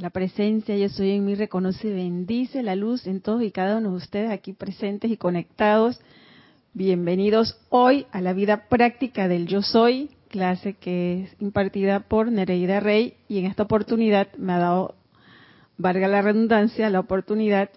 La 0.00 0.08
presencia 0.08 0.74
yo 0.78 0.88
soy 0.88 1.10
en 1.10 1.26
mí 1.26 1.34
reconoce 1.34 1.88
y 1.88 1.92
bendice 1.92 2.62
la 2.62 2.74
luz 2.74 3.06
en 3.06 3.20
todos 3.20 3.42
y 3.42 3.50
cada 3.50 3.76
uno 3.76 3.90
de 3.90 3.96
ustedes 3.96 4.30
aquí 4.30 4.54
presentes 4.54 5.10
y 5.10 5.18
conectados. 5.18 6.00
Bienvenidos 6.72 7.58
hoy 7.68 8.06
a 8.10 8.22
la 8.22 8.32
vida 8.32 8.66
práctica 8.70 9.28
del 9.28 9.46
yo 9.46 9.60
soy, 9.60 10.08
clase 10.30 10.72
que 10.72 11.24
es 11.24 11.36
impartida 11.38 12.00
por 12.00 12.32
Nereida 12.32 12.80
Rey 12.80 13.12
y 13.28 13.40
en 13.40 13.44
esta 13.44 13.64
oportunidad 13.64 14.28
me 14.38 14.54
ha 14.54 14.58
dado, 14.58 14.94
valga 15.76 16.08
la 16.08 16.22
redundancia, 16.22 16.88
la 16.88 17.00
oportunidad 17.00 17.68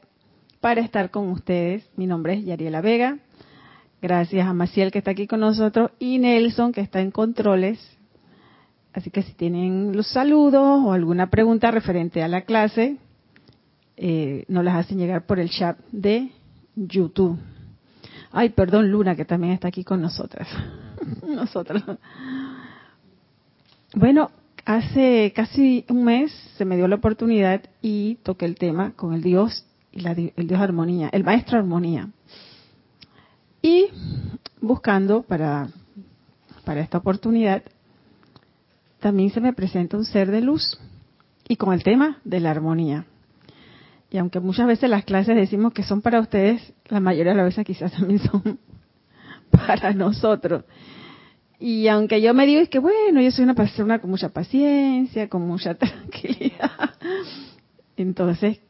para 0.62 0.80
estar 0.80 1.12
con 1.12 1.28
ustedes. 1.28 1.86
Mi 1.98 2.08
nombre 2.08 2.36
es 2.36 2.46
Yariela 2.46 2.80
Vega. 2.80 3.18
Gracias 4.02 4.48
a 4.48 4.54
Maciel 4.54 4.94
que 4.94 5.00
está 5.00 5.12
aquí 5.12 5.28
con 5.28 5.42
nosotros 5.42 5.92
y 6.00 6.20
Nelson 6.20 6.72
que 6.72 6.80
está 6.80 7.02
en 7.02 7.12
controles 7.12 7.98
Así 8.94 9.10
que 9.10 9.24
si 9.24 9.34
tienen 9.34 9.96
los 9.96 10.08
saludos 10.08 10.82
o 10.86 10.94
alguna 10.94 11.30
pregunta 11.30 11.72
referente 11.72 12.22
a 12.22 12.28
la 12.28 12.42
clase, 12.42 12.98
eh, 13.98 14.46
nos 14.48 14.64
las 14.64 14.76
hacen 14.76 15.00
llegar 15.00 15.26
por 15.26 15.40
el 15.40 15.50
chat 15.50 15.78
de 15.92 16.32
YouTube. 16.76 17.40
Ay, 18.32 18.50
perdón, 18.50 18.92
Luna, 18.92 19.16
que 19.16 19.26
también 19.26 19.54
está 19.54 19.68
aquí 19.68 19.84
con 19.84 20.02
nosotras. 20.02 20.48
Nosotros. 21.28 21.84
Bueno, 23.96 24.32
hace 24.66 25.34
casi 25.36 25.86
un 25.90 26.04
mes 26.04 26.32
se 26.58 26.66
me 26.66 26.76
dio 26.76 26.88
la 26.88 26.96
oportunidad 26.96 27.62
y 27.82 28.16
toqué 28.24 28.46
el 28.46 28.56
tema 28.56 28.94
con 28.96 29.14
el 29.14 29.22
Dios 29.22 29.66
y 29.92 30.02
la, 30.02 30.12
el 30.12 30.48
Dios 30.48 30.60
Armonía, 30.60 31.10
el 31.12 31.24
Maestro 31.24 31.58
Armonía. 31.58 32.10
Y 33.62 33.88
buscando 34.62 35.24
para, 35.24 35.70
para 36.66 36.82
esta 36.82 36.98
oportunidad 36.98 37.64
también 39.04 39.32
se 39.32 39.42
me 39.42 39.52
presenta 39.52 39.98
un 39.98 40.06
ser 40.06 40.32
de 40.32 40.40
luz 40.40 40.80
y 41.46 41.58
con 41.58 41.74
el 41.74 41.84
tema 41.84 42.22
de 42.24 42.40
la 42.40 42.52
armonía. 42.52 43.06
Y 44.10 44.18
aunque 44.18 44.40
muchas 44.40 44.66
veces 44.66 44.90
las 44.90 45.04
clases 45.04 45.36
decimos 45.36 45.74
que 45.74 45.84
son 45.84 46.02
para 46.02 46.22
ustedes, 46.22 46.74
la 46.88 47.02
mayoría 47.02 47.34
de 47.34 47.38
las 47.40 47.48
veces 47.48 47.66
quizás 47.66 47.92
también 47.98 48.20
son 48.20 48.60
para 49.52 49.92
nosotros. 49.92 50.64
Y 51.60 51.90
aunque 51.90 52.22
yo 52.22 52.34
me 52.34 52.46
digo 52.46 52.62
es 52.62 52.70
que 52.70 52.80
bueno, 52.80 53.20
yo 53.20 53.30
soy 53.32 53.44
una 53.44 53.56
persona 53.56 54.00
con 54.00 54.10
mucha 54.10 54.30
paciencia, 54.30 55.28
con 55.28 55.46
mucha 55.46 55.74
tranquilidad. 55.76 56.72
Entonces, 57.98 58.62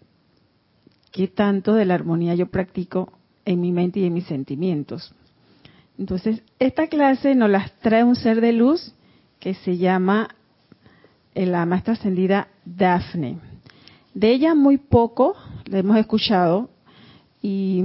¿qué 1.11 1.27
tanto 1.27 1.75
de 1.75 1.85
la 1.85 1.94
armonía 1.94 2.33
yo 2.33 2.47
practico 2.47 3.13
en 3.45 3.61
mi 3.61 3.72
mente 3.72 4.00
y 4.00 4.05
en 4.05 4.13
mis 4.16 4.25
sentimientos? 4.25 5.13
Entonces, 6.00 6.41
esta 6.57 6.88
clase 6.88 7.35
nos 7.35 7.52
las 7.52 7.72
trae 7.81 8.03
un 8.03 8.16
ser 8.16 8.41
de 8.41 8.53
luz 8.53 8.95
que 9.44 9.55
se 9.55 9.75
llama 9.75 10.30
eh, 11.36 11.45
la 11.45 11.66
maestra 11.66 11.95
ascendida 11.95 12.47
Daphne. 12.63 13.39
De 14.13 14.31
ella 14.31 14.55
muy 14.55 14.77
poco 14.77 15.35
la 15.66 15.80
hemos 15.80 15.97
escuchado 15.97 16.69
y 17.41 17.80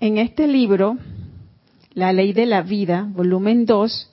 en 0.00 0.18
este 0.18 0.48
libro, 0.48 0.98
La 1.92 2.12
ley 2.12 2.32
de 2.32 2.46
la 2.46 2.62
vida, 2.62 3.06
volumen 3.08 3.64
2, 3.64 4.12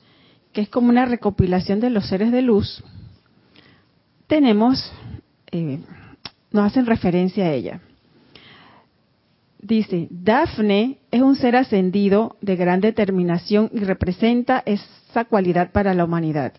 que 0.53 0.61
es 0.61 0.69
como 0.69 0.89
una 0.89 1.05
recopilación 1.05 1.79
de 1.79 1.89
los 1.89 2.07
seres 2.07 2.31
de 2.31 2.43
luz, 2.43 2.83
tenemos, 4.27 4.91
eh, 5.51 5.79
nos 6.51 6.67
hacen 6.67 6.85
referencia 6.85 7.45
a 7.45 7.51
ella. 7.51 7.81
Dice, 9.67 10.07
Dafne 10.11 10.99
es 11.09 11.23
un 11.23 11.35
ser 11.35 11.55
ascendido 11.55 12.35
de 12.39 12.55
gran 12.55 12.81
determinación 12.81 13.71
y 13.73 13.79
representa 13.79 14.61
esa 14.63 15.25
cualidad 15.25 15.71
para 15.71 15.95
la 15.95 16.05
humanidad, 16.05 16.53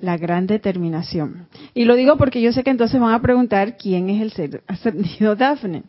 la 0.00 0.16
gran 0.16 0.48
determinación. 0.48 1.46
Y 1.72 1.84
lo 1.84 1.94
digo 1.94 2.16
porque 2.16 2.42
yo 2.42 2.52
sé 2.52 2.64
que 2.64 2.70
entonces 2.70 3.00
van 3.00 3.14
a 3.14 3.22
preguntar 3.22 3.76
quién 3.76 4.10
es 4.10 4.20
el 4.20 4.32
ser 4.32 4.64
ascendido 4.66 5.36
Dafne. 5.36 5.84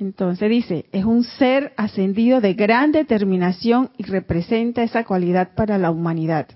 Entonces 0.00 0.50
dice, 0.50 0.86
es 0.90 1.04
un 1.04 1.22
ser 1.22 1.72
ascendido 1.76 2.40
de 2.40 2.54
gran 2.54 2.90
determinación 2.90 3.90
y 3.96 4.02
representa 4.02 4.82
esa 4.82 5.04
cualidad 5.04 5.54
para 5.54 5.78
la 5.78 5.92
humanidad. 5.92 6.48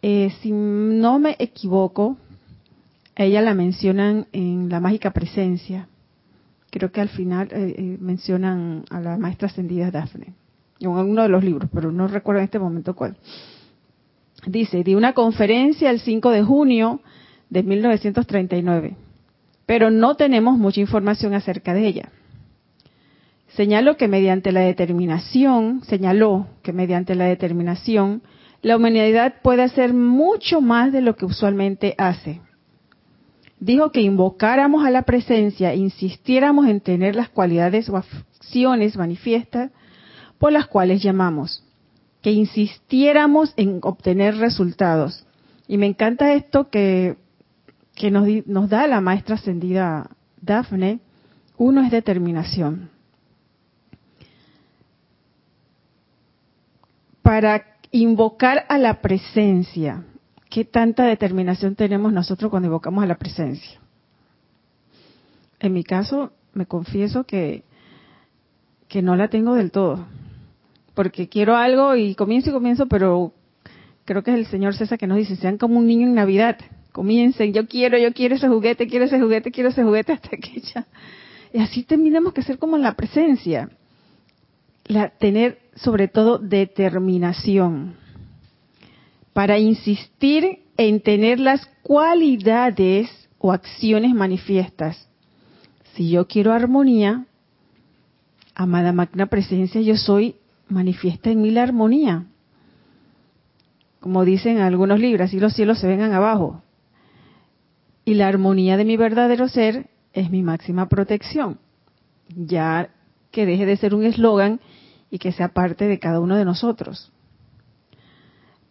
Eh, 0.00 0.30
si 0.42 0.52
no 0.52 1.18
me 1.18 1.34
equivoco, 1.40 2.18
ella 3.16 3.42
la 3.42 3.54
mencionan 3.54 4.28
en 4.30 4.68
la 4.68 4.78
mágica 4.78 5.10
presencia 5.10 5.88
creo 6.70 6.90
que 6.90 7.00
al 7.00 7.08
final 7.08 7.48
eh, 7.50 7.74
eh, 7.76 7.96
mencionan 8.00 8.84
a 8.90 9.00
la 9.00 9.16
maestra 9.16 9.48
ascendida 9.48 9.90
Daphne, 9.90 10.34
en 10.80 10.88
uno 10.90 11.22
de 11.22 11.28
los 11.28 11.42
libros, 11.42 11.68
pero 11.72 11.90
no 11.90 12.08
recuerdo 12.08 12.40
en 12.40 12.44
este 12.44 12.58
momento 12.58 12.94
cuál. 12.94 13.16
Dice, 14.46 14.84
di 14.84 14.94
una 14.94 15.14
conferencia 15.14 15.90
el 15.90 16.00
5 16.00 16.30
de 16.30 16.42
junio 16.42 17.00
de 17.50 17.62
1939, 17.62 18.96
pero 19.66 19.90
no 19.90 20.14
tenemos 20.16 20.58
mucha 20.58 20.80
información 20.80 21.34
acerca 21.34 21.74
de 21.74 21.86
ella. 21.86 22.08
Señaló 23.48 23.96
que 23.96 24.06
mediante 24.06 24.52
la 24.52 24.60
determinación, 24.60 25.82
señaló 25.84 26.46
que 26.62 26.72
mediante 26.72 27.14
la 27.14 27.24
determinación, 27.24 28.22
la 28.62 28.76
humanidad 28.76 29.36
puede 29.42 29.62
hacer 29.62 29.94
mucho 29.94 30.60
más 30.60 30.92
de 30.92 31.00
lo 31.00 31.16
que 31.16 31.24
usualmente 31.24 31.94
hace 31.98 32.40
dijo 33.60 33.90
que 33.90 34.00
invocáramos 34.00 34.84
a 34.84 34.90
la 34.90 35.02
presencia, 35.02 35.74
insistiéramos 35.74 36.66
en 36.66 36.80
tener 36.80 37.16
las 37.16 37.28
cualidades 37.28 37.88
o 37.88 37.96
acciones 37.96 38.96
manifiestas 38.96 39.70
por 40.38 40.52
las 40.52 40.66
cuales 40.66 41.02
llamamos, 41.02 41.64
que 42.22 42.30
insistiéramos 42.30 43.52
en 43.56 43.80
obtener 43.82 44.36
resultados. 44.36 45.26
Y 45.66 45.76
me 45.76 45.86
encanta 45.86 46.32
esto 46.32 46.70
que, 46.70 47.16
nos, 48.10 48.28
nos 48.46 48.68
da 48.68 48.86
la 48.86 49.00
maestra 49.00 49.34
ascendida 49.34 50.10
Dafne. 50.40 51.00
Uno 51.56 51.82
es 51.82 51.90
determinación. 51.90 52.90
Para 57.22 57.66
invocar 57.90 58.64
a 58.68 58.78
la 58.78 59.00
presencia, 59.00 60.04
¿Qué 60.58 60.64
tanta 60.64 61.04
determinación 61.04 61.76
tenemos 61.76 62.12
nosotros 62.12 62.50
cuando 62.50 62.66
evocamos 62.66 63.04
a 63.04 63.06
la 63.06 63.16
presencia? 63.16 63.78
En 65.60 65.72
mi 65.72 65.84
caso, 65.84 66.32
me 66.52 66.66
confieso 66.66 67.22
que, 67.22 67.62
que 68.88 69.00
no 69.00 69.14
la 69.14 69.28
tengo 69.28 69.54
del 69.54 69.70
todo. 69.70 70.04
Porque 70.94 71.28
quiero 71.28 71.54
algo 71.54 71.94
y 71.94 72.16
comienzo 72.16 72.50
y 72.50 72.52
comienzo, 72.52 72.86
pero 72.86 73.32
creo 74.04 74.24
que 74.24 74.32
es 74.32 74.36
el 74.36 74.46
señor 74.46 74.74
César 74.74 74.98
que 74.98 75.06
nos 75.06 75.18
dice, 75.18 75.36
sean 75.36 75.58
como 75.58 75.78
un 75.78 75.86
niño 75.86 76.08
en 76.08 76.14
Navidad. 76.14 76.58
Comiencen, 76.90 77.52
yo 77.52 77.68
quiero, 77.68 77.96
yo 77.96 78.12
quiero 78.12 78.34
ese 78.34 78.48
juguete, 78.48 78.88
quiero 78.88 79.04
ese 79.04 79.20
juguete, 79.20 79.52
quiero 79.52 79.68
ese 79.68 79.84
juguete, 79.84 80.12
hasta 80.14 80.36
que 80.38 80.60
ya... 80.60 80.88
Y 81.52 81.60
así 81.60 81.84
terminamos 81.84 82.32
que 82.32 82.42
ser 82.42 82.58
como 82.58 82.74
en 82.74 82.82
la 82.82 82.96
presencia. 82.96 83.70
La, 84.86 85.10
tener 85.10 85.60
sobre 85.76 86.08
todo 86.08 86.38
determinación 86.38 88.07
para 89.38 89.60
insistir 89.60 90.64
en 90.76 91.00
tener 91.00 91.38
las 91.38 91.64
cualidades 91.84 93.08
o 93.38 93.52
acciones 93.52 94.12
manifiestas. 94.12 95.08
Si 95.94 96.10
yo 96.10 96.26
quiero 96.26 96.52
armonía, 96.52 97.24
amada 98.52 98.92
magna 98.92 99.26
presencia, 99.26 99.80
yo 99.80 99.96
soy 99.96 100.34
manifiesta 100.68 101.30
en 101.30 101.40
mí 101.40 101.52
la 101.52 101.62
armonía. 101.62 102.26
Como 104.00 104.24
dicen 104.24 104.58
algunos 104.58 104.98
libros, 104.98 105.26
así 105.26 105.38
los 105.38 105.54
cielos 105.54 105.78
se 105.78 105.86
vengan 105.86 106.12
abajo. 106.14 106.60
Y 108.04 108.14
la 108.14 108.26
armonía 108.26 108.76
de 108.76 108.84
mi 108.84 108.96
verdadero 108.96 109.46
ser 109.46 109.88
es 110.14 110.30
mi 110.30 110.42
máxima 110.42 110.88
protección. 110.88 111.60
Ya 112.34 112.90
que 113.30 113.46
deje 113.46 113.66
de 113.66 113.76
ser 113.76 113.94
un 113.94 114.02
eslogan 114.02 114.58
y 115.12 115.20
que 115.20 115.30
sea 115.30 115.50
parte 115.50 115.86
de 115.86 116.00
cada 116.00 116.18
uno 116.18 116.34
de 116.34 116.44
nosotros 116.44 117.12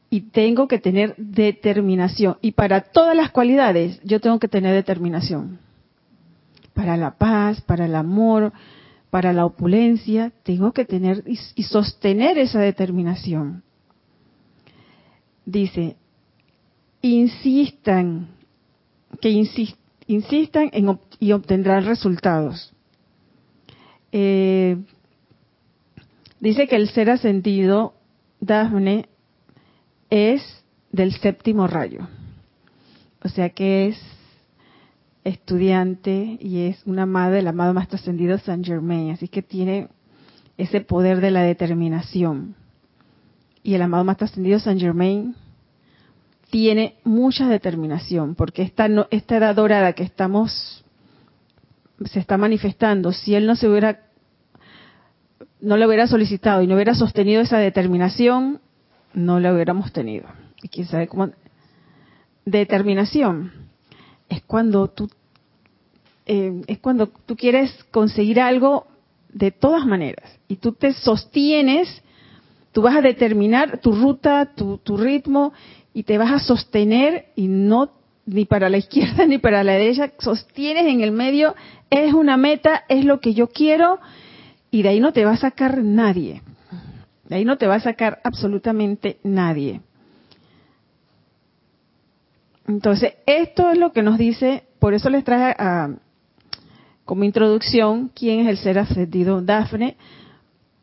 y 0.10 0.22
tengo 0.22 0.68
que 0.68 0.80
tener 0.80 1.16
determinación. 1.18 2.38
Y 2.42 2.52
para 2.52 2.82
todas 2.82 3.16
las 3.16 3.32
cualidades 3.32 4.00
yo 4.04 4.20
tengo 4.20 4.40
que 4.40 4.48
tener 4.48 4.74
determinación. 4.74 5.60
Para 6.74 6.96
la 6.96 7.18
paz, 7.18 7.62
para 7.62 7.86
el 7.86 7.96
amor, 7.96 8.54
para 9.10 9.34
la 9.34 9.46
opulencia, 9.46 10.32
tengo 10.44 10.72
que 10.72 10.86
tener 10.86 11.24
y, 11.26 11.64
sostener 11.64 12.38
esa 12.38 12.60
determinación. 12.60 13.64
Dice, 15.46 15.96
insistan, 17.02 18.28
que 19.22 19.30
insistan 20.08 20.70
en, 20.74 21.00
y 21.20 21.32
obtendrán 21.32 21.86
resultados. 21.86 22.74
Eh, 24.12 24.78
dice 26.40 26.68
que 26.68 26.76
el 26.76 26.90
ser 26.90 27.10
ascendido, 27.10 27.94
Dafne, 28.40 29.08
es 30.10 30.64
del 30.92 31.14
séptimo 31.14 31.68
rayo. 31.68 32.08
O 33.24 33.30
sea 33.30 33.50
que 33.50 33.88
es 33.88 34.00
estudiante 35.24 36.38
y 36.40 36.68
es 36.68 36.82
una 36.86 37.04
amada 37.04 37.32
del 37.32 37.48
amado 37.48 37.74
más 37.74 37.88
trascendido 37.88 38.38
Saint 38.38 38.66
Germain. 38.66 39.12
Así 39.12 39.28
que 39.28 39.42
tiene 39.42 39.90
ese 40.58 40.82
poder 40.82 41.22
de 41.22 41.32
la 41.32 41.42
determinación. 41.44 42.56
Y 43.64 43.74
el 43.74 43.82
amado 43.82 44.04
más 44.04 44.18
trascendido 44.18 44.60
Saint 44.60 44.80
Germain 44.80 45.36
tiene 46.50 46.96
mucha 47.04 47.48
determinación, 47.48 48.36
porque 48.36 48.62
esta, 48.62 48.88
no, 48.88 49.08
esta 49.12 49.38
edad 49.38 49.56
dorada 49.56 49.94
que 49.94 50.04
estamos, 50.04 50.86
se 52.06 52.20
está 52.20 52.38
manifestando, 52.38 53.12
si 53.12 53.36
él 53.36 53.46
no 53.46 53.56
se 53.56 53.68
hubiera, 53.68 54.06
no 55.60 55.76
lo 55.76 55.88
hubiera 55.88 56.08
solicitado 56.08 56.62
y 56.62 56.68
no 56.68 56.76
hubiera 56.76 56.96
sostenido 56.96 57.42
esa 57.42 57.58
determinación, 57.58 58.62
no 59.14 59.40
la 59.40 59.54
hubiéramos 59.54 59.92
tenido. 59.92 60.28
Y 60.62 60.70
quién 60.70 60.88
sabe 60.88 61.08
cómo. 61.08 61.30
Determinación 62.46 63.52
es 64.30 64.42
cuando 64.44 64.88
tú, 64.88 65.10
eh, 66.26 66.62
es 66.68 66.80
cuando 66.80 67.08
tú 67.08 67.36
quieres 67.36 67.72
conseguir 67.92 68.40
algo 68.40 68.88
de 69.34 69.52
todas 69.52 69.86
maneras 69.86 70.40
y 70.48 70.58
tú 70.58 70.72
te 70.72 70.94
sostienes, 70.94 72.02
tú 72.72 72.82
vas 72.82 72.96
a 72.96 73.02
determinar 73.02 73.80
tu 73.80 73.92
ruta, 73.92 74.54
tu, 74.56 74.78
tu 74.78 74.98
ritmo 74.98 75.54
y 75.94 76.04
te 76.04 76.18
vas 76.18 76.32
a 76.32 76.40
sostener 76.40 77.28
y 77.36 77.48
no 77.48 77.92
ni 78.26 78.46
para 78.46 78.70
la 78.70 78.78
izquierda 78.84 79.26
ni 79.26 79.38
para 79.38 79.64
la 79.64 79.74
derecha, 79.74 80.12
sostienes 80.20 80.86
en 80.86 81.02
el 81.02 81.12
medio, 81.12 81.56
es 81.90 82.14
una 82.14 82.38
meta, 82.38 82.84
es 82.88 83.06
lo 83.06 83.20
que 83.20 83.34
yo 83.34 83.48
quiero 83.48 84.00
y 84.70 84.84
de 84.84 84.90
ahí 84.90 85.00
no 85.00 85.14
te 85.14 85.26
va 85.26 85.32
a 85.32 85.38
sacar 85.38 85.84
nadie. 85.84 86.42
De 87.28 87.36
ahí 87.36 87.46
no 87.46 87.58
te 87.58 87.68
va 87.68 87.76
a 87.76 87.80
sacar 87.80 88.20
absolutamente 88.24 89.20
nadie. 89.24 89.82
Entonces, 92.68 93.14
esto 93.26 93.70
es 93.70 93.78
lo 93.78 93.94
que 93.94 94.04
nos 94.04 94.18
dice, 94.18 94.64
por 94.80 94.94
eso 94.94 95.10
les 95.10 95.24
traje 95.24 95.56
a, 95.58 95.90
como 97.06 97.24
introducción 97.24 98.12
quién 98.14 98.42
es 98.42 98.48
el 98.48 98.58
ser 98.58 98.80
ascendido 98.80 99.42
Dafne, 99.42 99.98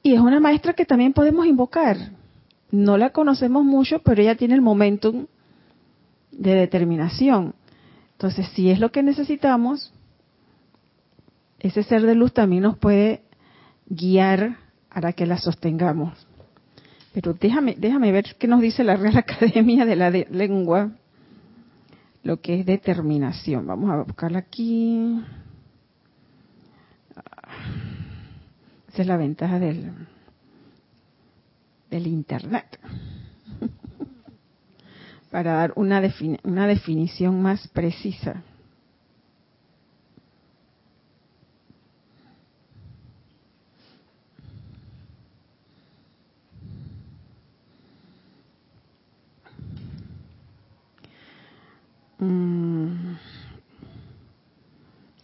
y 0.02 0.14
es 0.14 0.20
una 0.20 0.40
maestra 0.40 0.74
que 0.74 0.86
también 0.86 1.12
podemos 1.12 1.46
invocar 1.46 1.96
no 2.74 2.96
la 2.96 3.10
conocemos 3.10 3.64
mucho, 3.64 4.00
pero 4.00 4.20
ella 4.20 4.34
tiene 4.34 4.54
el 4.54 4.60
momentum 4.60 5.26
de 6.32 6.54
determinación. 6.54 7.54
Entonces, 8.12 8.48
si 8.54 8.70
es 8.70 8.80
lo 8.80 8.90
que 8.90 9.02
necesitamos, 9.02 9.92
ese 11.60 11.84
ser 11.84 12.02
de 12.02 12.16
luz 12.16 12.32
también 12.32 12.64
nos 12.64 12.76
puede 12.76 13.22
guiar 13.86 14.56
para 14.92 15.12
que 15.12 15.24
la 15.24 15.38
sostengamos. 15.38 16.26
Pero 17.14 17.32
déjame, 17.32 17.76
déjame 17.78 18.10
ver 18.10 18.34
qué 18.40 18.48
nos 18.48 18.60
dice 18.60 18.82
la 18.82 18.96
Real 18.96 19.16
Academia 19.26 19.86
de 19.86 19.96
la 19.96 20.10
Lengua, 20.10 20.90
lo 22.24 22.40
que 22.40 22.60
es 22.60 22.66
determinación. 22.66 23.66
Vamos 23.66 23.90
a 23.90 24.02
buscarla 24.02 24.40
aquí. 24.40 25.22
Esa 28.88 29.02
es 29.02 29.06
la 29.06 29.16
ventaja 29.16 29.58
del, 29.60 29.92
del 31.90 32.06
Internet 32.06 32.78
para 35.30 35.52
dar 35.52 35.72
una, 35.76 36.02
una 36.42 36.66
definición 36.66 37.40
más 37.40 37.68
precisa. 37.68 38.42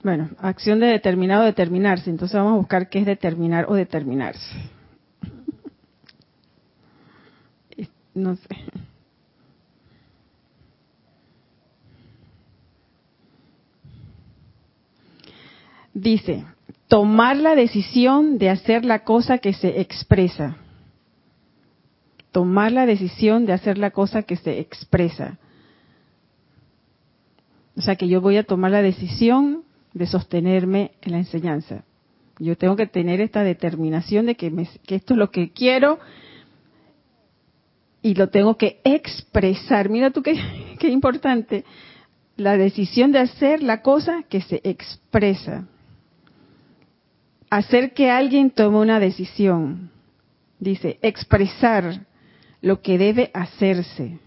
Bueno, 0.02 0.30
acción 0.38 0.80
de 0.80 0.86
determinado 0.86 1.44
determinarse. 1.44 2.08
Entonces 2.08 2.34
vamos 2.34 2.54
a 2.54 2.56
buscar 2.56 2.88
qué 2.88 3.00
es 3.00 3.06
determinar 3.06 3.66
o 3.68 3.74
determinarse. 3.74 4.56
no 8.14 8.36
sé. 8.36 8.48
Dice, 15.92 16.46
tomar 16.88 17.36
la 17.36 17.54
decisión 17.54 18.38
de 18.38 18.48
hacer 18.48 18.84
la 18.84 19.04
cosa 19.04 19.38
que 19.38 19.52
se 19.52 19.80
expresa. 19.80 20.56
Tomar 22.32 22.72
la 22.72 22.86
decisión 22.86 23.44
de 23.44 23.52
hacer 23.52 23.76
la 23.76 23.90
cosa 23.90 24.22
que 24.22 24.36
se 24.36 24.60
expresa. 24.60 25.38
O 27.76 27.82
sea 27.82 27.96
que 27.96 28.08
yo 28.08 28.20
voy 28.20 28.36
a 28.36 28.44
tomar 28.44 28.70
la 28.70 28.82
decisión 28.82 29.64
de 29.92 30.06
sostenerme 30.06 30.92
en 31.02 31.12
la 31.12 31.18
enseñanza. 31.18 31.84
Yo 32.38 32.56
tengo 32.56 32.76
que 32.76 32.86
tener 32.86 33.20
esta 33.20 33.42
determinación 33.42 34.26
de 34.26 34.34
que, 34.34 34.50
que 34.86 34.94
esto 34.94 35.14
es 35.14 35.18
lo 35.18 35.30
que 35.30 35.50
quiero 35.50 35.98
y 38.02 38.14
lo 38.14 38.28
tengo 38.30 38.56
que 38.56 38.80
expresar. 38.84 39.88
Mira 39.90 40.10
tú 40.10 40.22
qué 40.78 40.88
importante. 40.88 41.64
La 42.36 42.56
decisión 42.56 43.12
de 43.12 43.18
hacer 43.18 43.62
la 43.62 43.82
cosa 43.82 44.22
que 44.28 44.40
se 44.40 44.60
expresa. 44.64 45.66
Hacer 47.50 47.92
que 47.92 48.10
alguien 48.10 48.50
tome 48.50 48.78
una 48.78 49.00
decisión. 49.00 49.90
Dice, 50.58 50.98
expresar 51.02 52.06
lo 52.62 52.80
que 52.80 52.96
debe 52.96 53.30
hacerse. 53.34 54.18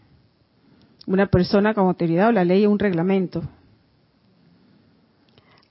Una 1.05 1.27
persona 1.27 1.73
con 1.73 1.87
autoridad 1.87 2.29
o 2.29 2.31
la 2.31 2.45
ley 2.45 2.65
o 2.65 2.71
un 2.71 2.79
reglamento. 2.79 3.43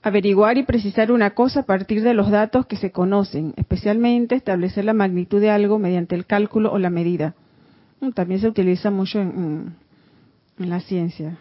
Averiguar 0.01 0.57
y 0.57 0.63
precisar 0.63 1.11
una 1.11 1.31
cosa 1.31 1.61
a 1.61 1.65
partir 1.65 2.03
de 2.03 2.13
los 2.13 2.29
datos 2.29 2.65
que 2.65 2.75
se 2.75 2.91
conocen, 2.91 3.53
especialmente 3.55 4.35
establecer 4.35 4.85
la 4.85 4.93
magnitud 4.93 5.39
de 5.39 5.49
algo 5.49 5.79
mediante 5.79 6.15
el 6.15 6.25
cálculo 6.25 6.71
o 6.71 6.77
la 6.77 6.89
medida 6.89 7.35
Mm, 8.03 8.11
también 8.11 8.41
se 8.41 8.47
utiliza 8.47 8.91
mucho 8.91 9.19
en, 9.19 9.75
la 10.57 10.81
ciencia. 10.81 11.37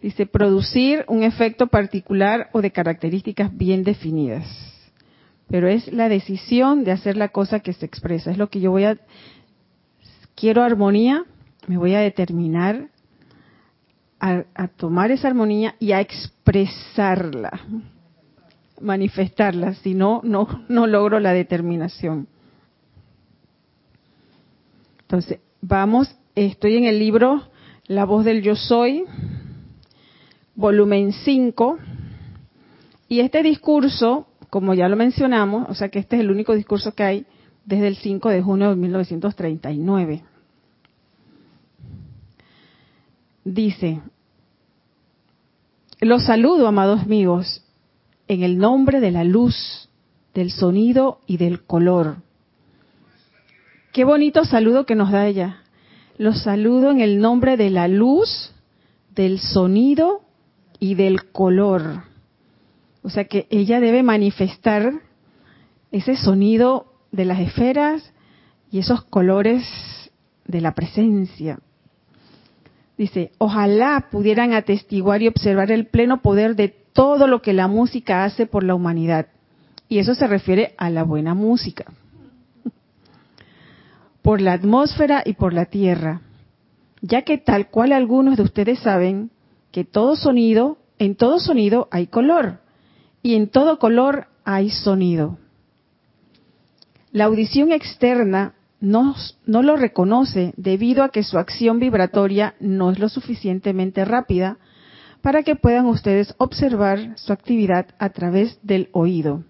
Dice, 0.00 0.26
producir 0.26 1.04
un 1.08 1.22
efecto 1.22 1.66
particular 1.66 2.48
o 2.52 2.62
de 2.62 2.70
características 2.70 3.54
bien 3.54 3.84
definidas. 3.84 4.46
Pero 5.48 5.68
es 5.68 5.92
la 5.92 6.08
decisión 6.08 6.84
de 6.84 6.92
hacer 6.92 7.16
la 7.16 7.28
cosa 7.28 7.60
que 7.60 7.72
se 7.72 7.84
expresa. 7.84 8.30
Es 8.30 8.38
lo 8.38 8.48
que 8.48 8.60
yo 8.60 8.70
voy 8.70 8.84
a... 8.84 8.96
Quiero 10.34 10.62
armonía, 10.62 11.24
me 11.66 11.76
voy 11.76 11.94
a 11.94 12.00
determinar 12.00 12.88
a, 14.20 14.68
tomar 14.68 15.10
esa 15.10 15.28
armonía 15.28 15.76
y 15.78 15.92
a 15.92 16.00
expresarla, 16.00 17.60
manifestarla. 18.80 19.74
Si 19.74 19.94
no, 19.94 20.20
no, 20.22 20.64
no 20.68 20.86
logro 20.86 21.20
la 21.20 21.32
determinación. 21.32 22.28
Entonces, 25.02 25.40
vamos, 25.62 26.14
estoy 26.34 26.76
en 26.76 26.84
el 26.84 26.98
libro 26.98 27.48
La 27.86 28.04
voz 28.04 28.24
del 28.24 28.42
yo 28.42 28.54
soy, 28.56 29.04
volumen 30.54 31.12
5, 31.12 31.78
y 33.08 33.20
este 33.20 33.42
discurso, 33.42 34.28
como 34.50 34.74
ya 34.74 34.88
lo 34.88 34.96
mencionamos, 34.96 35.68
o 35.68 35.74
sea 35.74 35.88
que 35.88 35.98
este 35.98 36.16
es 36.16 36.20
el 36.20 36.30
único 36.30 36.54
discurso 36.54 36.94
que 36.94 37.02
hay 37.02 37.26
desde 37.64 37.88
el 37.88 37.96
5 37.96 38.28
de 38.28 38.42
junio 38.42 38.68
de 38.70 38.76
1939. 38.76 40.22
Dice, 43.44 44.02
los 46.00 46.24
saludo, 46.24 46.66
amados 46.66 47.02
amigos, 47.02 47.64
en 48.28 48.42
el 48.42 48.58
nombre 48.58 49.00
de 49.00 49.10
la 49.10 49.24
luz, 49.24 49.88
del 50.34 50.50
sonido 50.50 51.20
y 51.26 51.36
del 51.38 51.64
color 51.64 52.18
Qué 53.92 54.04
bonito 54.04 54.44
saludo 54.44 54.86
que 54.86 54.94
nos 54.94 55.10
da 55.10 55.26
ella. 55.26 55.62
Los 56.16 56.42
saludo 56.42 56.92
en 56.92 57.00
el 57.00 57.18
nombre 57.18 57.56
de 57.56 57.70
la 57.70 57.88
luz, 57.88 58.52
del 59.16 59.40
sonido 59.40 60.20
y 60.78 60.94
del 60.94 61.32
color. 61.32 62.04
O 63.02 63.10
sea 63.10 63.24
que 63.24 63.48
ella 63.50 63.80
debe 63.80 64.04
manifestar 64.04 64.92
ese 65.90 66.14
sonido 66.16 66.86
de 67.10 67.24
las 67.24 67.40
esferas 67.40 68.12
y 68.70 68.78
esos 68.78 69.02
colores 69.02 69.64
de 70.46 70.60
la 70.60 70.72
presencia. 70.74 71.58
Dice, 73.00 73.32
ojalá 73.38 74.08
pudieran 74.10 74.52
atestiguar 74.52 75.22
y 75.22 75.28
observar 75.28 75.72
el 75.72 75.86
pleno 75.86 76.20
poder 76.20 76.54
de 76.54 76.68
todo 76.68 77.26
lo 77.28 77.40
que 77.40 77.54
la 77.54 77.66
música 77.66 78.24
hace 78.24 78.44
por 78.44 78.62
la 78.62 78.74
humanidad. 78.74 79.28
Y 79.88 80.00
eso 80.00 80.14
se 80.14 80.26
refiere 80.26 80.74
a 80.76 80.90
la 80.90 81.02
buena 81.02 81.32
música 81.32 81.86
por 84.22 84.42
la 84.42 84.52
atmósfera 84.52 85.22
y 85.24 85.32
por 85.32 85.54
la 85.54 85.64
tierra, 85.64 86.20
ya 87.00 87.22
que 87.22 87.38
tal 87.38 87.70
cual 87.70 87.92
algunos 87.92 88.36
de 88.36 88.42
ustedes 88.42 88.80
saben 88.80 89.30
que 89.72 89.84
todo 89.84 90.14
sonido, 90.14 90.76
en 90.98 91.14
todo 91.14 91.38
sonido 91.38 91.88
hay 91.90 92.06
color 92.06 92.58
y 93.22 93.34
en 93.34 93.48
todo 93.48 93.78
color 93.78 94.26
hay 94.44 94.68
sonido. 94.68 95.38
La 97.12 97.24
audición 97.24 97.72
externa 97.72 98.56
no, 98.80 99.14
no 99.46 99.62
lo 99.62 99.76
reconoce 99.76 100.54
debido 100.56 101.04
a 101.04 101.10
que 101.10 101.22
su 101.22 101.38
acción 101.38 101.78
vibratoria 101.78 102.54
no 102.60 102.90
es 102.90 102.98
lo 102.98 103.08
suficientemente 103.08 104.04
rápida 104.04 104.58
para 105.20 105.42
que 105.42 105.56
puedan 105.56 105.86
ustedes 105.86 106.34
observar 106.38 107.12
su 107.16 107.32
actividad 107.32 107.88
a 107.98 108.08
través 108.10 108.58
del 108.62 108.88
oído. 108.92 109.44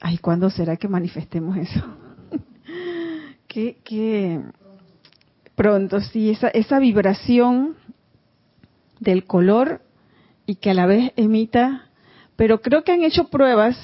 Ay, 0.00 0.18
¿cuándo 0.18 0.50
será 0.50 0.76
que 0.76 0.88
manifestemos 0.88 1.56
eso? 1.58 1.80
que, 3.46 4.40
pronto, 5.54 6.00
sí, 6.00 6.30
esa, 6.30 6.48
esa 6.48 6.78
vibración 6.78 7.76
del 8.98 9.24
color 9.24 9.82
y 10.46 10.56
que 10.56 10.70
a 10.70 10.74
la 10.74 10.86
vez 10.86 11.12
emita, 11.16 11.90
pero 12.36 12.62
creo 12.62 12.82
que 12.84 12.92
han 12.92 13.02
hecho 13.02 13.28
pruebas 13.28 13.76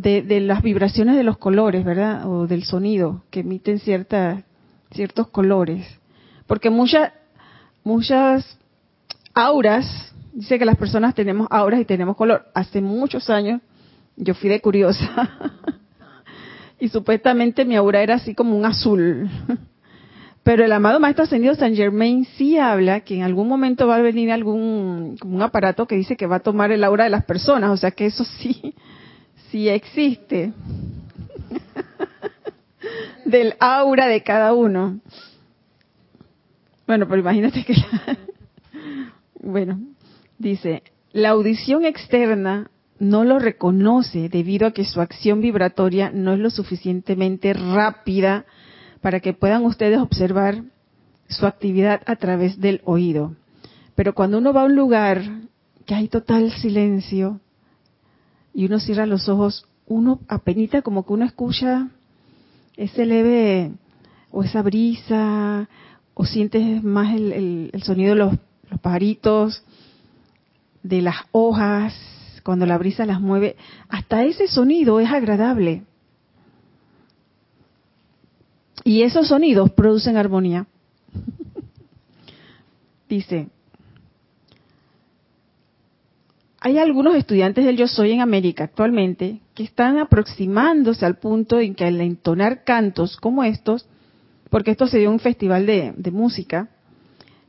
de, 0.00 0.22
de 0.22 0.40
las 0.40 0.62
vibraciones 0.62 1.16
de 1.16 1.24
los 1.24 1.38
colores, 1.38 1.84
¿verdad? 1.84 2.26
O 2.26 2.46
del 2.46 2.64
sonido, 2.64 3.22
que 3.30 3.40
emiten 3.40 3.78
ciertas, 3.78 4.42
ciertos 4.92 5.28
colores. 5.28 5.86
Porque 6.46 6.70
muchas, 6.70 7.12
muchas 7.84 8.58
auras, 9.34 10.14
dice 10.32 10.58
que 10.58 10.64
las 10.64 10.76
personas 10.76 11.14
tenemos 11.14 11.46
auras 11.50 11.80
y 11.80 11.84
tenemos 11.84 12.16
color. 12.16 12.46
Hace 12.54 12.80
muchos 12.80 13.28
años 13.30 13.60
yo 14.16 14.34
fui 14.34 14.48
de 14.48 14.60
curiosa 14.60 15.30
y 16.80 16.88
supuestamente 16.88 17.64
mi 17.64 17.76
aura 17.76 18.02
era 18.02 18.14
así 18.14 18.34
como 18.34 18.56
un 18.56 18.64
azul. 18.64 19.28
Pero 20.42 20.64
el 20.64 20.72
amado 20.72 20.98
Maestro 20.98 21.24
Ascendido 21.24 21.54
San 21.54 21.76
Germain 21.76 22.24
sí 22.24 22.56
habla 22.56 23.00
que 23.00 23.14
en 23.14 23.22
algún 23.22 23.46
momento 23.46 23.86
va 23.86 23.96
a 23.96 24.00
venir 24.00 24.32
algún 24.32 25.18
aparato 25.42 25.86
que 25.86 25.96
dice 25.96 26.16
que 26.16 26.26
va 26.26 26.36
a 26.36 26.40
tomar 26.40 26.72
el 26.72 26.82
aura 26.82 27.04
de 27.04 27.10
las 27.10 27.24
personas, 27.24 27.70
o 27.70 27.76
sea 27.76 27.90
que 27.90 28.06
eso 28.06 28.24
sí, 28.24 28.74
sí 29.50 29.68
existe. 29.68 30.52
Del 33.24 33.54
aura 33.60 34.06
de 34.06 34.22
cada 34.22 34.54
uno. 34.54 35.00
Bueno, 36.86 37.06
pero 37.06 37.20
imagínate 37.20 37.64
que... 37.64 37.74
bueno, 39.42 39.80
dice, 40.38 40.82
la 41.12 41.30
audición 41.30 41.84
externa 41.84 42.70
no 42.98 43.24
lo 43.24 43.38
reconoce 43.38 44.28
debido 44.28 44.66
a 44.66 44.72
que 44.72 44.84
su 44.84 45.00
acción 45.00 45.40
vibratoria 45.40 46.10
no 46.12 46.34
es 46.34 46.38
lo 46.38 46.50
suficientemente 46.50 47.52
rápida 47.52 48.44
para 49.00 49.20
que 49.20 49.32
puedan 49.32 49.64
ustedes 49.64 49.98
observar 49.98 50.62
su 51.28 51.46
actividad 51.46 52.02
a 52.06 52.16
través 52.16 52.60
del 52.60 52.80
oído. 52.84 53.36
Pero 53.94 54.14
cuando 54.14 54.38
uno 54.38 54.52
va 54.52 54.62
a 54.62 54.66
un 54.66 54.76
lugar 54.76 55.22
que 55.86 55.94
hay 55.94 56.08
total 56.08 56.50
silencio 56.52 57.40
y 58.54 58.66
uno 58.66 58.78
cierra 58.80 59.06
los 59.06 59.28
ojos, 59.28 59.66
uno 59.86 60.20
apenita 60.28 60.82
como 60.82 61.04
que 61.04 61.12
uno 61.12 61.24
escucha 61.24 61.88
ese 62.76 63.06
leve 63.06 63.72
o 64.30 64.42
esa 64.42 64.62
brisa 64.62 65.68
o 66.14 66.24
sientes 66.24 66.82
más 66.82 67.14
el, 67.14 67.70
sonido 67.82 68.10
de 68.10 68.16
los, 68.16 68.34
los 68.70 68.80
pajaritos, 68.80 69.64
de 70.82 71.02
las 71.02 71.16
hojas, 71.32 71.94
cuando 72.42 72.66
la 72.66 72.78
brisa 72.78 73.06
las 73.06 73.20
mueve, 73.20 73.56
hasta 73.88 74.24
ese 74.24 74.48
sonido 74.48 75.00
es 75.00 75.10
agradable. 75.10 75.84
Y 78.84 79.02
esos 79.02 79.28
sonidos 79.28 79.70
producen 79.72 80.16
armonía. 80.16 80.66
Dice, 83.08 83.48
hay 86.60 86.76
algunos 86.76 87.16
estudiantes 87.16 87.64
del 87.64 87.78
Yo 87.78 87.88
Soy 87.88 88.12
en 88.12 88.20
América 88.20 88.64
actualmente 88.64 89.40
que 89.54 89.62
están 89.62 89.98
aproximándose 89.98 91.06
al 91.06 91.16
punto 91.16 91.58
en 91.58 91.74
que 91.74 91.86
al 91.86 92.00
entonar 92.02 92.64
cantos 92.64 93.16
como 93.16 93.44
estos, 93.44 93.88
porque 94.50 94.70
esto 94.70 94.86
se 94.86 94.98
dio 94.98 95.10
un 95.10 95.20
festival 95.20 95.64
de, 95.64 95.94
de 95.96 96.10
música, 96.10 96.68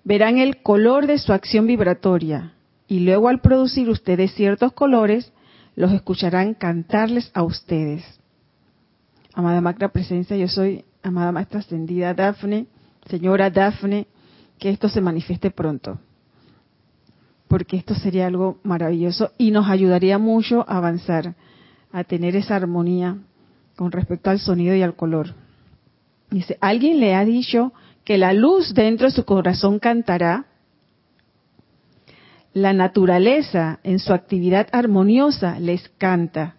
verán 0.06 0.38
el 0.38 0.62
color 0.62 1.08
de 1.08 1.18
su 1.18 1.34
acción 1.34 1.68
vibratoria 1.68 2.54
y 2.88 3.02
luego 3.02 3.28
al 3.28 3.42
producir 3.42 3.90
ustedes 3.90 4.34
ciertos 4.34 4.72
colores, 4.72 5.34
los 5.76 5.92
escucharán 5.92 6.54
cantarles 6.54 7.32
a 7.34 7.44
ustedes. 7.44 8.04
Amada 9.34 9.60
Magna 9.62 9.90
Presencia, 9.90 10.38
yo 10.38 10.48
soy 10.48 10.86
amada 11.04 11.32
Maestra 11.32 11.60
Ascendida 11.60 12.14
Dafne, 12.14 12.68
señora 13.10 13.50
Dafne, 13.50 14.08
que 14.58 14.70
esto 14.70 14.88
se 14.88 15.02
manifieste 15.02 15.52
pronto, 15.52 16.00
porque 17.52 17.76
esto 17.76 17.96
sería 17.96 18.28
algo 18.28 18.60
maravilloso 18.64 19.34
y 19.38 19.52
nos 19.52 19.68
ayudaría 19.68 20.18
mucho 20.18 20.64
a 20.70 20.78
avanzar, 20.78 21.36
a 21.92 22.06
tener 22.06 22.38
esa 22.38 22.56
armonía 22.56 23.18
con 23.76 23.92
respecto 23.92 24.30
al 24.30 24.40
sonido 24.40 24.74
y 24.74 24.82
al 24.82 24.96
color. 24.96 25.36
Dice, 26.30 26.58
¿alguien 26.62 27.02
le 27.02 27.14
ha 27.14 27.26
dicho 27.26 27.74
que 28.06 28.18
la 28.18 28.32
luz 28.32 28.74
dentro 28.74 29.08
de 29.08 29.12
su 29.12 29.26
corazón 29.26 29.80
cantará? 29.80 30.46
La 32.54 32.72
naturaleza 32.72 33.82
en 33.84 34.00
su 34.00 34.14
actividad 34.14 34.70
armoniosa 34.72 35.60
les 35.60 35.90
canta, 35.98 36.56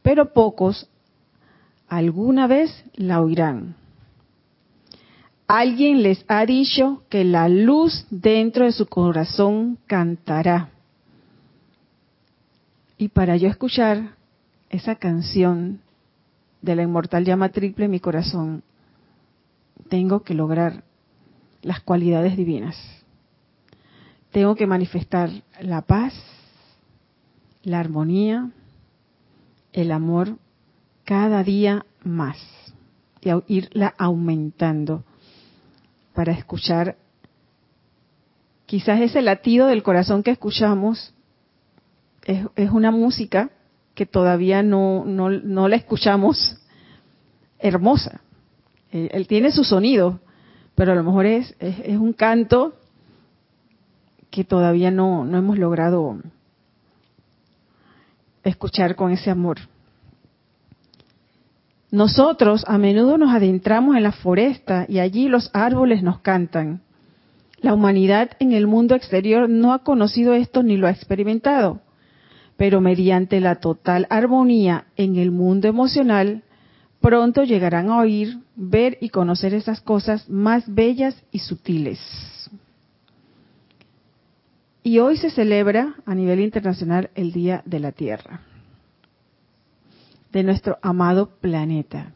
pero 0.00 0.32
pocos 0.32 0.88
alguna 1.88 2.46
vez 2.46 2.86
la 2.94 3.20
oirán. 3.20 3.76
Alguien 5.46 6.02
les 6.02 6.24
ha 6.28 6.46
dicho 6.46 7.02
que 7.08 7.24
la 7.24 7.48
luz 7.48 8.06
dentro 8.10 8.64
de 8.64 8.72
su 8.72 8.86
corazón 8.86 9.78
cantará. 9.86 10.70
Y 12.96 13.08
para 13.08 13.36
yo 13.36 13.48
escuchar 13.48 14.16
esa 14.70 14.96
canción 14.96 15.80
de 16.62 16.76
la 16.76 16.82
inmortal 16.82 17.24
llama 17.24 17.50
triple 17.50 17.86
en 17.86 17.90
mi 17.90 18.00
corazón, 18.00 18.62
tengo 19.88 20.22
que 20.22 20.34
lograr 20.34 20.84
las 21.62 21.80
cualidades 21.80 22.36
divinas. 22.36 22.76
Tengo 24.30 24.54
que 24.54 24.66
manifestar 24.66 25.30
la 25.60 25.82
paz, 25.82 26.14
la 27.62 27.80
armonía, 27.80 28.50
el 29.72 29.92
amor 29.92 30.38
cada 31.04 31.42
día 31.42 31.84
más 32.04 32.38
y 33.20 33.30
irla 33.48 33.94
aumentando 33.98 35.04
para 36.14 36.32
escuchar 36.32 36.96
quizás 38.66 39.00
ese 39.00 39.22
latido 39.22 39.66
del 39.66 39.82
corazón 39.82 40.22
que 40.22 40.30
escuchamos 40.30 41.14
es, 42.24 42.70
una 42.70 42.90
música 42.90 43.50
que 43.94 44.06
todavía 44.06 44.62
no, 44.62 45.04
no, 45.04 45.68
la 45.68 45.76
escuchamos 45.76 46.58
hermosa. 47.58 48.20
Él, 48.90 49.26
tiene 49.26 49.52
su 49.52 49.64
sonido, 49.64 50.20
pero 50.74 50.92
a 50.92 50.94
lo 50.94 51.02
mejor 51.02 51.26
es, 51.26 51.54
es, 51.58 51.96
un 51.96 52.12
canto 52.12 52.74
que 54.30 54.44
todavía 54.44 54.90
no, 54.90 55.24
no 55.24 55.38
hemos 55.38 55.58
logrado 55.58 56.18
escuchar 58.44 58.96
con 58.96 59.12
ese 59.12 59.30
amor. 59.30 59.58
Nosotros 61.92 62.64
a 62.66 62.78
menudo 62.78 63.18
nos 63.18 63.34
adentramos 63.34 63.96
en 63.96 64.02
la 64.02 64.12
foresta 64.12 64.86
y 64.88 64.98
allí 64.98 65.28
los 65.28 65.50
árboles 65.52 66.02
nos 66.02 66.20
cantan. 66.20 66.80
La 67.60 67.74
humanidad 67.74 68.30
en 68.38 68.52
el 68.52 68.66
mundo 68.66 68.94
exterior 68.94 69.46
no 69.50 69.74
ha 69.74 69.80
conocido 69.80 70.32
esto 70.32 70.62
ni 70.62 70.78
lo 70.78 70.86
ha 70.86 70.90
experimentado, 70.90 71.82
pero 72.56 72.80
mediante 72.80 73.40
la 73.40 73.56
total 73.56 74.06
armonía 74.08 74.86
en 74.96 75.16
el 75.16 75.32
mundo 75.32 75.68
emocional, 75.68 76.44
pronto 77.02 77.44
llegarán 77.44 77.90
a 77.90 77.98
oír, 77.98 78.38
ver 78.56 78.96
y 79.02 79.10
conocer 79.10 79.52
esas 79.52 79.82
cosas 79.82 80.30
más 80.30 80.64
bellas 80.74 81.22
y 81.30 81.40
sutiles. 81.40 82.00
Y 84.82 84.98
hoy 84.98 85.18
se 85.18 85.28
celebra 85.28 85.96
a 86.06 86.14
nivel 86.14 86.40
internacional 86.40 87.10
el 87.14 87.32
Día 87.32 87.62
de 87.66 87.80
la 87.80 87.92
Tierra 87.92 88.40
de 90.32 90.42
nuestro 90.42 90.78
amado 90.82 91.30
planeta. 91.40 92.12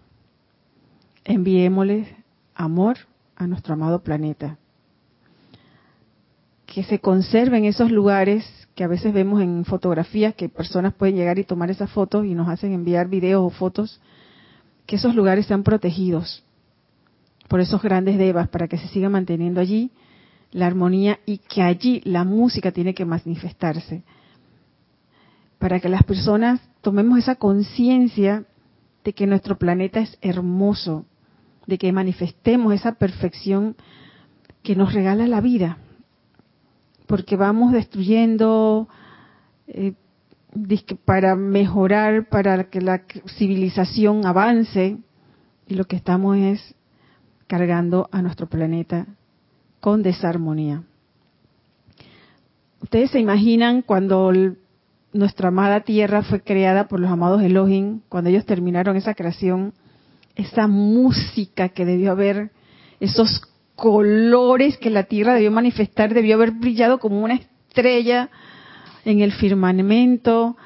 Enviémosle 1.24 2.16
amor 2.54 2.96
a 3.36 3.46
nuestro 3.46 3.74
amado 3.74 4.02
planeta. 4.02 4.56
Que 6.64 6.82
se 6.82 6.98
conserven 6.98 7.64
esos 7.64 7.90
lugares 7.90 8.44
que 8.74 8.84
a 8.84 8.88
veces 8.88 9.12
vemos 9.12 9.40
en 9.42 9.64
fotografías 9.64 10.34
que 10.34 10.48
personas 10.48 10.94
pueden 10.94 11.16
llegar 11.16 11.38
y 11.38 11.44
tomar 11.44 11.70
esas 11.70 11.90
fotos 11.90 12.26
y 12.26 12.34
nos 12.34 12.48
hacen 12.48 12.72
enviar 12.72 13.08
videos 13.08 13.44
o 13.44 13.50
fotos, 13.50 14.00
que 14.86 14.96
esos 14.96 15.14
lugares 15.14 15.46
sean 15.46 15.62
protegidos 15.62 16.42
por 17.48 17.60
esos 17.60 17.80
grandes 17.82 18.18
devas 18.18 18.48
para 18.48 18.68
que 18.68 18.76
se 18.76 18.88
siga 18.88 19.08
manteniendo 19.08 19.60
allí 19.60 19.90
la 20.52 20.66
armonía 20.66 21.20
y 21.26 21.38
que 21.38 21.62
allí 21.62 22.00
la 22.04 22.24
música 22.24 22.72
tiene 22.72 22.94
que 22.94 23.04
manifestarse 23.04 24.02
para 25.58 25.80
que 25.80 25.88
las 25.88 26.02
personas 26.02 26.60
tomemos 26.86 27.18
esa 27.18 27.34
conciencia 27.34 28.44
de 29.02 29.12
que 29.12 29.26
nuestro 29.26 29.58
planeta 29.58 29.98
es 29.98 30.16
hermoso, 30.20 31.04
de 31.66 31.78
que 31.78 31.90
manifestemos 31.90 32.72
esa 32.74 32.92
perfección 32.92 33.74
que 34.62 34.76
nos 34.76 34.92
regala 34.94 35.26
la 35.26 35.40
vida, 35.40 35.78
porque 37.08 37.34
vamos 37.34 37.72
destruyendo 37.72 38.86
eh, 39.66 39.94
para 41.04 41.34
mejorar, 41.34 42.28
para 42.28 42.70
que 42.70 42.80
la 42.80 43.02
civilización 43.36 44.24
avance, 44.24 44.98
y 45.66 45.74
lo 45.74 45.86
que 45.86 45.96
estamos 45.96 46.36
es 46.36 46.76
cargando 47.48 48.08
a 48.12 48.22
nuestro 48.22 48.46
planeta 48.46 49.08
con 49.80 50.04
desarmonía. 50.04 50.84
Ustedes 52.80 53.10
se 53.10 53.18
imaginan 53.18 53.82
cuando 53.82 54.30
nuestra 55.16 55.48
amada 55.48 55.80
tierra 55.80 56.22
fue 56.22 56.40
creada 56.40 56.88
por 56.88 57.00
los 57.00 57.10
amados 57.10 57.42
Elohim, 57.42 58.00
cuando 58.08 58.30
ellos 58.30 58.44
terminaron 58.44 58.96
esa 58.96 59.14
creación, 59.14 59.72
esa 60.34 60.66
música 60.66 61.70
que 61.70 61.84
debió 61.84 62.12
haber 62.12 62.50
esos 63.00 63.42
colores 63.74 64.78
que 64.78 64.90
la 64.90 65.04
Tierra 65.04 65.34
debió 65.34 65.50
manifestar, 65.50 66.14
debió 66.14 66.36
haber 66.36 66.52
brillado 66.52 66.98
como 66.98 67.22
una 67.22 67.34
estrella 67.34 68.30
en 69.04 69.20
el 69.20 69.32
firmamento, 69.32 70.56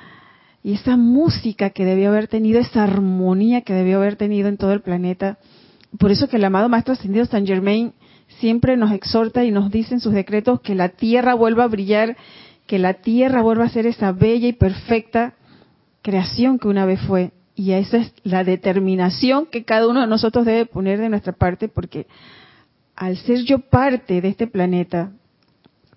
y 0.63 0.75
esa 0.75 0.97
música 0.97 1.71
que 1.71 1.85
debió 1.85 2.11
haber 2.11 2.29
tenido, 2.29 2.61
esa 2.61 2.85
armonía 2.85 3.63
que 3.63 3.73
debió 3.73 3.99
haber 3.99 4.17
tenido 4.17 4.49
en 4.49 4.59
todo 4.59 4.73
el 4.73 4.83
planeta. 4.83 5.39
Por 5.99 6.11
eso 6.11 6.29
que 6.29 6.37
el 6.37 6.45
amado 6.45 6.69
Maestro 6.69 6.93
Ascendido 6.93 7.25
Saint 7.25 7.49
Germain 7.49 7.93
siempre 8.39 8.77
nos 8.77 8.93
exhorta 8.93 9.45
y 9.45 9.51
nos 9.51 9.71
dice 9.71 9.95
en 9.95 10.01
sus 10.01 10.13
decretos 10.13 10.61
que 10.61 10.75
la 10.75 10.91
tierra 10.91 11.35
vuelva 11.35 11.65
a 11.65 11.69
brillar, 11.69 12.17
que 12.71 12.79
la 12.79 12.95
tierra 12.95 13.43
vuelva 13.43 13.65
a 13.65 13.69
ser 13.69 13.87
esa 13.87 14.13
bella 14.13 14.47
y 14.47 14.53
perfecta 14.53 15.35
creación 16.03 16.61
que 16.61 16.69
una 16.69 16.87
vez 16.87 17.01
fue. 17.01 17.33
Y 17.57 17.73
esa 17.73 17.97
es 17.97 18.15
la 18.23 18.45
determinación 18.45 19.47
que 19.47 19.65
cada 19.65 19.89
uno 19.89 20.03
de 20.03 20.07
nosotros 20.07 20.47
debe 20.47 20.67
poner 20.67 21.01
de 21.01 21.09
nuestra 21.09 21.33
parte, 21.33 21.67
porque 21.67 22.07
al 22.95 23.17
ser 23.17 23.39
yo 23.43 23.59
parte 23.59 24.21
de 24.21 24.29
este 24.29 24.47
planeta, 24.47 25.11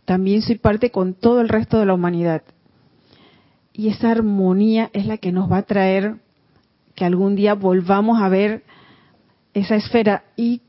también 0.06 0.42
soy 0.42 0.56
parte 0.56 0.90
con 0.90 1.14
todo 1.14 1.42
el 1.42 1.50
resto 1.50 1.78
de 1.78 1.86
la 1.86 1.94
humanidad. 1.94 2.42
Y 3.72 3.90
esa 3.90 4.10
armonía 4.10 4.90
es 4.94 5.06
la 5.06 5.18
que 5.18 5.32
nos 5.32 5.52
va 5.52 5.58
a 5.58 5.68
traer 5.68 6.16
que 6.96 7.06
algún 7.06 7.36
día 7.36 7.54
volvamos 7.54 8.20
a 8.20 8.30
ver 8.30 8.64
esa 9.54 9.76
esfera. 9.76 10.24
Y 10.36 10.62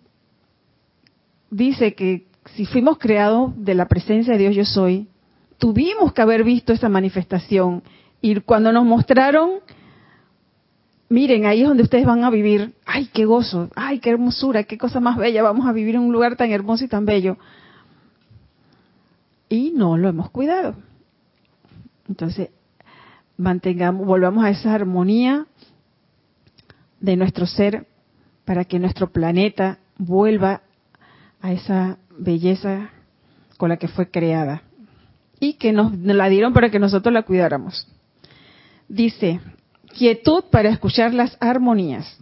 dice 1.51 1.95
que 1.95 2.27
si 2.57 2.67
fuimos 2.67 2.99
creados 2.99 3.55
de 3.57 3.75
la 3.75 3.89
presencia 3.89 4.35
de 4.35 4.39
Dios 4.41 4.55
yo 4.55 4.67
soy, 4.67 5.09
tuvimos 5.59 6.13
que 6.13 6.23
haber 6.23 6.45
visto 6.45 6.73
esa 6.73 6.89
manifestación. 6.89 7.83
Y 8.21 8.41
cuando 8.41 8.73
nos 8.73 8.85
mostraron, 8.85 9.61
miren, 11.09 11.47
ahí 11.47 11.63
es 11.63 11.69
donde 11.69 11.83
ustedes 11.83 12.07
van 12.07 12.25
a 12.25 12.31
vivir. 12.31 12.75
Ay, 12.87 13.09
qué 13.13 13.25
gozo, 13.25 13.71
ay, 13.75 13.99
qué 13.99 14.11
hermosura, 14.11 14.65
qué 14.65 14.79
cosa 14.79 15.01
más 15.01 15.17
bella. 15.17 15.43
Vamos 15.43 15.67
a 15.67 15.73
vivir 15.73 15.97
en 15.97 16.03
un 16.03 16.13
lugar 16.13 16.37
tan 16.37 16.51
hermoso 16.51 16.85
y 16.85 16.89
tan 16.89 17.05
bello. 17.05 17.37
Y 19.49 19.73
no 19.73 19.97
lo 19.97 20.09
hemos 20.09 20.31
cuidado. 20.31 20.75
Entonces, 22.09 22.51
mantengamos, 23.37 24.07
volvamos 24.07 24.45
a 24.45 24.51
esa 24.51 24.75
armonía 24.75 25.47
de 27.01 27.17
nuestro 27.17 27.47
ser 27.47 27.87
para 28.45 28.65
que 28.65 28.79
nuestro 28.79 29.11
planeta 29.11 29.79
vuelva 29.97 30.63
a 31.41 31.53
esa 31.53 31.99
belleza 32.19 32.91
con 33.59 33.69
la 33.69 33.77
que 33.77 33.89
fue 33.89 34.11
creada 34.11 34.63
que 35.53 35.73
nos 35.73 35.97
la 35.97 36.29
dieron 36.29 36.55
para 36.55 36.71
que 36.71 36.79
nosotros 36.79 37.13
la 37.13 37.23
cuidáramos. 37.23 37.87
Dice, 38.89 39.41
quietud 39.97 40.45
para 40.51 40.71
escuchar 40.71 41.15
las 41.15 41.37
armonías. 41.41 42.19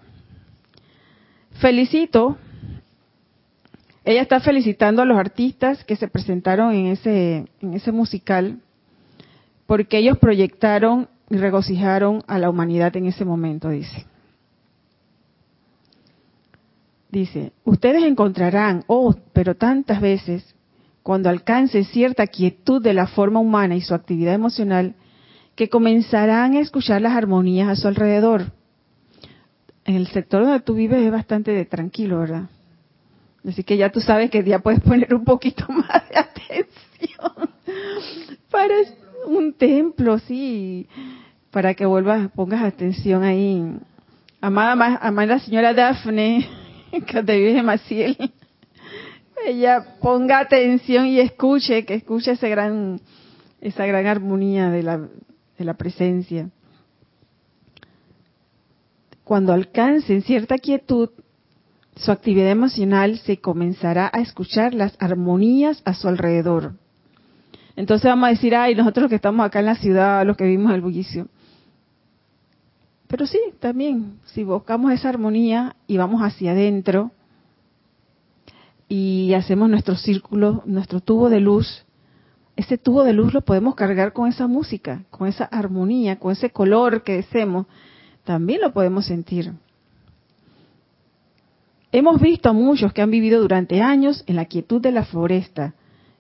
Felicito, 1.60 2.36
ella 4.04 4.22
está 4.22 4.40
felicitando 4.40 5.00
a 5.00 5.04
los 5.04 5.16
artistas 5.16 5.84
que 5.84 5.96
se 5.96 6.08
presentaron 6.08 6.74
en 6.74 6.86
ese, 6.88 7.46
en 7.60 7.74
ese 7.74 7.92
musical 7.92 8.58
porque 9.66 9.98
ellos 9.98 10.18
proyectaron 10.18 11.08
y 11.30 11.36
regocijaron 11.36 12.22
a 12.26 12.38
la 12.38 12.50
humanidad 12.50 12.94
en 12.96 13.06
ese 13.06 13.24
momento, 13.24 13.70
dice. 13.70 14.04
Dice, 17.10 17.52
ustedes 17.64 18.02
encontrarán, 18.04 18.84
oh, 18.86 19.14
pero 19.32 19.54
tantas 19.54 20.00
veces, 20.00 20.54
cuando 21.02 21.28
alcance 21.28 21.84
cierta 21.84 22.26
quietud 22.26 22.82
de 22.82 22.94
la 22.94 23.06
forma 23.06 23.40
humana 23.40 23.74
y 23.74 23.80
su 23.80 23.94
actividad 23.94 24.34
emocional, 24.34 24.94
que 25.54 25.68
comenzarán 25.68 26.54
a 26.54 26.60
escuchar 26.60 27.02
las 27.02 27.14
armonías 27.14 27.68
a 27.68 27.76
su 27.76 27.88
alrededor. 27.88 28.52
En 29.84 29.96
el 29.96 30.06
sector 30.06 30.44
donde 30.44 30.60
tú 30.60 30.74
vives 30.74 31.02
es 31.02 31.10
bastante 31.10 31.64
tranquilo, 31.64 32.20
¿verdad? 32.20 32.48
Así 33.46 33.64
que 33.64 33.76
ya 33.76 33.90
tú 33.90 34.00
sabes 34.00 34.30
que 34.30 34.44
ya 34.44 34.60
puedes 34.60 34.80
poner 34.80 35.12
un 35.14 35.24
poquito 35.24 35.66
más 35.68 36.08
de 36.08 36.18
atención 36.18 37.50
para 38.50 38.74
un 39.26 39.52
templo, 39.54 40.18
sí, 40.20 40.86
para 41.50 41.74
que 41.74 41.86
vuelvas, 41.86 42.30
pongas 42.32 42.62
atención 42.62 43.24
ahí. 43.24 43.76
Amada, 44.40 44.98
amada 45.00 45.38
señora 45.40 45.74
Dafne, 45.74 46.48
que 47.06 47.22
te 47.22 47.36
vive 47.36 47.62
Maciel, 47.62 48.16
ella 49.46 49.96
ponga 50.00 50.38
atención 50.40 51.06
y 51.06 51.20
escuche, 51.20 51.84
que 51.84 51.94
escuche 51.94 52.32
ese 52.32 52.48
gran, 52.48 53.00
esa 53.60 53.86
gran 53.86 54.06
armonía 54.06 54.70
de 54.70 54.82
la, 54.82 54.98
de 54.98 55.64
la 55.64 55.74
presencia. 55.74 56.50
Cuando 59.24 59.52
alcancen 59.52 60.22
cierta 60.22 60.58
quietud, 60.58 61.10
su 61.96 62.10
actividad 62.10 62.50
emocional 62.50 63.18
se 63.18 63.38
comenzará 63.38 64.10
a 64.12 64.20
escuchar 64.20 64.74
las 64.74 64.96
armonías 64.98 65.82
a 65.84 65.94
su 65.94 66.08
alrededor. 66.08 66.74
Entonces 67.76 68.06
vamos 68.06 68.26
a 68.26 68.30
decir, 68.30 68.54
ay, 68.54 68.74
nosotros 68.74 69.08
que 69.08 69.16
estamos 69.16 69.46
acá 69.46 69.60
en 69.60 69.66
la 69.66 69.76
ciudad, 69.76 70.26
los 70.26 70.36
que 70.36 70.44
vivimos 70.44 70.72
el 70.74 70.80
bullicio. 70.80 71.28
Pero 73.08 73.26
sí, 73.26 73.38
también, 73.60 74.18
si 74.24 74.42
buscamos 74.42 74.92
esa 74.92 75.10
armonía 75.10 75.76
y 75.86 75.98
vamos 75.98 76.22
hacia 76.22 76.52
adentro 76.52 77.10
y 78.94 79.32
hacemos 79.32 79.70
nuestro 79.70 79.96
círculo, 79.96 80.62
nuestro 80.66 81.00
tubo 81.00 81.30
de 81.30 81.40
luz, 81.40 81.86
ese 82.56 82.76
tubo 82.76 83.04
de 83.04 83.14
luz 83.14 83.32
lo 83.32 83.40
podemos 83.40 83.74
cargar 83.74 84.12
con 84.12 84.28
esa 84.28 84.46
música, 84.46 85.04
con 85.08 85.26
esa 85.26 85.46
armonía, 85.46 86.18
con 86.18 86.30
ese 86.30 86.50
color 86.50 87.02
que 87.02 87.14
deseemos, 87.14 87.64
también 88.24 88.60
lo 88.60 88.74
podemos 88.74 89.06
sentir. 89.06 89.54
Hemos 91.90 92.20
visto 92.20 92.50
a 92.50 92.52
muchos 92.52 92.92
que 92.92 93.00
han 93.00 93.10
vivido 93.10 93.40
durante 93.40 93.80
años 93.80 94.24
en 94.26 94.36
la 94.36 94.44
quietud 94.44 94.82
de 94.82 94.92
la 94.92 95.06
floresta, 95.06 95.72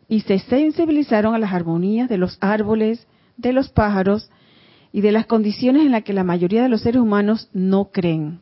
y 0.08 0.20
se 0.20 0.38
sensibilizaron 0.38 1.34
a 1.34 1.38
las 1.38 1.52
armonías 1.52 2.08
de 2.08 2.16
los 2.16 2.38
árboles, 2.40 3.06
de 3.36 3.52
los 3.52 3.68
pájaros 3.68 4.30
y 4.94 5.02
de 5.02 5.12
las 5.12 5.26
condiciones 5.26 5.82
en 5.82 5.92
las 5.92 6.04
que 6.04 6.14
la 6.14 6.24
mayoría 6.24 6.62
de 6.62 6.70
los 6.70 6.80
seres 6.80 7.02
humanos 7.02 7.50
no 7.52 7.90
creen. 7.92 8.40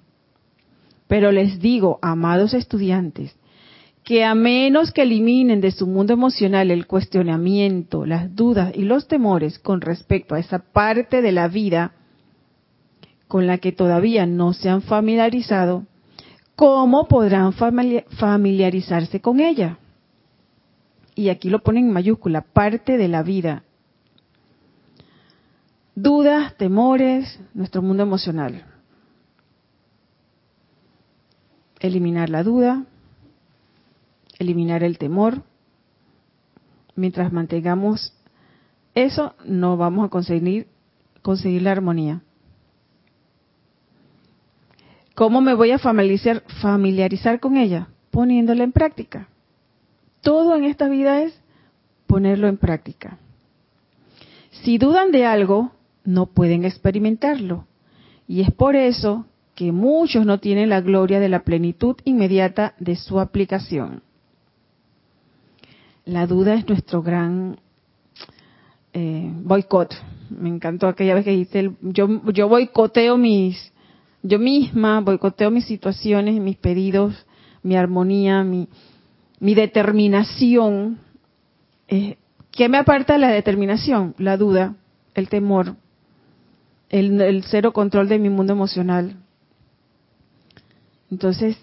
Pero 1.08 1.32
les 1.32 1.58
digo, 1.58 1.98
amados 2.00 2.54
estudiantes, 2.54 3.34
que 4.10 4.24
a 4.24 4.34
menos 4.34 4.90
que 4.90 5.02
eliminen 5.02 5.60
de 5.60 5.70
su 5.70 5.86
mundo 5.86 6.12
emocional 6.12 6.72
el 6.72 6.88
cuestionamiento, 6.88 8.04
las 8.04 8.34
dudas 8.34 8.72
y 8.74 8.82
los 8.82 9.06
temores 9.06 9.60
con 9.60 9.80
respecto 9.80 10.34
a 10.34 10.40
esa 10.40 10.58
parte 10.58 11.22
de 11.22 11.30
la 11.30 11.46
vida 11.46 11.92
con 13.28 13.46
la 13.46 13.58
que 13.58 13.70
todavía 13.70 14.26
no 14.26 14.52
se 14.52 14.68
han 14.68 14.82
familiarizado, 14.82 15.86
¿cómo 16.56 17.06
podrán 17.06 17.52
familiarizarse 17.52 19.20
con 19.20 19.38
ella? 19.38 19.78
y 21.14 21.28
aquí 21.28 21.48
lo 21.48 21.62
ponen 21.62 21.86
en 21.86 21.92
mayúscula, 21.92 22.40
parte 22.40 22.96
de 22.96 23.06
la 23.06 23.22
vida. 23.22 23.62
Dudas, 25.94 26.56
temores, 26.56 27.38
nuestro 27.54 27.80
mundo 27.80 28.02
emocional. 28.02 28.64
Eliminar 31.78 32.28
la 32.28 32.42
duda, 32.42 32.86
eliminar 34.40 34.82
el 34.82 34.98
temor. 34.98 35.42
Mientras 36.96 37.32
mantengamos 37.32 38.12
eso, 38.94 39.34
no 39.44 39.76
vamos 39.76 40.06
a 40.06 40.08
conseguir, 40.08 40.66
conseguir 41.22 41.62
la 41.62 41.72
armonía. 41.72 42.22
¿Cómo 45.14 45.40
me 45.40 45.54
voy 45.54 45.70
a 45.70 45.78
familiarizar, 45.78 46.42
familiarizar 46.60 47.38
con 47.38 47.56
ella? 47.56 47.88
Poniéndola 48.10 48.64
en 48.64 48.72
práctica. 48.72 49.28
Todo 50.22 50.56
en 50.56 50.64
esta 50.64 50.88
vida 50.88 51.22
es 51.22 51.38
ponerlo 52.06 52.48
en 52.48 52.56
práctica. 52.56 53.18
Si 54.50 54.78
dudan 54.78 55.12
de 55.12 55.26
algo, 55.26 55.72
no 56.04 56.26
pueden 56.26 56.64
experimentarlo. 56.64 57.66
Y 58.26 58.40
es 58.40 58.50
por 58.50 58.74
eso 58.76 59.26
que 59.54 59.72
muchos 59.72 60.24
no 60.24 60.40
tienen 60.40 60.70
la 60.70 60.80
gloria 60.80 61.20
de 61.20 61.28
la 61.28 61.44
plenitud 61.44 61.96
inmediata 62.04 62.74
de 62.78 62.96
su 62.96 63.20
aplicación. 63.20 64.02
La 66.10 66.26
duda 66.26 66.54
es 66.54 66.68
nuestro 66.68 67.02
gran 67.02 67.60
eh, 68.92 69.30
boicot. 69.32 69.94
Me 70.28 70.48
encantó 70.48 70.88
aquella 70.88 71.14
vez 71.14 71.24
que 71.24 71.30
dijiste, 71.30 71.70
yo, 71.82 72.08
yo 72.32 72.48
boicoteo 72.48 73.16
mis, 73.16 73.72
yo 74.24 74.40
misma 74.40 74.98
boicoteo 75.02 75.52
mis 75.52 75.66
situaciones, 75.66 76.40
mis 76.40 76.56
pedidos, 76.56 77.14
mi 77.62 77.76
armonía, 77.76 78.42
mi, 78.42 78.68
mi 79.38 79.54
determinación, 79.54 80.98
eh, 81.86 82.16
¿qué 82.50 82.68
me 82.68 82.78
aparta 82.78 83.12
de 83.12 83.20
la 83.20 83.28
determinación? 83.28 84.16
La 84.18 84.36
duda, 84.36 84.74
el 85.14 85.28
temor, 85.28 85.76
el, 86.88 87.44
cero 87.44 87.72
control 87.72 88.08
de 88.08 88.18
mi 88.18 88.30
mundo 88.30 88.52
emocional. 88.52 89.14
Entonces, 91.08 91.56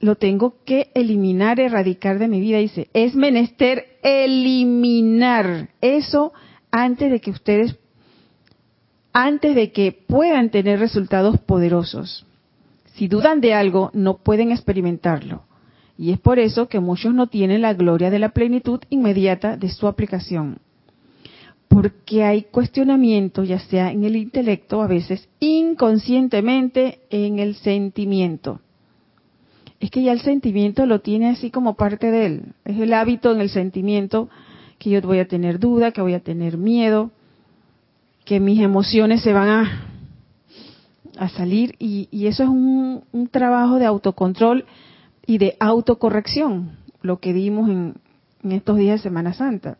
lo 0.00 0.16
tengo 0.16 0.54
que 0.64 0.90
eliminar, 0.94 1.60
erradicar 1.60 2.18
de 2.18 2.28
mi 2.28 2.40
vida. 2.40 2.58
Dice, 2.58 2.88
es 2.94 3.14
menester 3.14 3.98
eliminar 4.02 5.68
eso 5.80 6.32
antes 6.70 7.10
de 7.10 7.20
que 7.20 7.30
ustedes, 7.30 7.76
antes 9.12 9.54
de 9.54 9.72
que 9.72 9.92
puedan 9.92 10.50
tener 10.50 10.78
resultados 10.80 11.38
poderosos. 11.40 12.26
Si 12.94 13.08
dudan 13.08 13.40
de 13.40 13.54
algo, 13.54 13.90
no 13.92 14.18
pueden 14.18 14.50
experimentarlo. 14.50 15.44
Y 15.98 16.12
es 16.12 16.18
por 16.18 16.38
eso 16.38 16.68
que 16.68 16.80
muchos 16.80 17.12
no 17.12 17.26
tienen 17.26 17.60
la 17.60 17.74
gloria 17.74 18.10
de 18.10 18.18
la 18.18 18.30
plenitud 18.30 18.80
inmediata 18.88 19.58
de 19.58 19.68
su 19.68 19.86
aplicación. 19.86 20.58
Porque 21.68 22.24
hay 22.24 22.44
cuestionamiento, 22.44 23.44
ya 23.44 23.58
sea 23.58 23.92
en 23.92 24.04
el 24.04 24.16
intelecto, 24.16 24.80
a 24.82 24.86
veces 24.86 25.28
inconscientemente 25.40 27.00
en 27.10 27.38
el 27.38 27.54
sentimiento. 27.54 28.60
Es 29.80 29.90
que 29.90 30.02
ya 30.02 30.12
el 30.12 30.20
sentimiento 30.20 30.84
lo 30.84 31.00
tiene 31.00 31.30
así 31.30 31.50
como 31.50 31.74
parte 31.74 32.10
de 32.10 32.26
él. 32.26 32.42
Es 32.66 32.78
el 32.78 32.92
hábito 32.92 33.32
en 33.32 33.40
el 33.40 33.48
sentimiento 33.48 34.28
que 34.78 34.90
yo 34.90 35.00
voy 35.00 35.18
a 35.18 35.26
tener 35.26 35.58
duda, 35.58 35.90
que 35.90 36.02
voy 36.02 36.14
a 36.14 36.20
tener 36.20 36.58
miedo, 36.58 37.10
que 38.24 38.40
mis 38.40 38.60
emociones 38.60 39.22
se 39.22 39.32
van 39.32 39.48
a, 39.48 39.86
a 41.18 41.28
salir 41.30 41.74
y, 41.78 42.08
eso 42.26 42.42
es 42.42 42.48
un, 42.48 43.28
trabajo 43.30 43.78
de 43.78 43.86
autocontrol 43.86 44.64
y 45.26 45.38
de 45.38 45.56
autocorrección, 45.60 46.76
lo 47.02 47.18
que 47.18 47.32
dimos 47.32 47.68
en, 47.68 47.94
en 48.42 48.52
estos 48.52 48.76
días 48.76 49.00
de 49.00 49.02
Semana 49.02 49.32
Santa. 49.32 49.78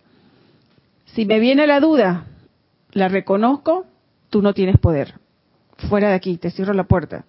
Si 1.06 1.26
me 1.26 1.40
viene 1.40 1.66
la 1.66 1.80
duda, 1.80 2.26
la 2.92 3.08
reconozco, 3.08 3.84
tú 4.30 4.42
no 4.42 4.54
tienes 4.54 4.78
poder. 4.78 5.14
Fuera 5.88 6.08
de 6.08 6.14
aquí, 6.14 6.36
te 6.36 6.50
cierro 6.50 6.72
la 6.72 6.84
puerta. 6.84 7.24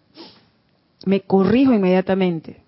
Me 1.05 1.21
corrijo 1.21 1.73
inmediatamente. 1.73 2.60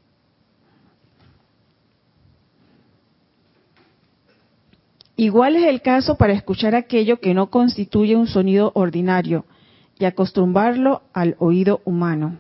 Igual 5.23 5.55
es 5.55 5.63
el 5.67 5.81
caso 5.81 6.15
para 6.15 6.33
escuchar 6.33 6.75
aquello 6.75 7.21
que 7.21 7.33
no 7.33 7.49
constituye 7.49 8.17
un 8.17 8.27
sonido 8.27 8.73
ordinario 8.75 9.45
y 9.97 10.03
acostumbrarlo 10.03 11.03
al 11.13 11.37
oído 11.39 11.79
humano. 11.85 12.39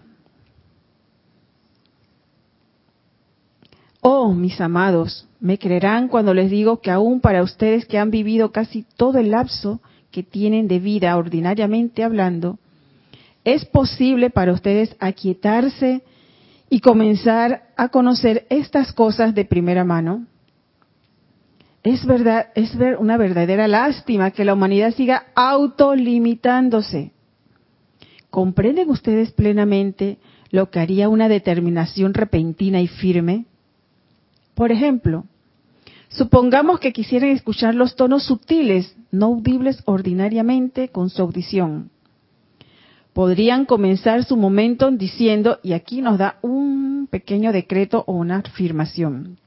Oh, 4.01 4.33
mis 4.33 4.59
amados, 4.59 5.29
me 5.39 5.57
creerán 5.57 6.09
cuando 6.09 6.33
les 6.33 6.51
digo 6.51 6.81
que 6.81 6.91
aún 6.91 7.21
para 7.21 7.41
ustedes 7.41 7.85
que 7.85 7.97
han 7.97 8.11
vivido 8.11 8.51
casi 8.51 8.85
todo 8.97 9.17
el 9.17 9.31
lapso 9.31 9.79
que 10.11 10.21
tienen 10.21 10.67
de 10.67 10.79
vida 10.79 11.15
ordinariamente 11.15 12.03
hablando, 12.03 12.59
es 13.45 13.63
posible 13.63 14.29
para 14.29 14.51
ustedes 14.51 14.93
aquietarse 14.99 16.01
y 16.69 16.81
comenzar 16.81 17.63
a 17.77 17.87
conocer 17.87 18.45
estas 18.49 18.91
cosas 18.91 19.33
de 19.33 19.45
primera 19.45 19.85
mano 19.85 20.25
es 21.83 22.05
verdad, 22.05 22.47
es 22.55 22.75
una 22.97 23.17
verdadera 23.17 23.67
lástima 23.67 24.31
que 24.31 24.45
la 24.45 24.53
humanidad 24.53 24.93
siga 24.93 25.25
autolimitándose. 25.35 27.11
¿Comprenden 28.29 28.89
ustedes 28.89 29.31
plenamente 29.31 30.17
lo 30.49 30.69
que 30.69 30.79
haría 30.79 31.09
una 31.09 31.27
determinación 31.27 32.13
repentina 32.13 32.79
y 32.79 32.87
firme? 32.87 33.45
Por 34.55 34.71
ejemplo, 34.71 35.25
supongamos 36.07 36.79
que 36.79 36.93
quisieran 36.93 37.31
escuchar 37.31 37.75
los 37.75 37.95
tonos 37.97 38.23
sutiles, 38.23 38.95
no 39.11 39.25
audibles 39.27 39.83
ordinariamente 39.85 40.87
con 40.87 41.09
su 41.09 41.21
audición. 41.21 41.89
Podrían 43.11 43.65
comenzar 43.65 44.23
su 44.23 44.37
momento 44.37 44.89
diciendo, 44.89 45.59
y 45.61 45.73
aquí 45.73 46.01
nos 46.01 46.17
da 46.17 46.37
un 46.41 47.07
pequeño 47.11 47.51
decreto 47.51 48.05
o 48.07 48.13
una 48.13 48.37
afirmación. 48.37 49.37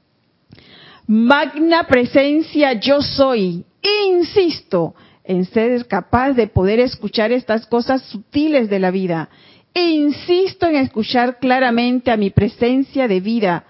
Magna 1.07 1.87
presencia 1.87 2.73
yo 2.73 3.01
soy. 3.01 3.63
Insisto 4.09 4.93
en 5.23 5.45
ser 5.45 5.87
capaz 5.87 6.33
de 6.33 6.47
poder 6.47 6.81
escuchar 6.81 7.31
estas 7.31 7.65
cosas 7.65 8.01
sutiles 8.03 8.69
de 8.69 8.79
la 8.79 8.91
vida. 8.91 9.29
Insisto 9.73 10.67
en 10.67 10.75
escuchar 10.75 11.39
claramente 11.39 12.11
a 12.11 12.17
mi 12.17 12.29
presencia 12.29 13.07
de 13.07 13.21
vida. 13.21 13.65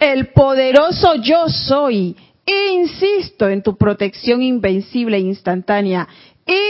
El 0.00 0.28
poderoso 0.28 1.14
yo 1.16 1.48
soy. 1.48 2.16
Insisto 2.44 3.48
en 3.48 3.62
tu 3.62 3.76
protección 3.76 4.42
invencible 4.42 5.16
e 5.16 5.20
instantánea. 5.20 6.08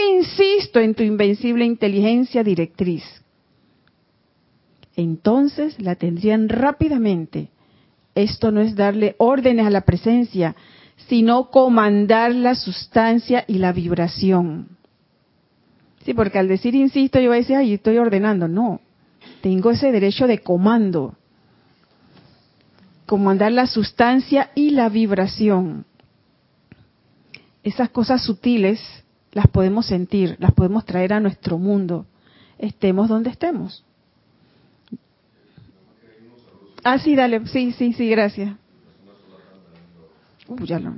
Insisto 0.09 0.79
en 0.79 0.93
tu 0.93 1.01
invencible 1.01 1.65
inteligencia 1.65 2.43
directriz. 2.43 3.03
Entonces 4.95 5.79
la 5.79 5.95
tendrían 5.95 6.49
rápidamente 6.49 7.50
esto 8.23 8.51
no 8.51 8.61
es 8.61 8.75
darle 8.75 9.15
órdenes 9.17 9.65
a 9.65 9.69
la 9.69 9.81
presencia, 9.81 10.55
sino 11.07 11.49
comandar 11.49 12.33
la 12.33 12.55
sustancia 12.55 13.43
y 13.47 13.55
la 13.55 13.73
vibración. 13.73 14.77
Sí, 16.05 16.13
porque 16.13 16.39
al 16.39 16.47
decir 16.47 16.75
insisto, 16.75 17.19
yo 17.19 17.29
voy 17.29 17.37
a 17.37 17.41
decir, 17.41 17.55
ay, 17.55 17.73
estoy 17.73 17.97
ordenando. 17.97 18.47
No, 18.47 18.81
tengo 19.41 19.71
ese 19.71 19.91
derecho 19.91 20.27
de 20.27 20.39
comando. 20.39 21.15
Comandar 23.05 23.51
la 23.51 23.67
sustancia 23.67 24.51
y 24.55 24.71
la 24.71 24.89
vibración. 24.89 25.85
Esas 27.63 27.89
cosas 27.89 28.23
sutiles 28.23 28.79
las 29.31 29.47
podemos 29.47 29.85
sentir, 29.85 30.35
las 30.39 30.51
podemos 30.53 30.85
traer 30.85 31.13
a 31.13 31.19
nuestro 31.19 31.57
mundo, 31.57 32.05
estemos 32.57 33.07
donde 33.07 33.29
estemos. 33.29 33.85
Ah, 36.83 36.97
sí, 36.97 37.15
dale. 37.15 37.45
Sí, 37.47 37.71
sí, 37.73 37.93
sí, 37.93 38.09
gracias. 38.09 38.55
Uh, 40.47 40.65
ya 40.65 40.79
no. 40.79 40.95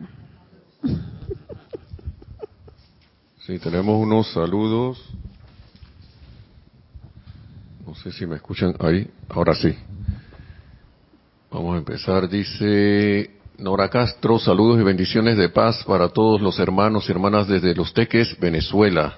Sí, 3.45 3.59
tenemos 3.59 4.01
unos 4.01 4.31
saludos. 4.31 5.03
No 7.85 7.93
sé 7.95 8.11
si 8.13 8.25
me 8.25 8.37
escuchan 8.37 8.73
ahí. 8.79 9.09
Ahora 9.29 9.53
sí. 9.53 9.75
Vamos 11.51 11.75
a 11.75 11.77
empezar. 11.77 12.29
Dice 12.29 13.31
Nora 13.57 13.89
Castro, 13.89 14.39
saludos 14.39 14.79
y 14.79 14.83
bendiciones 14.83 15.37
de 15.37 15.49
paz 15.49 15.83
para 15.85 16.09
todos 16.09 16.41
los 16.41 16.57
hermanos 16.59 17.07
y 17.07 17.11
hermanas 17.11 17.47
desde 17.47 17.75
Los 17.75 17.93
Teques, 17.93 18.39
Venezuela. 18.39 19.17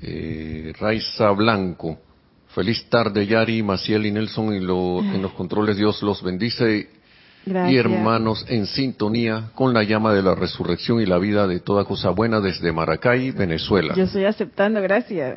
Eh, 0.00 0.72
Raiza 0.78 1.30
Blanco, 1.30 1.98
Feliz 2.56 2.88
tarde, 2.88 3.26
Yari, 3.26 3.62
Maciel 3.62 4.06
y 4.06 4.10
Nelson 4.10 4.54
en, 4.54 4.66
los 4.66 5.32
controles. 5.32 5.76
Dios 5.76 6.02
los 6.02 6.22
bendice. 6.22 6.88
Y 7.44 7.76
hermanos 7.76 8.46
en 8.48 8.64
sintonía 8.64 9.50
con 9.54 9.74
la 9.74 9.84
llama 9.84 10.14
de 10.14 10.22
la 10.22 10.34
resurrección 10.34 11.02
y 11.02 11.04
la 11.04 11.18
vida 11.18 11.46
de 11.46 11.60
toda 11.60 11.84
cosa 11.84 12.08
buena 12.10 12.40
desde 12.40 12.72
Maracay, 12.72 13.32
Venezuela. 13.32 13.94
Yo 13.94 14.04
estoy 14.04 14.24
aceptando, 14.24 14.80
gracias. 14.80 15.36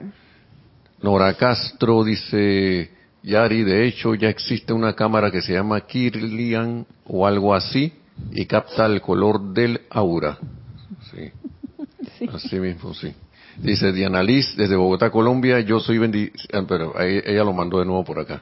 Nora 1.01 1.33
Castro 1.33 2.05
dice, 2.05 2.89
Yari, 3.21 3.63
de 3.63 3.85
hecho 3.85 4.15
ya 4.15 4.29
existe 4.29 4.71
una 4.71 4.93
cámara 4.93 5.29
que 5.29 5.41
se 5.41 5.51
llama 5.51 5.81
Kirlian 5.81 6.87
o 7.03 7.27
algo 7.27 7.53
así 7.53 7.91
y 8.31 8.45
capta 8.45 8.85
el 8.85 9.01
color 9.01 9.53
del 9.53 9.81
aura. 9.89 10.37
sí. 11.11 11.29
Así 12.33 12.59
mismo, 12.59 12.93
sí. 12.93 13.13
Dice 13.61 13.91
Diana 13.91 14.23
Liz, 14.23 14.55
desde 14.55 14.75
Bogotá, 14.75 15.11
Colombia, 15.11 15.59
yo 15.59 15.79
soy 15.79 15.97
bendi 15.97 16.31
ah, 16.53 16.63
pero 16.67 16.99
ella 16.99 17.43
lo 17.43 17.53
mandó 17.53 17.79
de 17.79 17.85
nuevo 17.85 18.03
por 18.05 18.19
acá. 18.19 18.41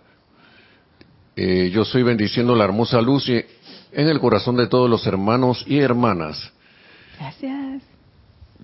Eh, 1.36 1.70
yo 1.72 1.86
soy 1.86 2.04
bendiciendo 2.04 2.56
la 2.56 2.66
hermosa 2.66 3.02
luz 3.02 3.30
en 3.30 3.46
el 3.92 4.20
corazón 4.20 4.58
de 4.58 4.68
todos 4.68 4.90
los 4.90 5.06
hermanos 5.08 5.64
y 5.68 5.80
hermanas. 5.80 6.52
Gracias. 7.20 7.84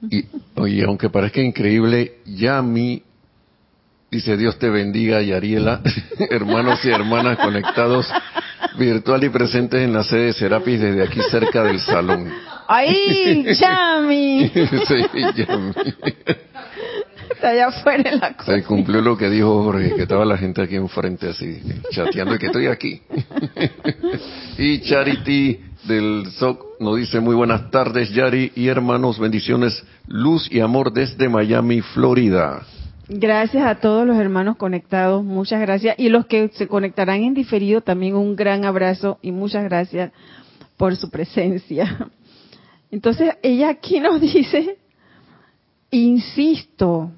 Y, 0.10 0.26
oye, 0.56 0.84
aunque 0.84 1.10
parezca 1.10 1.42
increíble, 1.42 2.20
ya 2.26 2.62
mí, 2.62 3.04
dice 4.17 4.38
Dios 4.38 4.60
te 4.60 4.69
bendiga, 4.69 5.21
Yariela, 5.21 5.82
hermanos 6.30 6.84
y 6.86 6.89
hermanas 6.89 7.38
conectados 7.38 8.08
virtual 8.78 9.23
y 9.23 9.30
presentes 9.30 9.82
en 9.82 9.93
la 9.93 10.04
sede 10.04 10.26
de 10.26 10.34
Serapis 10.34 10.80
desde 10.80 11.04
aquí 11.04 11.19
cerca 11.30 11.63
del 11.63 11.80
salón. 11.80 12.32
¡Ay, 12.67 13.45
Yami! 13.60 14.52
sí, 14.54 15.21
Yami. 15.36 15.73
Está 17.32 17.49
allá 17.49 17.67
afuera 17.67 18.10
en 18.12 18.19
la 18.19 18.36
Se 18.45 18.63
cumplió 18.63 19.02
lo 19.02 19.17
que 19.17 19.30
dijo 19.30 19.63
Jorge, 19.63 19.95
que 19.95 20.04
estaba 20.04 20.26
la 20.26 20.38
gente 20.38 20.62
aquí 20.62 20.76
enfrente 20.76 21.30
así, 21.30 21.60
chateando 21.91 22.36
y 22.36 22.39
que 22.39 22.45
estoy 22.47 22.67
aquí. 22.67 23.02
y 24.58 24.82
Charity 24.82 25.60
del 25.86 26.28
SOC 26.38 26.80
nos 26.80 26.97
dice 26.97 27.19
muy 27.19 27.36
buenas 27.36 27.71
tardes, 27.71 28.12
Yari 28.12 28.52
y 28.56 28.67
hermanos, 28.67 29.19
bendiciones, 29.19 29.84
luz 30.08 30.47
y 30.52 30.60
amor 30.60 30.93
desde 30.93 31.28
Miami, 31.30 31.82
Florida. 31.82 32.62
Gracias 33.10 33.66
a 33.66 33.76
todos 33.76 34.08
los 34.08 34.18
hermanos 34.18 34.56
conectados, 34.56 35.24
muchas 35.26 35.60
gracias. 35.60 35.96
Y 36.00 36.10
los 36.10 36.26
que 36.26 36.50
se 36.50 36.68
conectarán 36.68 37.24
en 37.24 37.34
diferido, 37.34 37.82
también 37.82 38.16
un 38.16 38.36
gran 38.36 38.63
abrazo 38.63 39.20
y 39.22 39.32
muchas 39.32 39.66
gracias 39.66 40.12
por 40.78 40.96
su 40.96 41.10
presencia. 41.10 42.10
Entonces, 42.92 43.36
ella 43.42 43.70
aquí 43.70 44.00
nos 44.00 44.22
dice, 44.22 44.78
insisto, 45.92 47.12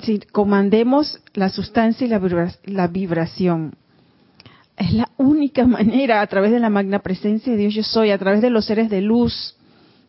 si 0.00 0.18
comandemos 0.20 1.20
la 1.34 1.50
sustancia 1.50 2.06
y 2.06 2.10
la, 2.72 2.88
vibración. 2.88 3.76
Es 4.76 4.92
la 4.92 5.08
única 5.16 5.66
manera, 5.66 6.20
a 6.20 6.26
través 6.26 6.50
de 6.50 6.58
la 6.58 6.70
magna 6.70 6.98
presencia 6.98 7.52
de 7.52 7.58
Dios 7.58 7.74
yo 7.74 7.82
soy, 7.84 8.10
a 8.10 8.18
través 8.18 8.42
de 8.42 8.50
los 8.50 8.64
seres 8.64 8.90
de 8.90 9.00
luz, 9.00 9.56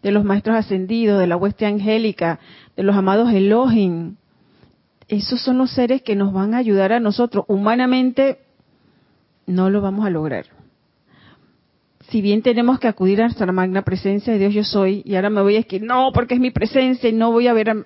de 0.06 0.12
los 0.12 0.24
maestros 0.24 0.56
ascendidos, 0.56 1.20
de 1.20 1.26
la 1.26 1.36
hueste 1.36 1.66
angélica, 1.66 2.40
de 2.78 2.84
los 2.84 2.96
amados 2.96 3.34
Elohim. 3.34 4.18
Esos 5.08 5.42
son 5.42 5.58
los 5.58 5.72
seres 5.72 6.04
que 6.04 6.16
nos 6.16 6.32
van 6.32 6.54
a 6.54 6.58
ayudar 6.58 6.94
a 6.94 7.00
nosotros 7.00 7.44
humanamente 7.48 8.38
no 9.48 9.72
lo 9.72 9.82
vamos 9.82 10.06
a 10.06 10.12
lograr. 10.12 10.46
Si 12.12 12.22
bien 12.22 12.44
tenemos 12.44 12.80
que 12.80 12.88
acudir 12.88 13.20
a 13.20 13.24
nuestra 13.24 13.52
magna 13.52 13.82
presencia 13.82 14.32
de 14.32 14.38
Dios 14.38 14.54
yo 14.54 14.64
soy, 14.64 15.02
y 15.06 15.16
ahora 15.16 15.32
me 15.32 15.42
voy 15.42 15.56
a 15.56 15.62
decir, 15.64 15.82
no, 15.82 16.12
porque 16.14 16.36
es 16.36 16.40
mi 16.40 16.52
presencia 16.52 17.10
y 17.10 17.14
no 17.14 17.32
voy 17.32 17.48
a 17.48 17.54
ver 17.54 17.72
a... 17.72 17.84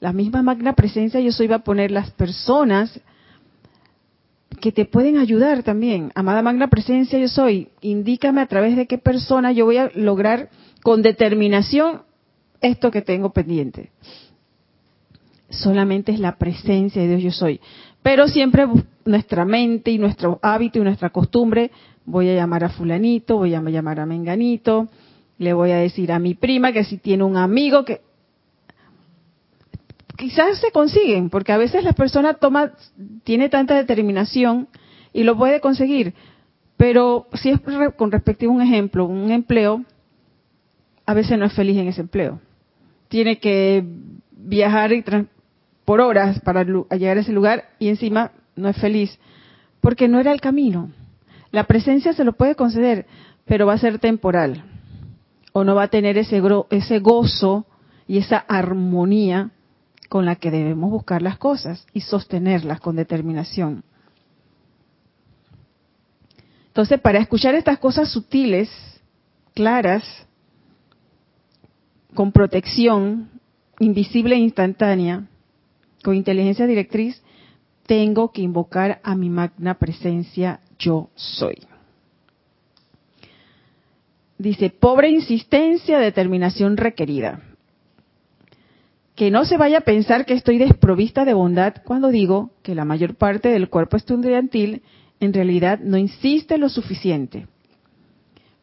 la 0.00 0.12
misma 0.12 0.42
magna 0.42 0.72
presencia 0.72 1.20
yo 1.20 1.30
soy 1.30 1.46
va 1.46 1.56
a 1.56 1.64
poner 1.64 1.92
las 1.92 2.10
personas 2.10 3.00
que 4.60 4.72
te 4.72 4.86
pueden 4.86 5.18
ayudar 5.18 5.62
también. 5.62 6.10
Amada 6.16 6.42
magna 6.42 6.66
presencia 6.66 7.16
yo 7.16 7.28
soy, 7.28 7.68
indícame 7.80 8.40
a 8.40 8.46
través 8.46 8.74
de 8.74 8.88
qué 8.88 8.98
persona 8.98 9.52
yo 9.52 9.66
voy 9.66 9.76
a 9.76 9.92
lograr 9.94 10.48
con 10.82 11.02
determinación 11.02 12.02
esto 12.60 12.90
que 12.90 13.02
tengo 13.02 13.30
pendiente. 13.30 13.90
Solamente 15.48 16.12
es 16.12 16.20
la 16.20 16.36
presencia 16.36 17.02
de 17.02 17.08
Dios 17.08 17.22
yo 17.22 17.30
soy. 17.32 17.60
Pero 18.02 18.28
siempre 18.28 18.66
nuestra 19.04 19.44
mente 19.44 19.90
y 19.90 19.98
nuestro 19.98 20.38
hábito 20.42 20.78
y 20.78 20.82
nuestra 20.82 21.10
costumbre, 21.10 21.70
voy 22.04 22.28
a 22.30 22.34
llamar 22.34 22.64
a 22.64 22.70
fulanito, 22.70 23.36
voy 23.36 23.54
a 23.54 23.60
llamar 23.60 24.00
a 24.00 24.06
menganito, 24.06 24.88
le 25.38 25.52
voy 25.52 25.70
a 25.72 25.76
decir 25.76 26.12
a 26.12 26.18
mi 26.18 26.34
prima 26.34 26.72
que 26.72 26.84
si 26.84 26.98
tiene 26.98 27.24
un 27.24 27.36
amigo 27.36 27.84
que 27.84 28.00
quizás 30.16 30.60
se 30.60 30.70
consiguen, 30.70 31.30
porque 31.30 31.52
a 31.52 31.56
veces 31.56 31.82
la 31.82 31.94
persona 31.94 32.34
toma, 32.34 32.72
tiene 33.24 33.48
tanta 33.48 33.74
determinación 33.74 34.68
y 35.12 35.22
lo 35.22 35.36
puede 35.36 35.60
conseguir. 35.60 36.14
Pero 36.76 37.26
si 37.34 37.50
es 37.50 37.60
con 37.96 38.12
respecto 38.12 38.46
a 38.46 38.50
un 38.50 38.62
ejemplo, 38.62 39.06
un 39.06 39.30
empleo, 39.30 39.84
a 41.10 41.14
veces 41.14 41.36
no 41.36 41.44
es 41.44 41.52
feliz 41.54 41.76
en 41.76 41.88
ese 41.88 42.02
empleo. 42.02 42.38
Tiene 43.08 43.40
que 43.40 43.84
viajar 44.30 44.92
por 45.84 46.00
horas 46.00 46.38
para 46.42 46.62
llegar 46.62 47.16
a 47.16 47.20
ese 47.20 47.32
lugar 47.32 47.64
y 47.80 47.88
encima 47.88 48.30
no 48.54 48.68
es 48.68 48.76
feliz, 48.76 49.18
porque 49.80 50.06
no 50.06 50.20
era 50.20 50.30
el 50.30 50.40
camino. 50.40 50.92
La 51.50 51.64
presencia 51.64 52.12
se 52.12 52.22
lo 52.22 52.34
puede 52.34 52.54
conceder, 52.54 53.06
pero 53.44 53.66
va 53.66 53.72
a 53.72 53.78
ser 53.78 53.98
temporal. 53.98 54.62
O 55.50 55.64
no 55.64 55.74
va 55.74 55.82
a 55.82 55.88
tener 55.88 56.16
ese, 56.16 56.38
gozo 57.00 57.66
y 58.06 58.18
esa 58.18 58.38
armonía 58.46 59.50
con 60.08 60.24
la 60.24 60.36
que 60.36 60.52
debemos 60.52 60.92
buscar 60.92 61.22
las 61.22 61.38
cosas 61.38 61.88
y 61.92 62.02
sostenerlas 62.02 62.78
con 62.78 62.94
determinación. 62.94 63.82
Entonces, 66.68 67.00
para 67.00 67.18
escuchar 67.18 67.56
estas 67.56 67.80
cosas 67.80 68.12
sutiles, 68.12 68.70
claras, 69.54 70.04
con 72.14 72.32
protección, 72.32 73.30
invisible 73.78 74.34
e 74.34 74.38
instantánea, 74.38 75.26
con 76.02 76.14
inteligencia 76.14 76.66
directriz, 76.66 77.22
tengo 77.86 78.32
que 78.32 78.42
invocar 78.42 79.00
a 79.02 79.14
mi 79.14 79.28
magna 79.28 79.74
presencia 79.78 80.60
yo 80.78 81.10
soy. 81.14 81.56
Dice, 84.38 84.70
pobre 84.70 85.10
insistencia, 85.10 85.98
determinación 85.98 86.76
requerida 86.76 87.42
que 89.20 89.30
no 89.30 89.44
se 89.44 89.58
vaya 89.58 89.76
a 89.76 89.82
pensar 89.82 90.24
que 90.24 90.32
estoy 90.32 90.56
desprovista 90.56 91.26
de 91.26 91.34
bondad 91.34 91.82
cuando 91.84 92.08
digo 92.08 92.52
que 92.62 92.74
la 92.74 92.86
mayor 92.86 93.16
parte 93.16 93.50
del 93.50 93.68
cuerpo 93.68 93.98
estudiantil 93.98 94.80
en 95.20 95.34
realidad 95.34 95.78
no 95.80 95.98
insiste 95.98 96.56
lo 96.56 96.70
suficiente. 96.70 97.46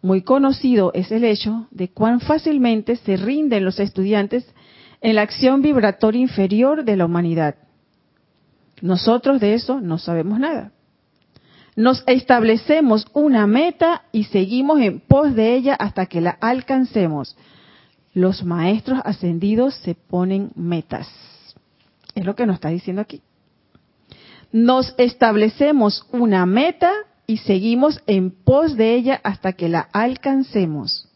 Muy 0.08 0.22
conocido 0.22 0.93
es 0.93 1.12
el 1.12 1.26
hecho 1.26 1.67
de 1.70 1.89
cuán 1.89 2.22
fácilmente 2.22 2.96
se 2.96 3.17
rinden 3.17 3.65
los 3.65 3.78
estudiantes 3.78 4.46
en 5.02 5.15
la 5.15 5.24
acción 5.24 5.62
vibratoria 5.62 6.22
inferior 6.22 6.86
de 6.86 6.96
la 6.96 7.04
humanidad. 7.04 7.56
Nosotros 8.82 9.41
de 9.41 9.54
eso 9.54 9.82
no 9.82 9.98
sabemos 9.98 10.39
nada. 10.39 10.72
Nos 11.76 12.06
establecemos 12.08 13.06
una 13.12 13.48
meta 13.48 14.04
y 14.13 14.24
seguimos 14.24 14.80
en 14.80 15.02
pos 15.02 15.36
de 15.36 15.56
ella 15.56 15.76
hasta 15.76 16.06
que 16.06 16.22
la 16.22 16.38
alcancemos 16.39 17.36
los 18.13 18.46
maestros 18.46 19.02
ascendidos 19.04 19.76
se 19.76 19.93
ponen 19.93 20.52
metas. 20.56 21.10
Es 22.15 22.24
lo 22.24 22.34
que 22.34 22.46
nos 22.46 22.56
está 22.56 22.70
diciendo 22.70 23.02
aquí. 23.02 23.22
Nos 24.54 24.96
establecemos 24.98 26.08
una 26.13 26.46
meta 26.46 26.93
y 27.27 27.37
seguimos 27.37 28.01
en 28.07 28.31
pos 28.31 28.77
de 28.77 28.95
ella 28.95 29.19
hasta 29.23 29.51
que 29.51 29.67
la 29.67 29.81
alcancemos. 29.91 31.09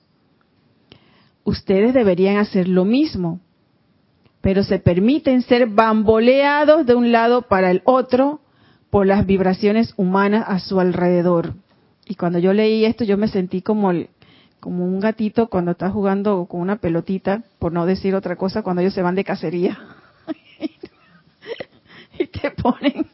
Ustedes 1.45 1.93
deberían 1.93 2.37
hacer 2.37 2.67
lo 2.67 2.83
mismo, 2.83 3.39
pero 4.41 4.63
se 4.63 4.77
permiten 4.77 5.41
ser 5.41 5.67
bamboleados 5.67 6.85
de 6.85 6.95
un 6.95 7.13
lado 7.13 7.43
para 7.43 7.71
el 7.71 7.81
otro 7.85 8.41
por 8.89 9.07
las 9.07 9.25
vibraciones 9.25 9.93
humanas 9.95 10.43
a 10.47 10.59
su 10.59 10.81
alrededor. 10.81 11.53
Y 12.05 12.15
cuando 12.15 12.39
yo 12.39 12.51
leí 12.51 12.83
esto, 12.83 13.05
yo 13.05 13.17
me 13.17 13.29
sentí 13.29 13.61
como 13.61 13.89
un 13.89 14.99
gatito 14.99 15.47
cuando 15.47 15.71
está 15.71 15.89
jugando 15.89 16.45
con 16.45 16.59
una 16.59 16.75
pelotita, 16.75 17.43
por 17.57 17.71
no 17.71 17.85
decir 17.85 18.15
otra 18.15 18.35
cosa, 18.35 18.63
cuando 18.63 18.81
ellos 18.81 18.93
se 18.93 19.01
van 19.01 19.15
de 19.15 19.23
cacería. 19.23 19.79
y 22.19 22.27
te 22.27 22.51
ponen... 22.51 23.07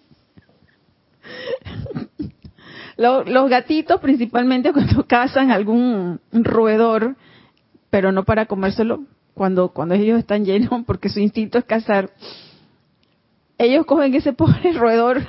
los, 2.98 3.50
gatitos 3.50 4.02
principalmente 4.02 4.74
cuando 4.74 5.06
cazan 5.06 5.52
algún 5.52 6.20
roedor, 6.32 7.16
pero 7.90 8.12
no 8.12 8.24
para 8.24 8.46
comérselo, 8.46 9.04
cuando, 9.34 9.70
cuando 9.70 9.96
ellos 9.96 10.20
están 10.20 10.46
llenos, 10.46 10.84
porque 10.86 11.10
su 11.10 11.20
instinto 11.20 11.58
es 11.58 11.66
cazar, 11.66 12.10
ellos 13.58 13.86
cogen 13.86 14.14
ese 14.14 14.34
pobre 14.34 14.74
roedor 14.74 15.28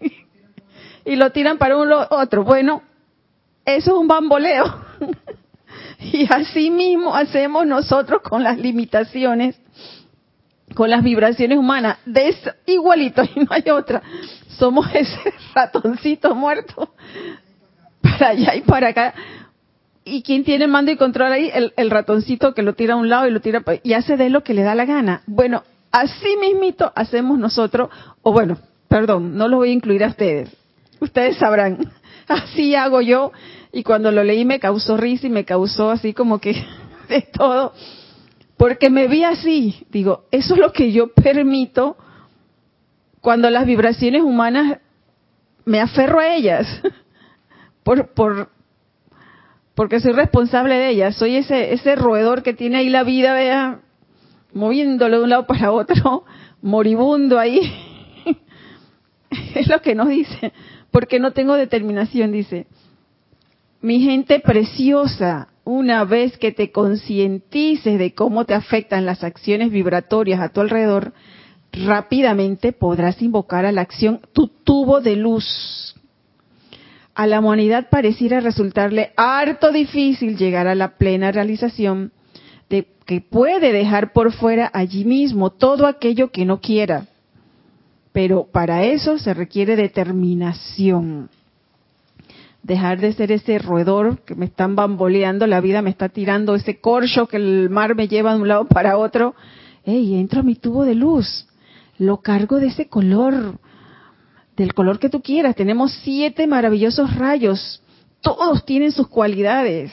y 1.04 1.16
lo 1.16 1.30
tiran 1.30 1.58
para 1.58 1.76
un 1.76 1.90
otro. 1.92 2.44
Bueno, 2.44 2.82
eso 3.64 3.92
es 3.92 3.98
un 3.98 4.08
bamboleo. 4.08 4.64
Y 6.00 6.26
así 6.32 6.70
mismo 6.70 7.14
hacemos 7.14 7.64
nosotros 7.66 8.22
con 8.22 8.42
las 8.42 8.58
limitaciones, 8.58 9.60
con 10.72 10.90
las 10.90 11.02
vibraciones 11.02 11.58
humanas, 11.58 11.98
de 12.04 12.34
igualito 12.66 13.22
y 13.34 13.40
no 13.40 13.48
hay 13.50 13.70
otra. 13.70 14.02
Somos 14.58 14.86
ese 14.94 15.32
ratoncito 15.54 16.34
muerto 16.34 16.94
para 18.00 18.28
allá 18.28 18.54
y 18.56 18.62
para 18.62 18.88
acá. 18.88 19.14
¿Y 20.04 20.22
quién 20.22 20.42
tiene 20.44 20.66
mando 20.66 20.90
y 20.90 20.96
control 20.96 21.32
ahí? 21.32 21.50
El, 21.76 21.90
ratoncito 21.90 22.54
que 22.54 22.62
lo 22.62 22.74
tira 22.74 22.94
a 22.94 22.96
un 22.96 23.08
lado 23.08 23.28
y 23.28 23.30
lo 23.30 23.40
tira 23.40 23.62
y 23.84 23.92
hace 23.92 24.16
de 24.16 24.30
lo 24.30 24.42
que 24.42 24.52
le 24.52 24.62
da 24.62 24.74
la 24.74 24.84
gana. 24.84 25.22
Bueno, 25.26 25.62
así 25.92 26.36
mismito 26.40 26.92
hacemos 26.96 27.38
nosotros, 27.38 27.88
o 28.22 28.32
bueno, 28.32 28.58
perdón, 28.88 29.36
no 29.36 29.46
lo 29.46 29.58
voy 29.58 29.70
a 29.70 29.72
incluir 29.72 30.02
a 30.02 30.08
ustedes. 30.08 30.50
Ustedes 30.98 31.36
sabrán. 31.36 31.78
Así 32.28 32.74
hago 32.74 33.00
yo 33.00 33.32
y 33.72 33.82
cuando 33.82 34.12
lo 34.12 34.22
leí 34.22 34.44
me 34.44 34.60
causó 34.60 34.96
risa 34.96 35.26
y 35.26 35.30
me 35.30 35.44
causó 35.44 35.90
así 35.90 36.12
como 36.14 36.38
que 36.38 36.64
de 37.08 37.22
todo, 37.22 37.72
porque 38.62 38.90
me 38.90 39.08
vi 39.08 39.24
así, 39.24 39.88
digo, 39.90 40.26
eso 40.30 40.54
es 40.54 40.60
lo 40.60 40.72
que 40.72 40.92
yo 40.92 41.08
permito 41.08 41.96
cuando 43.20 43.50
las 43.50 43.66
vibraciones 43.66 44.22
humanas 44.22 44.78
me 45.64 45.80
aferro 45.80 46.20
a 46.20 46.32
ellas, 46.32 46.68
por, 47.82 48.10
por, 48.14 48.50
porque 49.74 49.98
soy 49.98 50.12
responsable 50.12 50.76
de 50.76 50.90
ellas, 50.90 51.16
soy 51.16 51.38
ese, 51.38 51.72
ese 51.72 51.96
roedor 51.96 52.44
que 52.44 52.54
tiene 52.54 52.76
ahí 52.76 52.88
la 52.88 53.02
vida, 53.02 53.34
vea, 53.34 53.80
moviéndolo 54.54 55.18
de 55.18 55.24
un 55.24 55.30
lado 55.30 55.48
para 55.48 55.72
otro, 55.72 56.24
moribundo 56.62 57.40
ahí. 57.40 57.60
es 59.56 59.66
lo 59.66 59.82
que 59.82 59.96
nos 59.96 60.06
dice, 60.06 60.52
porque 60.92 61.18
no 61.18 61.32
tengo 61.32 61.54
determinación, 61.54 62.30
dice. 62.30 62.68
Mi 63.80 63.98
gente 64.02 64.38
preciosa, 64.38 65.48
una 65.64 66.04
vez 66.04 66.36
que 66.38 66.52
te 66.52 66.72
concientices 66.72 67.98
de 67.98 68.14
cómo 68.14 68.44
te 68.44 68.54
afectan 68.54 69.06
las 69.06 69.22
acciones 69.22 69.70
vibratorias 69.70 70.40
a 70.40 70.48
tu 70.48 70.60
alrededor, 70.60 71.12
rápidamente 71.72 72.72
podrás 72.72 73.22
invocar 73.22 73.64
a 73.64 73.72
la 73.72 73.82
acción 73.82 74.20
tu 74.32 74.48
tubo 74.48 75.00
de 75.00 75.16
luz. 75.16 75.94
A 77.14 77.26
la 77.26 77.40
humanidad 77.40 77.88
pareciera 77.90 78.40
resultarle 78.40 79.12
harto 79.16 79.70
difícil 79.70 80.36
llegar 80.36 80.66
a 80.66 80.74
la 80.74 80.96
plena 80.96 81.30
realización 81.30 82.12
de 82.68 82.88
que 83.04 83.20
puede 83.20 83.72
dejar 83.72 84.12
por 84.12 84.32
fuera 84.32 84.70
allí 84.72 85.04
mismo 85.04 85.50
todo 85.50 85.86
aquello 85.86 86.30
que 86.30 86.44
no 86.44 86.60
quiera. 86.60 87.06
Pero 88.12 88.48
para 88.50 88.84
eso 88.84 89.18
se 89.18 89.34
requiere 89.34 89.76
determinación 89.76 91.28
dejar 92.62 93.00
de 93.00 93.12
ser 93.12 93.32
ese 93.32 93.58
roedor 93.58 94.20
que 94.20 94.34
me 94.34 94.46
están 94.46 94.76
bamboleando, 94.76 95.46
la 95.46 95.60
vida 95.60 95.82
me 95.82 95.90
está 95.90 96.08
tirando 96.08 96.54
ese 96.54 96.80
corcho 96.80 97.26
que 97.26 97.36
el 97.36 97.70
mar 97.70 97.94
me 97.94 98.08
lleva 98.08 98.34
de 98.34 98.40
un 98.40 98.48
lado 98.48 98.66
para 98.66 98.96
otro. 98.96 99.34
¡Ey, 99.84 100.14
entro 100.14 100.40
a 100.40 100.44
mi 100.44 100.54
tubo 100.54 100.84
de 100.84 100.94
luz! 100.94 101.48
Lo 101.98 102.18
cargo 102.18 102.58
de 102.58 102.68
ese 102.68 102.88
color, 102.88 103.58
del 104.56 104.74
color 104.74 104.98
que 104.98 105.08
tú 105.08 105.20
quieras. 105.22 105.56
Tenemos 105.56 105.92
siete 106.02 106.46
maravillosos 106.46 107.16
rayos. 107.16 107.82
Todos 108.20 108.64
tienen 108.64 108.92
sus 108.92 109.08
cualidades. 109.08 109.92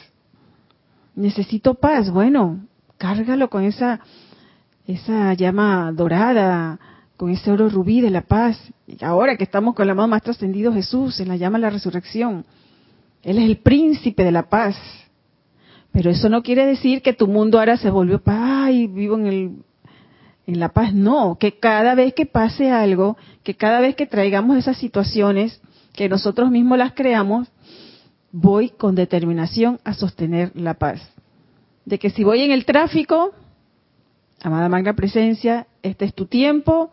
Necesito 1.15 1.73
paz. 1.73 2.11
Bueno, 2.11 2.65
cárgalo 2.97 3.49
con 3.49 3.63
esa, 3.63 3.99
esa 4.87 5.33
llama 5.33 5.91
dorada, 5.91 6.79
con 7.17 7.31
ese 7.31 7.51
oro 7.51 7.67
rubí 7.67 8.01
de 8.01 8.11
la 8.11 8.21
paz. 8.21 8.59
Y 8.87 9.03
ahora 9.03 9.35
que 9.35 9.43
estamos 9.43 9.75
con 9.75 9.83
el 9.83 9.89
amado 9.89 10.07
más 10.07 10.21
trascendido 10.21 10.71
Jesús, 10.71 11.19
en 11.19 11.27
la 11.27 11.35
llama 11.35 11.57
de 11.57 11.63
la 11.63 11.69
resurrección, 11.71 12.45
Él 13.23 13.37
es 13.37 13.45
el 13.45 13.57
príncipe 13.57 14.23
de 14.23 14.31
la 14.31 14.49
paz. 14.49 14.75
Pero 15.91 16.11
eso 16.11 16.29
no 16.29 16.43
quiere 16.43 16.65
decir 16.65 17.01
que 17.01 17.13
tu 17.13 17.27
mundo 17.27 17.59
ahora 17.59 17.77
se 17.77 17.89
volvió 17.89 18.21
paz 18.21 18.71
y 18.71 18.87
vivo 18.87 19.15
en, 19.17 19.25
el, 19.25 19.51
en 20.45 20.59
la 20.59 20.69
paz. 20.69 20.93
No, 20.93 21.37
que 21.39 21.59
cada 21.59 21.95
vez 21.95 22.13
que 22.13 22.25
pase 22.25 22.71
algo, 22.71 23.17
que 23.43 23.55
cada 23.55 23.79
vez 23.79 23.95
que 23.95 24.05
traigamos 24.05 24.57
esas 24.57 24.77
situaciones, 24.77 25.61
que 25.93 26.07
nosotros 26.07 26.51
mismos 26.51 26.77
las 26.77 26.93
creamos, 26.93 27.51
voy 28.31 28.69
con 28.69 28.95
determinación 28.95 29.79
a 29.83 29.93
sostener 29.93 30.51
la 30.55 30.75
paz. 30.75 31.01
De 31.85 31.97
que 31.97 32.11
si 32.11 32.23
voy 32.23 32.41
en 32.41 32.51
el 32.51 32.65
tráfico, 32.65 33.31
amada 34.41 34.69
magna 34.69 34.93
presencia, 34.95 35.67
este 35.81 36.05
es 36.05 36.13
tu 36.13 36.27
tiempo, 36.27 36.91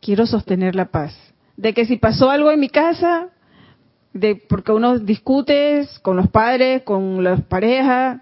quiero 0.00 0.26
sostener 0.26 0.74
la 0.74 0.90
paz. 0.90 1.16
De 1.56 1.72
que 1.72 1.86
si 1.86 1.96
pasó 1.96 2.30
algo 2.30 2.50
en 2.50 2.60
mi 2.60 2.68
casa, 2.68 3.28
de 4.12 4.36
porque 4.36 4.72
uno 4.72 4.98
discute 4.98 5.86
con 6.02 6.16
los 6.16 6.28
padres, 6.28 6.82
con 6.82 7.22
las 7.22 7.42
parejas, 7.42 8.20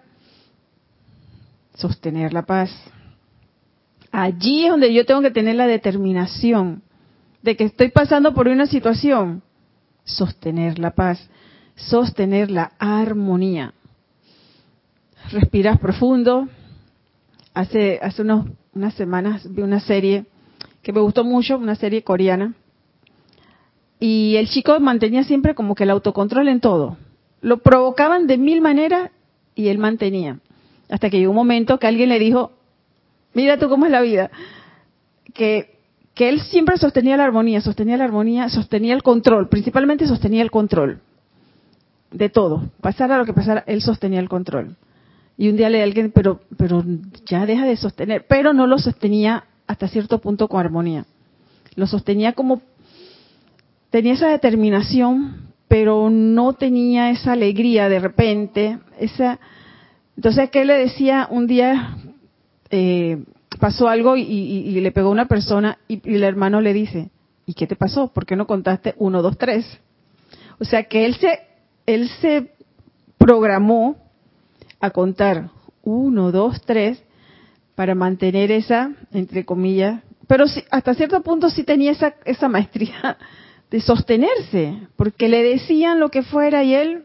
sostener 1.74 2.32
la 2.32 2.42
paz. 2.42 2.70
Allí 4.10 4.64
es 4.64 4.70
donde 4.70 4.92
yo 4.92 5.04
tengo 5.04 5.22
que 5.22 5.30
tener 5.30 5.56
la 5.56 5.66
determinación 5.66 6.82
de 7.42 7.56
que 7.56 7.64
estoy 7.64 7.90
pasando 7.90 8.34
por 8.34 8.48
una 8.48 8.66
situación, 8.66 9.42
sostener 10.04 10.78
la 10.78 10.92
paz, 10.92 11.28
sostener 11.76 12.50
la 12.50 12.72
armonía. 12.78 13.74
Respiras 15.30 15.78
profundo. 15.78 16.48
Hace, 17.54 17.98
hace 18.02 18.22
unos, 18.22 18.46
unas 18.74 18.94
semanas 18.94 19.46
vi 19.52 19.62
una 19.62 19.80
serie 19.80 20.26
que 20.82 20.92
me 20.92 21.00
gustó 21.00 21.24
mucho, 21.24 21.56
una 21.56 21.74
serie 21.74 22.02
coreana. 22.02 22.54
Y 23.98 24.36
el 24.36 24.48
chico 24.48 24.78
mantenía 24.80 25.24
siempre 25.24 25.54
como 25.54 25.74
que 25.74 25.84
el 25.84 25.90
autocontrol 25.90 26.48
en 26.48 26.60
todo. 26.60 26.96
Lo 27.40 27.58
provocaban 27.58 28.26
de 28.26 28.38
mil 28.38 28.60
maneras 28.60 29.10
y 29.54 29.68
él 29.68 29.78
mantenía. 29.78 30.38
Hasta 30.88 31.10
que 31.10 31.18
llegó 31.18 31.30
un 31.30 31.36
momento 31.36 31.78
que 31.78 31.86
alguien 31.86 32.08
le 32.08 32.18
dijo, 32.18 32.52
mira 33.34 33.58
tú 33.58 33.68
cómo 33.68 33.86
es 33.86 33.92
la 33.92 34.02
vida. 34.02 34.30
Que, 35.32 35.78
que 36.14 36.28
él 36.28 36.40
siempre 36.40 36.76
sostenía 36.76 37.16
la 37.16 37.24
armonía, 37.24 37.60
sostenía 37.60 37.96
la 37.96 38.04
armonía, 38.04 38.48
sostenía 38.48 38.94
el 38.94 39.02
control, 39.02 39.48
principalmente 39.48 40.06
sostenía 40.06 40.42
el 40.42 40.50
control 40.50 41.00
de 42.10 42.28
todo. 42.28 42.64
Pasara 42.80 43.18
lo 43.18 43.24
que 43.24 43.32
pasara, 43.32 43.64
él 43.66 43.82
sostenía 43.82 44.20
el 44.20 44.28
control. 44.28 44.76
Y 45.36 45.48
un 45.48 45.56
día 45.56 45.68
le 45.68 45.82
alguien, 45.82 46.12
pero, 46.12 46.40
pero 46.56 46.82
ya 47.26 47.44
deja 47.44 47.66
de 47.66 47.76
sostener, 47.76 48.26
pero 48.26 48.52
no 48.52 48.66
lo 48.66 48.78
sostenía 48.78 49.44
hasta 49.66 49.88
cierto 49.88 50.18
punto 50.18 50.48
con 50.48 50.60
armonía. 50.60 51.04
Lo 51.74 51.86
sostenía 51.86 52.32
como, 52.32 52.62
tenía 53.96 54.12
esa 54.12 54.28
determinación, 54.28 55.54
pero 55.68 56.10
no 56.10 56.52
tenía 56.52 57.08
esa 57.08 57.32
alegría 57.32 57.88
de 57.88 57.98
repente, 57.98 58.78
esa, 59.00 59.40
entonces 60.18 60.50
que 60.50 60.66
le 60.66 60.74
decía 60.74 61.26
un 61.30 61.46
día, 61.46 61.96
eh, 62.68 63.24
pasó 63.58 63.88
algo 63.88 64.14
y, 64.18 64.78
le 64.82 64.92
pegó 64.92 65.08
una 65.08 65.28
persona 65.28 65.78
y, 65.88 66.02
el 66.14 66.24
hermano 66.24 66.60
le 66.60 66.74
dice, 66.74 67.08
¿y 67.46 67.54
qué 67.54 67.66
te 67.66 67.74
pasó? 67.74 68.08
¿Por 68.08 68.26
qué 68.26 68.36
no 68.36 68.46
contaste 68.46 68.94
uno, 68.98 69.22
dos, 69.22 69.38
tres? 69.38 69.64
O 70.58 70.66
sea 70.66 70.82
que 70.82 71.06
él 71.06 71.14
se, 71.14 71.40
él 71.86 72.10
se 72.20 72.52
programó 73.16 73.96
a 74.78 74.90
contar 74.90 75.48
uno, 75.82 76.32
dos, 76.32 76.60
tres 76.66 77.02
para 77.74 77.94
mantener 77.94 78.52
esa, 78.52 78.92
entre 79.10 79.46
comillas, 79.46 80.02
pero 80.26 80.44
hasta 80.70 80.92
cierto 80.92 81.22
punto 81.22 81.48
sí 81.48 81.64
tenía 81.64 81.92
esa, 81.92 82.14
esa 82.26 82.46
maestría 82.46 83.16
de 83.70 83.80
sostenerse, 83.80 84.88
porque 84.96 85.28
le 85.28 85.42
decían 85.42 86.00
lo 86.00 86.10
que 86.10 86.22
fuera 86.22 86.62
y 86.62 86.74
él 86.74 87.04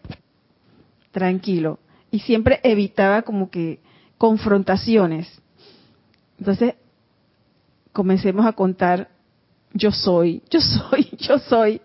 tranquilo, 1.12 1.80
y 2.12 2.20
siempre 2.20 2.60
evitaba 2.64 3.24
como 3.24 3.50
que 3.50 3.80
confrontaciones. 4.18 5.42
Entonces, 6.40 6.76
comencemos 7.92 8.46
a 8.46 8.54
contar, 8.54 9.10
yo 9.74 9.92
soy, 9.92 10.42
yo 10.50 10.62
soy, 10.62 11.10
yo 11.18 11.40
soy, 11.40 11.82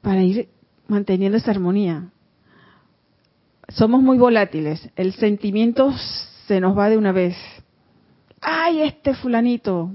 para 0.00 0.22
ir 0.22 0.48
manteniendo 0.86 1.38
esa 1.38 1.50
armonía. 1.50 2.10
Somos 3.68 4.02
muy 4.02 4.18
volátiles, 4.18 4.90
el 4.96 5.14
sentimiento 5.14 5.92
se 6.46 6.60
nos 6.60 6.76
va 6.76 6.90
de 6.90 6.98
una 6.98 7.12
vez. 7.12 7.36
¡Ay, 8.40 8.82
este 8.82 9.14
fulanito! 9.14 9.90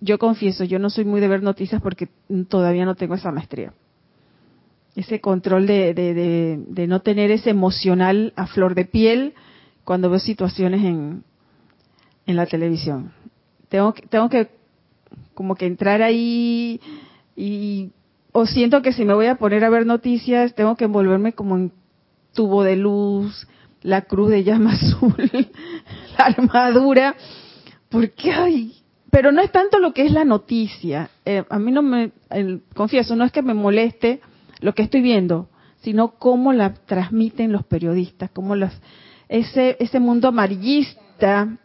Yo 0.00 0.18
confieso, 0.18 0.64
yo 0.64 0.78
no 0.78 0.90
soy 0.90 1.04
muy 1.04 1.20
de 1.20 1.28
ver 1.28 1.42
noticias 1.42 1.80
porque 1.80 2.08
todavía 2.48 2.84
no 2.84 2.94
tengo 2.94 3.14
esa 3.14 3.32
maestría. 3.32 3.72
Ese 4.94 5.20
control 5.20 5.66
de, 5.66 5.94
de, 5.94 6.86
no 6.86 7.00
tener 7.00 7.30
ese 7.30 7.50
emocional 7.50 8.32
a 8.36 8.46
flor 8.46 8.74
de 8.74 8.84
piel 8.84 9.34
cuando 9.82 10.10
veo 10.10 10.18
situaciones 10.18 10.84
en, 10.84 11.24
en 12.26 12.36
la 12.36 12.46
televisión. 12.46 13.12
Tengo, 13.68 13.94
tengo 14.08 14.28
que 14.28 14.48
como 15.34 15.56
que 15.56 15.66
entrar 15.66 16.02
ahí 16.02 16.80
y 17.36 17.90
o 18.32 18.46
siento 18.46 18.82
que 18.82 18.92
si 18.92 19.04
me 19.04 19.14
voy 19.14 19.26
a 19.26 19.36
poner 19.36 19.64
a 19.64 19.70
ver 19.70 19.86
noticias 19.86 20.54
tengo 20.54 20.76
que 20.76 20.84
envolverme 20.84 21.32
como 21.32 21.56
en 21.56 21.72
tubo 22.34 22.62
de 22.62 22.76
luz, 22.76 23.46
la 23.82 24.02
cruz 24.02 24.30
de 24.30 24.44
llama 24.44 24.72
azul, 24.74 25.14
la 26.18 26.24
armadura, 26.24 27.16
porque 27.88 28.32
ay, 28.32 28.74
pero 29.14 29.30
no 29.30 29.40
es 29.40 29.52
tanto 29.52 29.78
lo 29.78 29.94
que 29.94 30.04
es 30.04 30.10
la 30.10 30.24
noticia. 30.24 31.08
Eh, 31.24 31.44
a 31.48 31.60
mí 31.60 31.70
no 31.70 31.82
me, 31.82 32.10
confieso, 32.74 33.14
no 33.14 33.22
es 33.24 33.30
que 33.30 33.42
me 33.42 33.54
moleste 33.54 34.20
lo 34.58 34.74
que 34.74 34.82
estoy 34.82 35.02
viendo, 35.02 35.48
sino 35.82 36.18
cómo 36.18 36.52
la 36.52 36.74
transmiten 36.74 37.52
los 37.52 37.64
periodistas, 37.64 38.32
cómo 38.32 38.56
los, 38.56 38.72
ese, 39.28 39.76
ese 39.78 40.00
mundo 40.00 40.26
amarillista, 40.26 41.58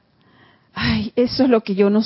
ay, 0.76 1.12
eso 1.16 1.44
es 1.44 1.50
lo 1.50 1.62
que 1.62 1.74
yo 1.74 1.90
no... 1.90 2.04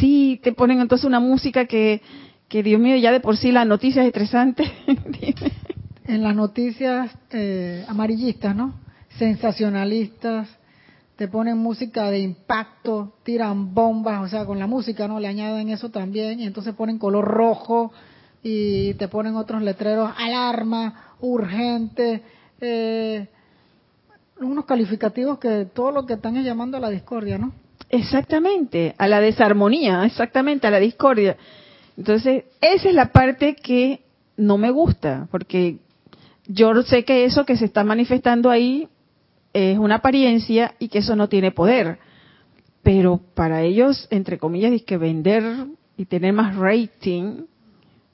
Sí, 0.00 0.40
te 0.42 0.50
ponen 0.52 0.80
entonces 0.80 1.04
una 1.04 1.20
música 1.20 1.66
que, 1.66 2.02
que 2.48 2.64
Dios 2.64 2.80
mío, 2.80 2.96
ya 2.96 3.12
de 3.12 3.20
por 3.20 3.36
sí 3.36 3.52
la 3.52 3.64
noticia 3.64 4.02
es 4.02 4.08
estresante. 4.08 4.64
en 6.08 6.22
las 6.24 6.34
noticias 6.34 7.12
eh, 7.30 7.84
amarillistas, 7.86 8.56
¿no? 8.56 8.74
Sensacionalistas, 9.18 10.48
te 11.22 11.28
ponen 11.28 11.56
música 11.56 12.10
de 12.10 12.18
impacto, 12.18 13.12
tiran 13.22 13.72
bombas, 13.72 14.24
o 14.24 14.28
sea, 14.28 14.44
con 14.44 14.58
la 14.58 14.66
música, 14.66 15.06
¿no? 15.06 15.20
Le 15.20 15.28
añaden 15.28 15.68
eso 15.68 15.88
también, 15.88 16.40
y 16.40 16.46
entonces 16.46 16.74
ponen 16.74 16.98
color 16.98 17.24
rojo 17.24 17.92
y 18.42 18.94
te 18.94 19.06
ponen 19.06 19.36
otros 19.36 19.62
letreros, 19.62 20.10
alarma, 20.18 21.14
urgente, 21.20 22.22
eh, 22.60 23.28
unos 24.40 24.64
calificativos 24.64 25.38
que 25.38 25.66
todo 25.72 25.92
lo 25.92 26.06
que 26.06 26.14
están 26.14 26.36
es 26.38 26.44
llamando 26.44 26.76
a 26.76 26.80
la 26.80 26.90
discordia, 26.90 27.38
¿no? 27.38 27.52
Exactamente, 27.88 28.96
a 28.98 29.06
la 29.06 29.20
desarmonía, 29.20 30.04
exactamente, 30.04 30.66
a 30.66 30.72
la 30.72 30.80
discordia. 30.80 31.36
Entonces, 31.96 32.46
esa 32.60 32.88
es 32.88 32.94
la 32.96 33.12
parte 33.12 33.54
que 33.54 34.00
no 34.36 34.58
me 34.58 34.72
gusta, 34.72 35.28
porque 35.30 35.76
yo 36.48 36.82
sé 36.82 37.04
que 37.04 37.26
eso 37.26 37.46
que 37.46 37.56
se 37.56 37.66
está 37.66 37.84
manifestando 37.84 38.50
ahí 38.50 38.88
es 39.52 39.78
una 39.78 39.96
apariencia 39.96 40.74
y 40.78 40.88
que 40.88 40.98
eso 40.98 41.16
no 41.16 41.28
tiene 41.28 41.50
poder. 41.50 41.98
Pero 42.82 43.20
para 43.34 43.62
ellos, 43.62 44.08
entre 44.10 44.38
comillas, 44.38 44.72
es 44.72 44.82
que 44.82 44.96
vender 44.96 45.66
y 45.96 46.06
tener 46.06 46.32
más 46.32 46.56
rating, 46.56 47.44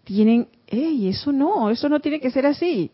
tienen, 0.04 0.48
¡ey! 0.66 1.08
Eso 1.08 1.32
no, 1.32 1.70
eso 1.70 1.88
no 1.88 2.00
tiene 2.00 2.20
que 2.20 2.30
ser 2.30 2.46
así. 2.46 2.90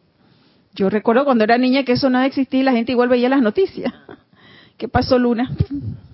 Yo 0.74 0.90
recuerdo 0.90 1.24
cuando 1.24 1.44
era 1.44 1.58
niña 1.58 1.84
que 1.84 1.92
eso 1.92 2.10
no 2.10 2.20
existía 2.20 2.60
y 2.60 2.64
la 2.64 2.72
gente 2.72 2.92
igual 2.92 3.08
veía 3.08 3.28
las 3.28 3.42
noticias. 3.42 3.92
¿Qué 4.76 4.88
pasó, 4.88 5.18
Luna? 5.18 5.50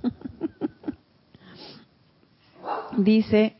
Dice, 2.96 3.56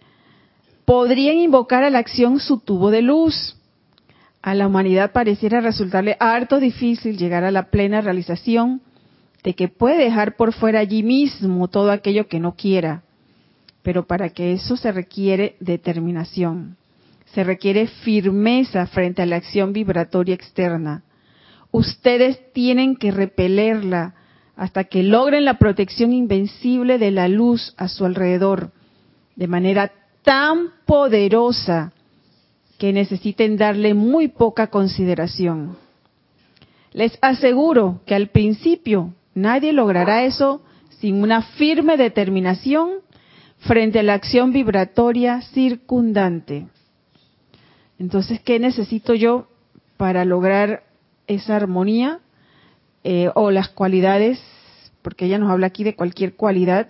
podrían 0.85 1.39
invocar 1.39 1.85
a 1.85 1.91
la 1.91 1.99
acción 1.99 2.39
su 2.39 2.61
tubo 2.61 2.91
de 2.91 3.03
luz 3.03 3.57
a 4.43 4.55
la 4.55 4.67
humanidad 4.67 5.13
pareciera 5.13 5.61
resultarle 5.61 6.17
harto 6.19 6.61
difícil 6.61 7.19
llegar 7.19 7.45
a 7.45 7.51
la 7.51 7.65
plena 7.71 8.01
realización 8.01 8.81
de 9.43 9.55
que 9.55 9.69
puede 9.69 10.05
dejar 10.05 10.37
por 10.37 10.53
fuera 10.53 10.81
allí 10.81 11.03
mismo 11.03 11.69
todo 11.69 11.91
aquello 11.91 12.27
que 12.29 12.41
no 12.41 12.55
quiera. 12.55 13.03
Pero 13.83 14.07
para 14.07 14.31
que 14.31 14.53
eso 14.53 14.77
se 14.77 14.93
requiere 14.93 15.57
determinación, 15.61 16.77
se 17.27 17.45
requiere 17.45 17.87
firmeza 17.87 18.87
frente 18.87 19.23
a 19.23 19.27
la 19.27 19.37
acción 19.37 19.73
vibratoria 19.73 20.35
externa. 20.35 21.03
Ustedes 21.71 22.53
tienen 22.53 22.97
que 22.97 23.11
repelerla 23.11 24.15
hasta 24.57 24.85
que 24.85 25.03
logren 25.03 25.45
la 25.45 25.59
protección 25.59 26.13
invencible 26.13 26.99
de 26.99 27.11
la 27.11 27.29
luz 27.29 27.75
a 27.79 27.89
su 27.89 28.05
alrededor, 28.05 28.73
de 29.37 29.47
manera 29.47 29.93
tan 30.23 30.69
poderosa 30.85 31.93
que 32.81 32.95
necesiten 32.95 33.59
darle 33.59 33.93
muy 33.93 34.29
poca 34.29 34.69
consideración. 34.69 35.77
Les 36.95 37.19
aseguro 37.21 38.01
que 38.07 38.15
al 38.15 38.29
principio 38.29 39.13
nadie 39.35 39.75
logrará 39.75 40.25
eso 40.25 40.63
sin 40.89 41.23
una 41.23 41.43
firme 41.43 41.99
determinación 41.99 43.01
frente 43.59 43.99
a 43.99 44.03
la 44.03 44.15
acción 44.15 44.51
vibratoria 44.55 45.43
circundante. 45.43 46.69
Entonces, 47.99 48.41
¿qué 48.41 48.59
necesito 48.59 49.13
yo 49.13 49.47
para 49.99 50.25
lograr 50.25 50.83
esa 51.27 51.57
armonía 51.57 52.21
eh, 53.05 53.29
o 53.35 53.51
las 53.51 53.69
cualidades? 53.69 54.41
Porque 55.03 55.27
ella 55.27 55.39
nos 55.39 55.51
habla 55.51 55.67
aquí 55.67 55.85
de 55.85 55.97
cualquier 55.97 56.35
cualidad. 56.35 56.89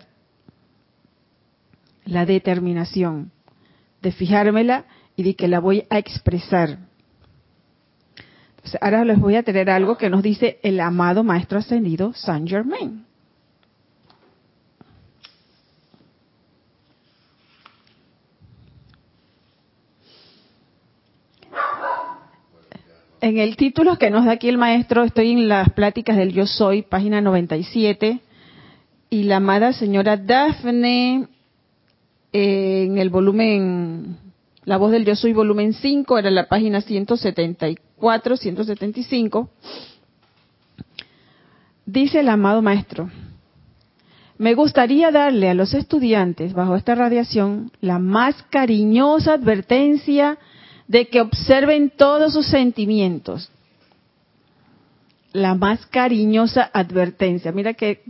La 2.05 2.26
determinación 2.26 3.32
de 4.03 4.12
fijármela 4.12 4.84
y 5.27 5.35
que 5.35 5.49
la 5.49 5.61
voy 5.61 5.85
a 5.91 5.99
expresar. 5.99 6.79
ahora 8.81 9.05
les 9.05 9.18
voy 9.18 9.37
a 9.37 9.43
tener 9.43 9.71
algo 9.71 9.97
que 9.97 10.11
nos 10.11 10.23
dice 10.23 10.59
el 10.62 10.81
amado 10.81 11.25
Maestro 11.25 11.59
Ascendido 11.59 12.12
Saint 12.14 12.49
Germain. 12.49 13.05
En 23.23 23.37
el 23.37 23.57
título 23.57 23.99
que 23.99 24.09
nos 24.09 24.25
da 24.25 24.33
aquí 24.33 24.49
el 24.49 24.57
maestro, 24.57 25.05
estoy 25.05 25.33
en 25.33 25.47
las 25.47 25.71
pláticas 25.73 26.16
del 26.16 26.33
Yo 26.33 26.47
Soy, 26.47 26.81
página 26.81 27.21
97, 27.21 28.21
y 29.11 29.23
la 29.25 29.37
amada 29.37 29.75
señora 29.75 30.16
Daphne, 30.16 31.29
eh, 32.33 32.85
en 32.87 32.97
el 32.97 33.11
volumen, 33.11 34.16
la 34.65 34.77
voz 34.77 34.93
del 34.93 35.05
Yo 35.05 35.17
Soy, 35.17 35.33
volumen 35.33 35.73
5, 35.73 36.19
era 36.19 36.31
la 36.31 36.49
página 36.49 36.81
174, 36.81 38.37
175, 38.37 39.51
dice 41.87 42.21
el 42.21 42.29
amado 42.29 42.63
maestro, 42.63 43.11
me 44.41 44.55
gustaría 44.55 45.11
darle 45.11 45.51
a 45.51 45.55
los 45.55 45.75
estudiantes 45.75 46.55
bajo 46.55 46.75
esta 46.75 46.95
radiación 46.95 47.71
la 47.83 47.99
más 47.99 48.43
cariñosa 48.45 49.35
advertencia 49.35 50.39
de 50.89 51.09
que 51.09 51.21
observen 51.21 51.91
todos 51.91 52.33
sus 52.33 52.47
sentimientos. 52.47 53.51
La 55.35 55.55
más 55.55 55.85
cariñosa 55.85 56.71
advertencia. 56.73 57.53
Mira 57.53 57.75
qué, 57.75 58.03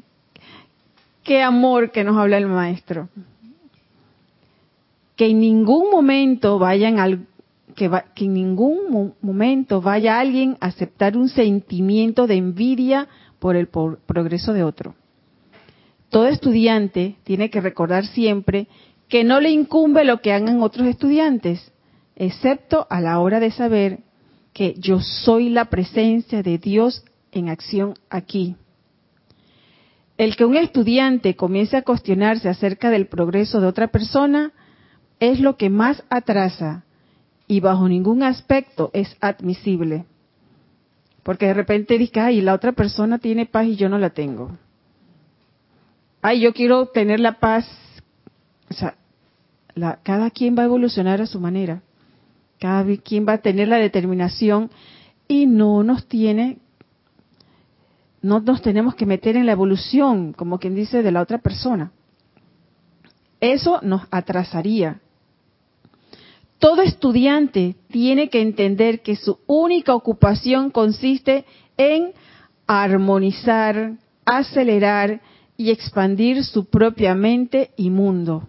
qué 1.24 1.42
amor 1.42 1.90
que 1.90 2.04
nos 2.04 2.16
habla 2.16 2.38
el 2.38 2.46
maestro. 2.46 3.08
Que 5.20 5.26
en 5.26 5.40
ningún 5.40 5.90
momento 5.90 6.58
vayan 6.58 6.98
al, 6.98 7.26
que, 7.76 7.90
en 8.24 8.32
ningún 8.32 9.12
momento 9.20 9.82
vaya 9.82 10.18
alguien 10.18 10.56
a 10.60 10.68
aceptar 10.68 11.14
un 11.14 11.28
sentimiento 11.28 12.26
de 12.26 12.36
envidia 12.36 13.06
por 13.38 13.54
el 13.54 13.66
progreso 13.68 14.54
de 14.54 14.64
otro. 14.64 14.94
Todo 16.08 16.26
estudiante 16.26 17.16
tiene 17.22 17.50
que 17.50 17.60
recordar 17.60 18.06
siempre 18.06 18.66
que 19.10 19.22
no 19.22 19.40
le 19.40 19.50
incumbe 19.50 20.06
lo 20.06 20.22
que 20.22 20.32
hagan 20.32 20.62
otros 20.62 20.86
estudiantes, 20.86 21.70
excepto 22.16 22.86
a 22.88 23.02
la 23.02 23.20
hora 23.20 23.40
de 23.40 23.50
saber 23.50 23.98
que 24.54 24.74
yo 24.78 25.00
soy 25.00 25.50
la 25.50 25.66
presencia 25.66 26.42
de 26.42 26.56
Dios 26.56 27.04
en 27.30 27.50
acción 27.50 27.92
aquí. 28.08 28.56
El 30.16 30.34
que 30.34 30.46
un 30.46 30.56
estudiante 30.56 31.36
comience 31.36 31.76
a 31.76 31.82
cuestionarse 31.82 32.48
acerca 32.48 32.88
del 32.88 33.06
progreso 33.06 33.60
de 33.60 33.66
otra 33.66 33.88
persona 33.88 34.54
es 35.20 35.38
lo 35.38 35.56
que 35.56 35.70
más 35.70 36.02
atrasa 36.10 36.84
y 37.46 37.60
bajo 37.60 37.88
ningún 37.88 38.22
aspecto 38.22 38.90
es 38.94 39.16
admisible. 39.20 40.06
Porque 41.22 41.46
de 41.46 41.54
repente 41.54 41.98
dice, 41.98 42.20
ay, 42.20 42.40
la 42.40 42.54
otra 42.54 42.72
persona 42.72 43.18
tiene 43.18 43.46
paz 43.46 43.66
y 43.66 43.76
yo 43.76 43.88
no 43.88 43.98
la 43.98 44.10
tengo. 44.10 44.56
Ay, 46.22 46.40
yo 46.40 46.54
quiero 46.54 46.86
tener 46.86 47.20
la 47.20 47.38
paz. 47.38 47.68
O 48.70 48.74
sea, 48.74 48.96
cada 50.02 50.30
quien 50.30 50.56
va 50.56 50.62
a 50.62 50.66
evolucionar 50.66 51.20
a 51.20 51.26
su 51.26 51.38
manera. 51.38 51.82
Cada 52.58 52.84
quien 52.96 53.26
va 53.26 53.34
a 53.34 53.38
tener 53.38 53.68
la 53.68 53.76
determinación 53.76 54.70
y 55.28 55.46
no 55.46 55.82
nos 55.82 56.06
tiene, 56.06 56.58
no 58.22 58.40
nos 58.40 58.62
tenemos 58.62 58.94
que 58.94 59.06
meter 59.06 59.36
en 59.36 59.46
la 59.46 59.52
evolución, 59.52 60.32
como 60.32 60.58
quien 60.58 60.74
dice, 60.74 61.02
de 61.02 61.12
la 61.12 61.22
otra 61.22 61.38
persona. 61.38 61.92
Eso 63.40 63.80
nos 63.82 64.02
atrasaría. 64.10 65.00
Todo 66.60 66.82
estudiante 66.82 67.74
tiene 67.88 68.28
que 68.28 68.42
entender 68.42 69.00
que 69.00 69.16
su 69.16 69.38
única 69.46 69.94
ocupación 69.94 70.70
consiste 70.70 71.46
en 71.78 72.12
armonizar, 72.66 73.94
acelerar 74.26 75.22
y 75.56 75.70
expandir 75.70 76.44
su 76.44 76.66
propia 76.66 77.14
mente 77.14 77.70
y 77.76 77.88
mundo. 77.88 78.46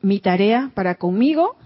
Mi 0.00 0.20
tarea 0.20 0.70
para 0.72 0.94
conmigo 0.94 1.56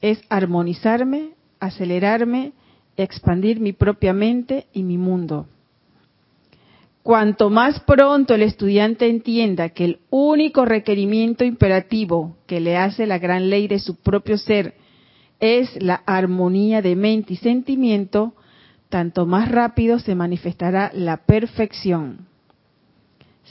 es 0.00 0.20
armonizarme, 0.28 1.30
acelerarme, 1.58 2.52
expandir 2.96 3.58
mi 3.58 3.72
propia 3.72 4.12
mente 4.12 4.68
y 4.72 4.84
mi 4.84 4.96
mundo. 4.96 5.48
Cuanto 7.06 7.50
más 7.50 7.78
pronto 7.78 8.34
el 8.34 8.42
estudiante 8.42 9.08
entienda 9.08 9.68
que 9.68 9.84
el 9.84 10.00
único 10.10 10.64
requerimiento 10.64 11.44
imperativo 11.44 12.36
que 12.48 12.58
le 12.58 12.76
hace 12.76 13.06
la 13.06 13.20
gran 13.20 13.48
ley 13.48 13.68
de 13.68 13.78
su 13.78 13.94
propio 13.94 14.38
ser 14.38 14.74
es 15.38 15.80
la 15.80 16.02
armonía 16.04 16.82
de 16.82 16.96
mente 16.96 17.34
y 17.34 17.36
sentimiento, 17.36 18.34
tanto 18.88 19.24
más 19.24 19.52
rápido 19.52 20.00
se 20.00 20.16
manifestará 20.16 20.90
la 20.94 21.18
perfección. 21.18 22.26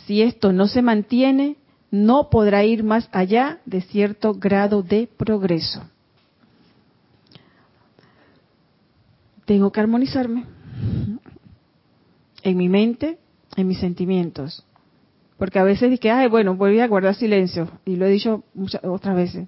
Si 0.06 0.22
esto 0.22 0.52
no 0.52 0.68
se 0.68 0.82
mantiene, 0.82 1.56
no 1.92 2.30
podrá 2.30 2.66
ir 2.66 2.84
más 2.84 3.08
allá 3.14 3.60
de 3.66 3.80
cierto 3.80 4.34
grado 4.34 4.84
de 4.84 5.08
progreso. 5.08 5.82
tengo 9.46 9.72
que 9.72 9.80
armonizarme 9.80 10.44
en 12.42 12.58
mi 12.58 12.68
mente, 12.68 13.20
en 13.56 13.68
mis 13.68 13.80
sentimientos. 13.80 14.66
Porque 15.38 15.60
a 15.60 15.64
veces 15.64 15.92
dije, 15.92 16.12
ay, 16.12 16.28
bueno, 16.28 16.56
voy 16.56 16.80
a 16.80 16.88
guardar 16.88 17.16
silencio. 17.16 17.70
Y 17.86 17.96
lo 17.96 18.06
he 18.06 18.10
dicho 18.10 18.44
muchas 18.54 18.84
otras 18.84 19.16
veces. 19.16 19.48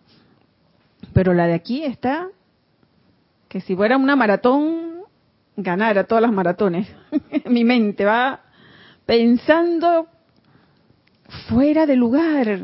Pero 1.13 1.33
la 1.33 1.47
de 1.47 1.53
aquí 1.53 1.83
está 1.83 2.27
que 3.47 3.61
si 3.61 3.75
fuera 3.75 3.97
una 3.97 4.15
maratón, 4.15 5.03
ganara 5.55 6.03
todas 6.05 6.21
las 6.21 6.31
maratones. 6.31 6.87
mi 7.45 7.63
mente 7.63 8.03
va 8.03 8.41
pensando 9.05 10.07
fuera 11.47 11.85
de 11.85 11.95
lugar. 11.95 12.59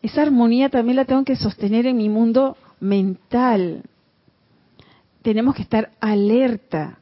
Esa 0.00 0.22
armonía 0.22 0.70
también 0.70 0.96
la 0.96 1.04
tengo 1.04 1.24
que 1.24 1.36
sostener 1.36 1.86
en 1.86 1.96
mi 1.96 2.08
mundo 2.08 2.56
mental, 2.80 3.82
tenemos 5.22 5.54
que 5.54 5.62
estar 5.62 5.90
alerta, 6.00 6.98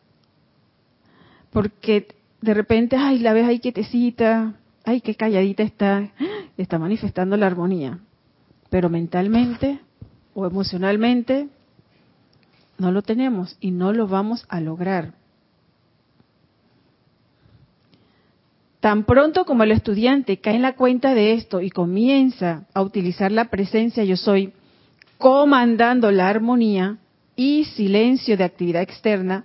porque 1.50 2.08
de 2.44 2.54
repente, 2.54 2.96
ay, 2.96 3.18
la 3.20 3.32
ves 3.32 3.46
ahí 3.46 3.58
quietecita, 3.58 4.54
ay, 4.84 5.00
qué 5.00 5.14
calladita 5.14 5.62
está, 5.62 6.10
está 6.56 6.78
manifestando 6.78 7.36
la 7.36 7.46
armonía, 7.46 7.98
pero 8.70 8.90
mentalmente 8.90 9.80
o 10.34 10.46
emocionalmente 10.46 11.48
no 12.78 12.92
lo 12.92 13.02
tenemos 13.02 13.56
y 13.60 13.70
no 13.70 13.92
lo 13.92 14.06
vamos 14.06 14.44
a 14.48 14.60
lograr. 14.60 15.14
Tan 18.80 19.04
pronto 19.04 19.46
como 19.46 19.62
el 19.62 19.72
estudiante 19.72 20.38
cae 20.38 20.56
en 20.56 20.62
la 20.62 20.74
cuenta 20.74 21.14
de 21.14 21.32
esto 21.32 21.62
y 21.62 21.70
comienza 21.70 22.66
a 22.74 22.82
utilizar 22.82 23.32
la 23.32 23.46
presencia 23.46 24.04
yo 24.04 24.18
soy 24.18 24.52
comandando 25.16 26.10
la 26.10 26.28
armonía, 26.28 26.98
y 27.36 27.64
silencio 27.64 28.36
de 28.36 28.44
actividad 28.44 28.82
externa, 28.82 29.44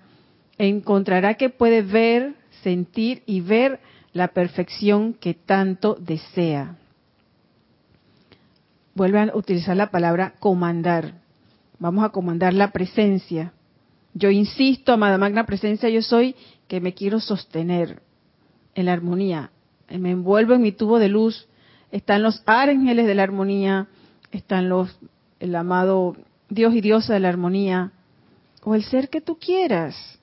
encontrará 0.58 1.36
que 1.36 1.50
puede 1.50 1.82
ver, 1.82 2.36
sentir 2.64 3.24
y 3.26 3.42
ver 3.42 3.80
la 4.14 4.30
perfección 4.30 5.14
que 5.14 5.34
tanto 5.34 5.96
desea. 5.96 6.78
Vuelvan 8.96 9.30
a 9.30 9.36
utilizar 9.36 9.78
la 9.78 9.92
palabra 9.92 10.34
comandar. 10.40 11.14
Vamos 11.78 12.04
a 12.04 12.10
comandar 12.10 12.54
la 12.54 12.72
presencia. 12.72 13.54
Yo 14.14 14.30
insisto, 14.30 14.92
amada 14.92 15.18
magna 15.18 15.46
presencia, 15.46 15.90
yo 15.90 16.02
soy 16.02 16.36
que 16.68 16.82
me 16.82 16.94
quiero 16.94 17.20
sostener 17.20 18.02
en 18.76 18.86
la 18.86 18.94
armonía. 18.94 19.52
Me 19.90 20.12
envuelvo 20.12 20.54
en 20.54 20.62
mi 20.62 20.72
tubo 20.72 21.00
de 21.00 21.10
luz. 21.10 21.48
Están 21.92 22.24
los 22.24 22.44
ángeles 22.46 23.08
de 23.08 23.16
la 23.16 23.24
armonía, 23.24 23.88
están 24.32 24.70
los 24.70 25.00
el 25.40 25.56
amado 25.56 26.16
Dios 26.50 26.74
y 26.76 26.82
diosa 26.82 27.14
de 27.14 27.20
la 27.20 27.30
armonía, 27.30 27.92
o 28.64 28.76
el 28.76 28.84
ser 28.84 29.10
que 29.10 29.22
tú 29.22 29.38
quieras. 29.38 30.19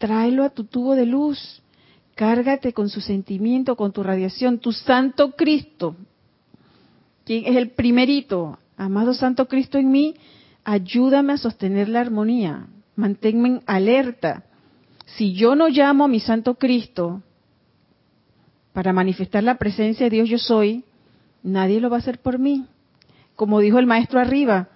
Tráelo 0.00 0.44
a 0.44 0.48
tu 0.48 0.64
tubo 0.64 0.96
de 0.96 1.04
luz, 1.04 1.62
cárgate 2.14 2.72
con 2.72 2.88
su 2.88 3.02
sentimiento, 3.02 3.76
con 3.76 3.92
tu 3.92 4.02
radiación, 4.02 4.58
tu 4.58 4.72
Santo 4.72 5.32
Cristo, 5.32 5.94
quien 7.26 7.44
es 7.44 7.54
el 7.54 7.72
primerito, 7.72 8.58
amado 8.78 9.12
Santo 9.12 9.46
Cristo 9.46 9.76
en 9.76 9.90
mí, 9.90 10.14
ayúdame 10.64 11.34
a 11.34 11.36
sostener 11.36 11.90
la 11.90 12.00
armonía, 12.00 12.66
manténme 12.96 13.60
alerta. 13.66 14.44
Si 15.04 15.34
yo 15.34 15.54
no 15.54 15.68
llamo 15.68 16.04
a 16.04 16.08
mi 16.08 16.18
Santo 16.18 16.54
Cristo, 16.54 17.22
para 18.72 18.94
manifestar 18.94 19.44
la 19.44 19.58
presencia 19.58 20.06
de 20.06 20.16
Dios 20.16 20.30
yo 20.30 20.38
soy, 20.38 20.82
nadie 21.42 21.78
lo 21.78 21.90
va 21.90 21.96
a 21.96 21.98
hacer 21.98 22.20
por 22.20 22.38
mí. 22.38 22.64
Como 23.36 23.60
dijo 23.60 23.78
el 23.78 23.86
maestro 23.86 24.18
arriba, 24.18 24.68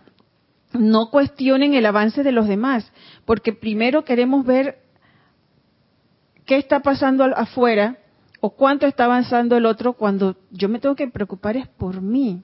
no 0.75 1.09
cuestionen 1.09 1.72
el 1.72 1.87
avance 1.87 2.22
de 2.22 2.33
los 2.33 2.47
demás, 2.47 2.93
porque 3.25 3.55
primero 3.55 4.05
queremos 4.05 4.45
ver 4.45 4.84
qué 6.45 6.57
está 6.57 6.80
pasando 6.80 7.24
afuera 7.24 7.99
o 8.40 8.51
cuánto 8.51 8.86
está 8.86 9.05
avanzando 9.05 9.57
el 9.57 9.66
otro 9.66 9.95
cuando 9.95 10.36
yo 10.51 10.68
me 10.68 10.78
tengo 10.78 10.95
que 10.95 11.09
preocupar 11.09 11.57
es 11.57 11.68
por 11.68 12.01
mí. 12.03 12.42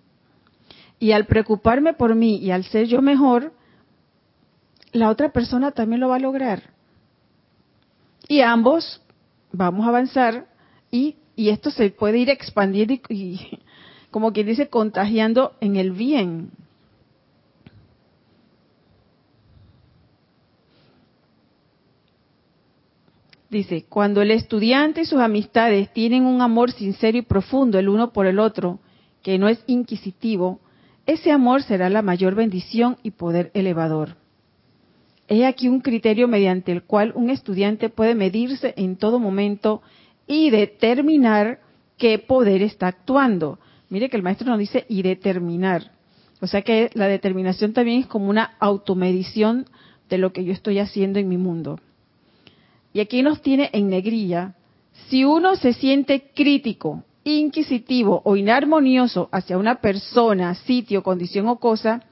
Y 0.98 1.12
al 1.12 1.26
preocuparme 1.26 1.94
por 1.94 2.14
mí 2.14 2.36
y 2.36 2.50
al 2.50 2.64
ser 2.64 2.86
yo 2.86 3.02
mejor, 3.02 3.52
la 4.92 5.08
otra 5.08 5.30
persona 5.32 5.70
también 5.70 6.00
lo 6.00 6.08
va 6.08 6.16
a 6.16 6.20
lograr. 6.20 6.70
Y 8.28 8.40
ambos 8.40 9.02
vamos 9.52 9.86
a 9.86 9.88
avanzar 9.88 10.46
y, 10.90 11.16
esto 11.36 11.70
se 11.70 11.90
puede 11.90 12.18
ir 12.18 12.28
expandiendo 12.28 12.94
y, 13.08 13.60
como 14.10 14.32
quien 14.32 14.46
dice, 14.46 14.68
contagiando 14.68 15.54
en 15.60 15.76
el 15.76 15.92
bien. 15.92 16.50
Dice, 23.50 23.84
cuando 23.88 24.22
el 24.22 24.30
estudiante 24.30 25.00
y 25.00 25.04
sus 25.04 25.18
amistades 25.18 25.92
tienen 25.92 26.24
un 26.24 26.40
amor 26.40 26.70
sincero 26.70 27.18
y 27.18 27.22
profundo 27.22 27.80
el 27.80 27.88
uno 27.88 28.12
por 28.12 28.26
el 28.26 28.38
otro, 28.38 28.78
que 29.22 29.38
no 29.38 29.48
es 29.48 29.62
inquisitivo, 29.66 30.60
ese 31.04 31.32
amor 31.32 31.64
será 31.64 31.90
la 31.90 32.00
mayor 32.00 32.36
bendición 32.36 32.96
y 33.02 33.10
poder 33.10 33.50
elevador. 33.54 34.16
Es 35.26 35.44
aquí 35.44 35.68
un 35.68 35.80
criterio 35.80 36.28
mediante 36.28 36.70
el 36.70 36.84
cual 36.84 37.12
un 37.16 37.28
estudiante 37.28 37.88
puede 37.88 38.14
medirse 38.14 38.72
en 38.76 38.96
todo 38.96 39.18
momento 39.18 39.82
y 40.28 40.50
determinar 40.50 41.58
qué 41.98 42.20
poder 42.20 42.62
está 42.62 42.86
actuando. 42.86 43.58
Mire 43.88 44.08
que 44.08 44.16
el 44.16 44.22
maestro 44.22 44.48
nos 44.48 44.60
dice 44.60 44.86
y 44.88 45.02
determinar. 45.02 45.90
O 46.40 46.46
sea 46.46 46.62
que 46.62 46.90
la 46.94 47.08
determinación 47.08 47.72
también 47.72 48.00
es 48.00 48.06
como 48.06 48.30
una 48.30 48.52
automedición 48.60 49.66
de 50.08 50.18
lo 50.18 50.32
que 50.32 50.44
yo 50.44 50.52
estoy 50.52 50.78
haciendo 50.78 51.18
en 51.18 51.28
mi 51.28 51.36
mundo. 51.36 51.80
Y 52.92 53.00
aquí 53.00 53.22
nos 53.22 53.40
tiene 53.40 53.70
en 53.72 53.88
negrilla, 53.88 54.54
si 55.08 55.24
uno 55.24 55.56
se 55.56 55.72
siente 55.72 56.30
crítico, 56.34 57.04
inquisitivo 57.24 58.22
o 58.24 58.36
inarmonioso 58.36 59.28
hacia 59.32 59.58
una 59.58 59.76
persona, 59.80 60.54
sitio, 60.54 61.02
condición 61.02 61.48
o 61.48 61.56
cosa, 61.56 62.02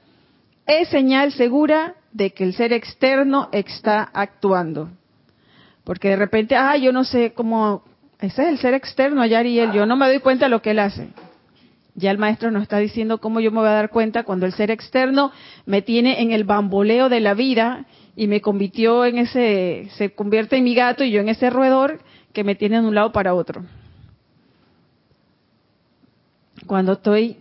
es 0.65 0.89
señal 0.89 1.31
segura 1.31 1.95
de 2.11 2.31
que 2.31 2.43
el 2.43 2.53
ser 2.53 2.73
externo 2.73 3.49
está 3.51 4.03
actuando. 4.13 4.89
Porque 5.83 6.09
de 6.09 6.15
repente, 6.15 6.55
ah, 6.55 6.77
yo 6.77 6.91
no 6.91 7.03
sé 7.03 7.33
cómo, 7.33 7.83
ese 8.19 8.43
es 8.43 8.49
el 8.49 8.57
ser 8.59 8.73
externo, 8.73 9.21
allá 9.21 9.41
él, 9.41 9.71
yo 9.71 9.85
no 9.85 9.95
me 9.95 10.07
doy 10.07 10.19
cuenta 10.19 10.45
de 10.45 10.49
lo 10.49 10.61
que 10.61 10.71
él 10.71 10.79
hace. 10.79 11.09
Ya 11.95 12.11
el 12.11 12.17
maestro 12.17 12.51
nos 12.51 12.63
está 12.63 12.77
diciendo 12.77 13.17
cómo 13.17 13.39
yo 13.39 13.51
me 13.51 13.59
voy 13.59 13.67
a 13.67 13.73
dar 13.73 13.89
cuenta 13.89 14.23
cuando 14.23 14.45
el 14.45 14.53
ser 14.53 14.71
externo 14.71 15.31
me 15.65 15.81
tiene 15.81 16.21
en 16.21 16.31
el 16.31 16.43
bamboleo 16.43 17.09
de 17.09 17.19
la 17.19 17.33
vida 17.33 17.85
y 18.19 18.27
me 18.27 18.41
convirtió 18.41 19.05
en 19.05 19.17
ese, 19.17 19.87
se 19.95 20.13
convierte 20.13 20.57
en 20.57 20.65
mi 20.65 20.75
gato 20.75 21.05
y 21.05 21.11
yo 21.11 21.21
en 21.21 21.29
ese 21.29 21.49
roedor 21.49 22.01
que 22.33 22.43
me 22.43 22.53
tiene 22.53 22.81
de 22.81 22.85
un 22.85 22.93
lado 22.93 23.13
para 23.13 23.33
otro. 23.33 23.63
Cuando 26.67 26.91
estoy, 26.91 27.37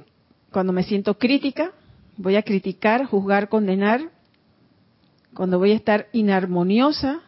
cuando 0.53 0.73
me 0.73 0.85
siento 0.85 1.19
crítica, 1.19 1.73
voy 2.17 2.37
a 2.37 2.45
criticar, 2.45 3.07
juzgar, 3.07 3.49
condenar. 3.49 4.03
Cuando 5.35 5.59
voy 5.59 5.73
a 5.73 5.75
estar 5.75 6.07
inarmoniosa 6.13 7.23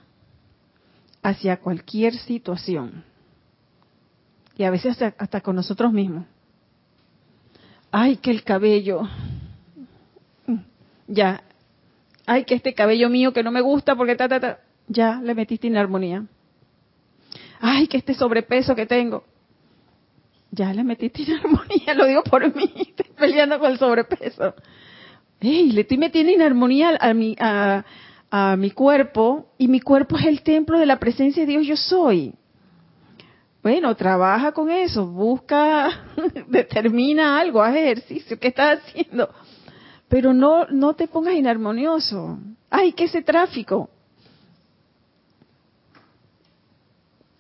hacia 1.20 1.57
cualquier 1.57 2.14
situación. 2.14 3.03
Y 4.57 4.62
a 4.62 4.70
veces 4.70 4.92
hasta, 4.92 5.12
hasta 5.18 5.40
con 5.40 5.57
nosotros 5.57 5.92
mismos. 5.92 6.24
Ay, 7.90 8.18
que 8.18 8.30
el 8.30 8.44
cabello. 8.44 9.09
Ya, 11.09 11.42
ay, 12.30 12.44
que 12.44 12.54
este 12.54 12.74
cabello 12.74 13.08
mío 13.08 13.32
que 13.32 13.42
no 13.42 13.50
me 13.50 13.60
gusta 13.60 13.96
porque 13.96 14.14
ta, 14.14 14.28
ta, 14.28 14.38
ta, 14.38 14.60
ya 14.86 15.20
le 15.20 15.34
metiste 15.34 15.66
inarmonía. 15.66 16.26
Ay, 17.60 17.88
que 17.88 17.96
este 17.96 18.14
sobrepeso 18.14 18.76
que 18.76 18.86
tengo, 18.86 19.24
ya 20.52 20.72
le 20.72 20.84
metiste 20.84 21.22
inarmonía, 21.26 21.94
lo 21.94 22.06
digo 22.06 22.22
por 22.22 22.54
mí, 22.54 22.72
estoy 22.76 23.12
peleando 23.16 23.58
con 23.58 23.72
el 23.72 23.78
sobrepeso. 23.78 24.54
Ey, 25.40 25.72
le 25.72 25.80
estoy 25.80 25.98
metiendo 25.98 26.30
inarmonía 26.30 26.96
a 27.00 27.12
mi, 27.14 27.34
a, 27.40 27.84
a 28.30 28.56
mi 28.56 28.70
cuerpo 28.70 29.48
y 29.58 29.66
mi 29.66 29.80
cuerpo 29.80 30.16
es 30.16 30.26
el 30.26 30.42
templo 30.42 30.78
de 30.78 30.86
la 30.86 31.00
presencia 31.00 31.44
de 31.44 31.50
Dios 31.50 31.66
yo 31.66 31.76
soy. 31.76 32.34
Bueno, 33.60 33.94
trabaja 33.96 34.52
con 34.52 34.70
eso, 34.70 35.04
busca, 35.04 36.04
determina 36.46 37.40
algo, 37.40 37.60
haz 37.60 37.74
ejercicio, 37.74 38.38
¿qué 38.38 38.48
estás 38.48 38.78
haciendo? 38.78 39.28
Pero 40.11 40.34
no, 40.34 40.66
no 40.66 40.94
te 40.94 41.06
pongas 41.06 41.34
inarmonioso. 41.34 42.36
¡Ay, 42.68 42.92
qué 42.92 43.04
ese 43.04 43.22
tráfico! 43.22 43.88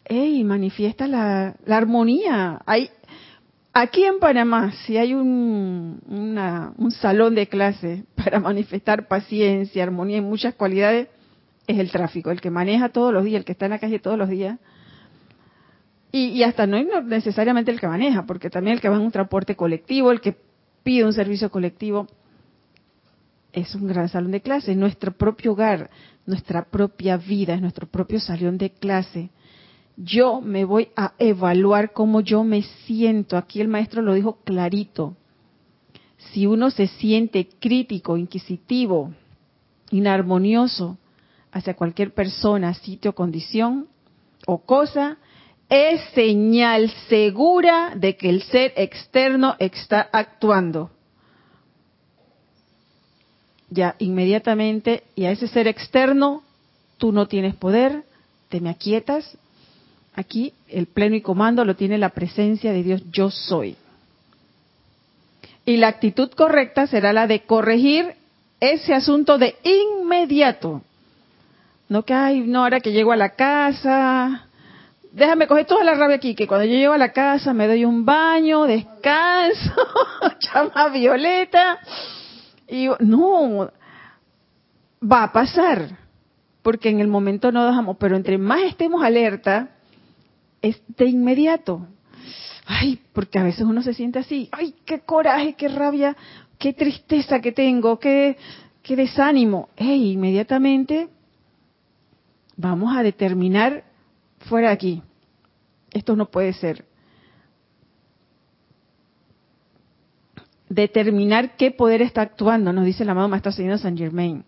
¡Ey, 0.04 0.44
manifiesta 0.44 1.08
la, 1.08 1.56
la 1.66 1.76
armonía! 1.76 2.62
Hay, 2.64 2.88
aquí 3.72 4.04
en 4.04 4.20
Panamá, 4.20 4.70
si 4.86 4.96
hay 4.96 5.14
un, 5.14 6.00
un 6.06 6.90
salón 6.92 7.34
de 7.34 7.48
clase 7.48 8.04
para 8.14 8.38
manifestar 8.38 9.08
paciencia, 9.08 9.82
armonía 9.82 10.18
y 10.18 10.22
muchas 10.22 10.54
cualidades, 10.54 11.08
es 11.66 11.76
el 11.76 11.90
tráfico, 11.90 12.30
el 12.30 12.40
que 12.40 12.50
maneja 12.50 12.90
todos 12.90 13.12
los 13.12 13.24
días, 13.24 13.40
el 13.40 13.44
que 13.44 13.52
está 13.52 13.64
en 13.64 13.72
la 13.72 13.78
calle 13.80 13.98
todos 13.98 14.16
los 14.16 14.28
días. 14.28 14.60
Y, 16.12 16.26
y 16.26 16.44
hasta 16.44 16.68
no 16.68 16.76
es 16.76 16.86
necesariamente 17.04 17.72
el 17.72 17.80
que 17.80 17.88
maneja, 17.88 18.26
porque 18.26 18.48
también 18.48 18.74
el 18.74 18.80
que 18.80 18.88
va 18.88 18.94
en 18.94 19.02
un 19.02 19.10
transporte 19.10 19.56
colectivo, 19.56 20.12
el 20.12 20.20
que 20.20 20.36
pide 20.84 21.04
un 21.04 21.12
servicio 21.12 21.50
colectivo 21.50 22.06
es 23.52 23.74
un 23.74 23.86
gran 23.86 24.08
salón 24.08 24.30
de 24.30 24.40
clase, 24.40 24.74
nuestro 24.74 25.12
propio 25.12 25.52
hogar, 25.52 25.90
nuestra 26.26 26.64
propia 26.64 27.16
vida, 27.16 27.54
es 27.54 27.60
nuestro 27.60 27.86
propio 27.86 28.20
salón 28.20 28.58
de 28.58 28.70
clase. 28.70 29.30
Yo 29.96 30.40
me 30.40 30.64
voy 30.64 30.88
a 30.96 31.12
evaluar 31.18 31.92
cómo 31.92 32.20
yo 32.20 32.44
me 32.44 32.62
siento. 32.86 33.36
Aquí 33.36 33.60
el 33.60 33.68
maestro 33.68 34.02
lo 34.02 34.14
dijo 34.14 34.38
clarito. 34.44 35.16
Si 36.32 36.46
uno 36.46 36.70
se 36.70 36.86
siente 36.86 37.48
crítico, 37.58 38.16
inquisitivo, 38.16 39.12
inarmonioso 39.90 40.98
hacia 41.52 41.74
cualquier 41.74 42.14
persona, 42.14 42.74
sitio, 42.74 43.14
condición 43.14 43.88
o 44.46 44.58
cosa, 44.58 45.18
es 45.68 46.00
señal 46.14 46.90
segura 47.08 47.94
de 47.96 48.16
que 48.16 48.28
el 48.28 48.42
ser 48.42 48.72
externo 48.76 49.56
está 49.58 50.08
actuando 50.12 50.90
ya 53.70 53.94
inmediatamente, 53.98 55.04
y 55.14 55.24
a 55.24 55.30
ese 55.30 55.48
ser 55.48 55.68
externo, 55.68 56.42
tú 56.98 57.12
no 57.12 57.26
tienes 57.26 57.54
poder, 57.54 58.02
te 58.48 58.60
me 58.60 58.70
aquietas. 58.70 59.38
Aquí 60.14 60.52
el 60.68 60.86
pleno 60.86 61.16
y 61.16 61.20
comando 61.20 61.64
lo 61.64 61.76
tiene 61.76 61.96
la 61.96 62.10
presencia 62.10 62.72
de 62.72 62.82
Dios, 62.82 63.02
yo 63.10 63.30
soy. 63.30 63.76
Y 65.64 65.76
la 65.76 65.88
actitud 65.88 66.30
correcta 66.32 66.86
será 66.86 67.12
la 67.12 67.26
de 67.26 67.40
corregir 67.40 68.14
ese 68.58 68.92
asunto 68.92 69.38
de 69.38 69.56
inmediato. 69.62 70.82
No 71.88 72.04
que, 72.04 72.12
ay, 72.12 72.40
no, 72.40 72.62
ahora 72.62 72.80
que 72.80 72.92
llego 72.92 73.12
a 73.12 73.16
la 73.16 73.30
casa, 73.30 74.46
déjame 75.12 75.46
coger 75.46 75.66
toda 75.66 75.84
la 75.84 75.94
rabia 75.94 76.16
aquí, 76.16 76.34
que 76.34 76.46
cuando 76.46 76.66
yo 76.66 76.74
llego 76.74 76.92
a 76.92 76.98
la 76.98 77.12
casa 77.12 77.52
me 77.52 77.66
doy 77.66 77.84
un 77.84 78.04
baño, 78.04 78.64
descanso, 78.64 79.74
llama 80.40 80.88
Violeta, 80.88 81.78
y 82.70 82.88
no, 83.00 83.70
va 85.02 85.24
a 85.24 85.32
pasar, 85.32 85.98
porque 86.62 86.88
en 86.88 87.00
el 87.00 87.08
momento 87.08 87.50
no 87.50 87.66
dejamos, 87.66 87.96
pero 87.98 88.16
entre 88.16 88.38
más 88.38 88.62
estemos 88.62 89.02
alerta, 89.02 89.70
es 90.62 90.80
de 90.96 91.06
inmediato. 91.06 91.86
Ay, 92.66 93.00
porque 93.12 93.38
a 93.38 93.42
veces 93.42 93.62
uno 93.62 93.82
se 93.82 93.94
siente 93.94 94.20
así, 94.20 94.48
ay, 94.52 94.74
qué 94.84 95.00
coraje, 95.00 95.54
qué 95.54 95.68
rabia, 95.68 96.16
qué 96.58 96.72
tristeza 96.72 97.40
que 97.40 97.50
tengo, 97.50 97.98
qué, 97.98 98.36
qué 98.82 98.94
desánimo. 98.94 99.70
Hey, 99.76 100.12
inmediatamente 100.12 101.08
vamos 102.56 102.96
a 102.96 103.02
determinar 103.02 103.82
fuera 104.48 104.68
de 104.68 104.74
aquí. 104.74 105.02
Esto 105.90 106.14
no 106.14 106.26
puede 106.30 106.52
ser. 106.52 106.84
Determinar 110.70 111.56
qué 111.56 111.72
poder 111.72 112.00
está 112.00 112.22
actuando, 112.22 112.72
nos 112.72 112.86
dice 112.86 113.02
el 113.02 113.10
amado 113.10 113.28
Maestro 113.28 113.52
Señor 113.52 113.78
San 113.78 113.98
Germain. 113.98 114.44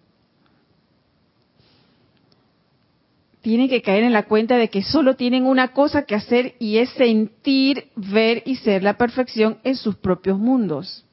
Tienen 3.42 3.68
que 3.68 3.82
caer 3.82 4.04
en 4.04 4.12
la 4.12 4.26
cuenta 4.26 4.56
de 4.56 4.70
que 4.70 4.84
solo 4.84 5.16
tienen 5.16 5.44
una 5.44 5.72
cosa 5.72 6.04
que 6.04 6.14
hacer 6.14 6.54
y 6.60 6.78
es 6.78 6.90
sentir, 6.90 7.88
ver 7.96 8.44
y 8.46 8.54
ser 8.54 8.84
la 8.84 8.96
perfección 8.96 9.58
en 9.64 9.74
sus 9.74 9.96
propios 9.96 10.38
mundos. 10.38 11.04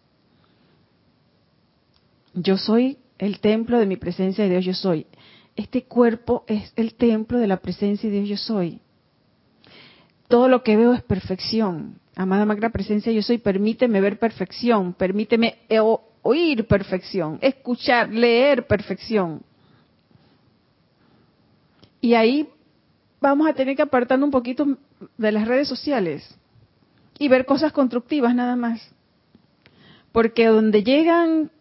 Yo 2.35 2.57
soy 2.57 2.99
el 3.17 3.39
templo 3.39 3.79
de 3.79 3.87
mi 3.87 3.97
presencia 3.97 4.43
de 4.43 4.51
Dios, 4.51 4.63
yo 4.63 4.75
soy. 4.75 5.07
Este 5.55 5.85
cuerpo 5.85 6.45
es 6.47 6.71
el 6.75 6.93
templo 6.93 7.39
de 7.39 7.47
la 7.47 7.57
presencia 7.57 8.07
de 8.07 8.17
Dios, 8.17 8.29
yo 8.29 8.37
soy. 8.37 8.79
todo 10.27 10.47
lo 10.47 10.61
que 10.61 10.77
veo 10.77 10.93
es 10.93 11.01
perfección. 11.01 11.99
Amada 12.19 12.43
Magna 12.43 12.69
Presencia, 12.69 13.13
yo 13.13 13.21
soy, 13.21 13.37
permíteme 13.37 14.01
ver 14.01 14.19
perfección, 14.19 14.91
permíteme 14.91 15.59
oír 16.21 16.67
perfección, 16.67 17.39
escuchar, 17.39 18.09
leer 18.09 18.67
perfección. 18.67 19.41
Y 22.01 22.15
ahí 22.15 22.49
vamos 23.21 23.47
a 23.47 23.53
tener 23.53 23.77
que 23.77 23.83
apartarnos 23.83 24.27
un 24.27 24.31
poquito 24.31 24.67
de 25.17 25.31
las 25.31 25.47
redes 25.47 25.69
sociales 25.69 26.37
y 27.17 27.29
ver 27.29 27.45
cosas 27.45 27.71
constructivas 27.71 28.35
nada 28.35 28.57
más. 28.57 28.85
Porque 30.11 30.47
donde 30.47 30.83
llegan, 30.83 31.51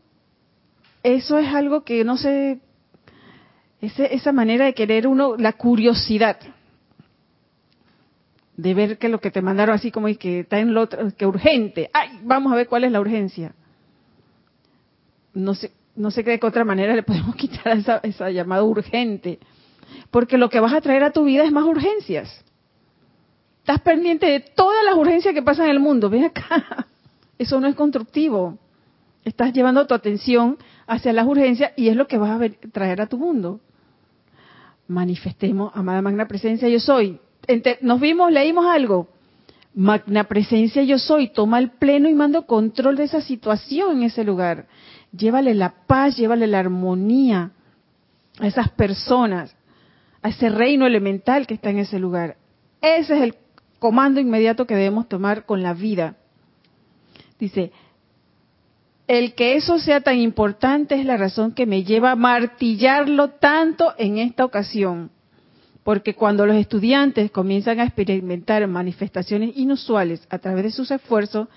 eso 1.05 1.39
es 1.39 1.55
algo 1.55 1.85
que 1.85 2.03
no 2.03 2.17
sé, 2.17 2.59
esa 3.81 4.33
manera 4.33 4.65
de 4.65 4.75
querer 4.75 5.07
uno, 5.07 5.37
la 5.37 5.53
curiosidad 5.53 6.37
de 8.59 8.75
ver 8.75 8.99
que 8.99 9.09
lo 9.09 9.21
que 9.21 9.31
te 9.31 9.41
mandaron 9.41 9.77
así 9.77 9.93
como 9.93 10.09
que 10.19 10.41
está 10.41 10.59
en 10.59 10.75
lo 10.75 10.83
otro, 10.83 11.09
que 11.17 11.27
urgente, 11.27 11.91
ay, 11.95 12.19
vamos 12.25 12.53
a 12.53 12.57
ver 12.57 12.67
cuál 12.67 12.83
es 12.83 12.91
la 12.91 13.01
urgencia. 13.01 13.55
No 15.33 15.55
sé, 15.55 15.71
no 15.95 16.11
sé 16.11 16.25
qué 16.25 16.41
otra 16.43 16.65
manera 16.65 16.97
le 16.97 17.05
podemos 17.05 17.37
quitar 17.37 17.79
esa, 17.79 18.01
esa 18.03 18.31
llamada 18.31 18.65
urgente, 18.65 19.39
porque 20.11 20.37
lo 20.37 20.51
que 20.51 20.59
vas 20.59 20.73
a 20.75 20.81
traer 20.81 21.05
a 21.05 21.13
tu 21.13 21.25
vida 21.25 21.45
es 21.45 21.53
más 21.53 21.65
urgencias. 21.65 22.45
Estás 23.61 23.81
pendiente 23.81 24.27
de 24.27 24.41
todas 24.41 24.85
las 24.85 24.97
urgencias 24.97 25.33
que 25.35 25.43
pasan 25.43 25.67
en 25.67 25.73
el 25.73 25.81
mundo. 25.81 26.11
Ven 26.11 26.25
acá. 26.25 26.89
Eso 27.39 27.61
no 27.61 27.69
es 27.69 27.77
constructivo. 27.77 28.59
Estás 29.25 29.53
llevando 29.53 29.87
tu 29.87 29.95
atención 29.95 30.59
hacia 30.89 31.13
las 31.13 31.29
urgencias 31.29 31.73
y 31.77 31.91
es 31.91 31.95
lo 31.95 32.09
que 32.09 32.19
vas 32.19 32.41
a 32.41 32.71
traer 32.73 33.03
a 33.03 33.07
tu 33.07 33.19
mundo. 33.19 33.61
Manifestemos, 34.89 35.71
amada 35.77 36.03
magna 36.03 36.27
presencia, 36.27 36.69
yo 36.69 36.81
soy. 36.81 37.21
Nos 37.81 38.01
vimos, 38.01 38.31
leímos 38.31 38.67
algo. 38.67 39.09
Magna 39.75 40.25
presencia 40.25 40.83
yo 40.83 40.99
soy. 40.99 41.29
Toma 41.29 41.59
el 41.59 41.71
pleno 41.71 42.09
y 42.09 42.15
mando 42.15 42.47
control 42.47 42.97
de 42.97 43.05
esa 43.05 43.21
situación 43.21 43.99
en 43.99 44.03
ese 44.05 44.25
lugar. 44.25 44.67
Llévale 45.13 45.55
la 45.55 45.87
paz, 45.87 46.17
llévale 46.17 46.47
la 46.47 46.59
armonía 46.59 47.53
a 48.39 48.47
esas 48.47 48.71
personas, 48.71 49.57
a 50.23 50.29
ese 50.29 50.49
reino 50.49 50.87
elemental 50.87 51.47
que 51.47 51.55
está 51.55 51.71
en 51.71 51.79
ese 51.79 51.99
lugar. 51.99 52.37
Ese 52.81 53.17
es 53.17 53.23
el 53.23 53.35
comando 53.79 54.21
inmediato 54.21 54.67
que 54.67 54.75
debemos 54.75 55.09
tomar 55.09 55.47
con 55.47 55.63
la 55.63 55.75
vida. 55.75 56.17
Dice, 57.39 57.73
el 59.07 59.35
que 59.35 59.57
eso 59.57 59.79
sea 59.79 60.03
tan 60.03 60.19
importante 60.19 60.97
es 60.97 61.07
la 61.07 61.17
razón 61.17 61.53
que 61.53 61.67
me 61.67 61.85
lleva 61.85 62.11
a 62.11 62.17
martillarlo 62.17 63.31
tanto 63.31 63.95
en 63.97 64.19
esta 64.19 64.45
ocasión. 64.45 65.11
Porque 65.89 66.15
cuando 66.15 66.45
los 66.45 66.57
estudiantes 66.57 67.31
comienzan 67.31 67.81
a 67.81 67.85
experimentar 67.85 68.67
manifestaciones 68.67 69.57
inusuales 69.57 70.21
a 70.29 70.39
través 70.39 70.65
de 70.65 70.71
sus 70.71 70.91
esfuerzos, 70.91 71.49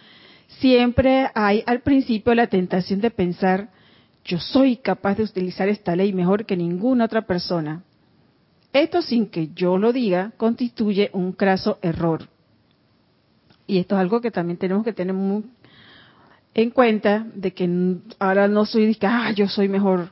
siempre 0.48 1.30
hay 1.36 1.66
al 1.66 1.82
principio 1.82 2.34
la 2.34 2.48
tentación 2.48 3.02
de 3.02 3.12
pensar, 3.12 3.72
yo 4.24 4.40
soy 4.40 4.78
capaz 4.78 5.16
de 5.18 5.24
utilizar 5.24 5.68
esta 5.68 5.98
ley 5.98 6.14
mejor 6.14 6.46
que 6.46 6.56
ninguna 6.56 7.04
otra 7.04 7.24
persona. 7.24 7.84
Esto 8.72 9.02
sin 9.02 9.28
que 9.28 9.50
yo 9.54 9.78
lo 9.78 9.92
diga 9.92 10.32
constituye 10.38 11.10
un 11.12 11.34
craso 11.34 11.78
error. 11.82 12.30
Y 13.68 13.80
esto 13.80 13.96
es 13.96 14.00
algo 14.00 14.22
que 14.22 14.32
también 14.32 14.58
tenemos 14.58 14.86
que 14.86 14.94
tener 14.94 15.14
muy 15.14 15.44
en 16.54 16.70
cuenta 16.70 17.28
de 17.36 17.52
que 17.52 17.70
ahora 18.18 18.48
no 18.48 18.66
soy 18.66 18.98
ah, 19.02 19.34
yo 19.36 19.50
soy 19.50 19.68
mejor, 19.68 20.08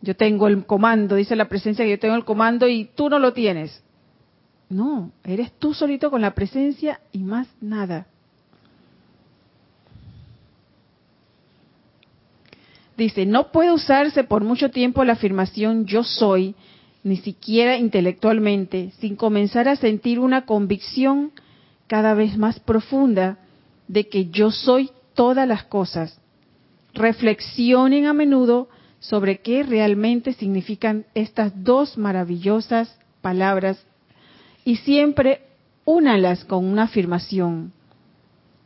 yo 0.00 0.14
tengo 0.14 0.46
el 0.46 0.64
comando, 0.64 1.16
dice 1.16 1.36
la 1.36 1.48
presencia 1.48 1.84
que 1.84 1.92
yo 1.92 1.98
tengo 1.98 2.14
el 2.14 2.24
comando 2.24 2.68
y 2.68 2.90
tú 2.94 3.08
no 3.08 3.18
lo 3.18 3.32
tienes. 3.32 3.82
No, 4.68 5.12
eres 5.24 5.52
tú 5.58 5.74
solito 5.74 6.10
con 6.10 6.20
la 6.20 6.34
presencia 6.34 7.00
y 7.10 7.20
más 7.20 7.48
nada. 7.60 8.06
Dice, 12.96 13.26
no 13.26 13.52
puede 13.52 13.72
usarse 13.72 14.24
por 14.24 14.42
mucho 14.42 14.70
tiempo 14.70 15.04
la 15.04 15.12
afirmación 15.12 15.86
yo 15.86 16.02
soy 16.02 16.54
ni 17.04 17.16
siquiera 17.16 17.76
intelectualmente, 17.76 18.90
sin 18.98 19.16
comenzar 19.16 19.68
a 19.68 19.76
sentir 19.76 20.18
una 20.18 20.44
convicción 20.44 21.30
cada 21.86 22.14
vez 22.14 22.36
más 22.36 22.58
profunda 22.60 23.38
de 23.86 24.08
que 24.08 24.26
yo 24.26 24.50
soy 24.50 24.90
todas 25.14 25.46
las 25.46 25.64
cosas. 25.64 26.20
Reflexionen 26.92 28.06
a 28.06 28.12
menudo 28.12 28.68
sobre 29.00 29.38
qué 29.40 29.62
realmente 29.62 30.32
significan 30.32 31.06
estas 31.14 31.64
dos 31.64 31.96
maravillosas 31.96 32.98
palabras 33.20 33.84
y 34.64 34.76
siempre 34.76 35.42
únalas 35.84 36.44
con 36.44 36.64
una 36.64 36.84
afirmación. 36.84 37.72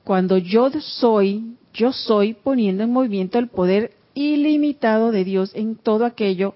Cuando 0.04 0.38
yo 0.38 0.70
soy, 0.80 1.56
yo 1.72 1.92
soy 1.92 2.34
poniendo 2.34 2.82
en 2.82 2.92
movimiento 2.92 3.38
el 3.38 3.48
poder 3.48 3.92
ilimitado 4.14 5.12
de 5.12 5.24
Dios 5.24 5.52
en 5.54 5.76
todo 5.76 6.04
aquello 6.04 6.54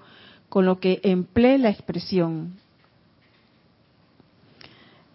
con 0.49 0.67
lo 0.67 0.81
que 0.81 1.01
emplee 1.03 1.59
la 1.59 1.71
expresión. 1.71 2.55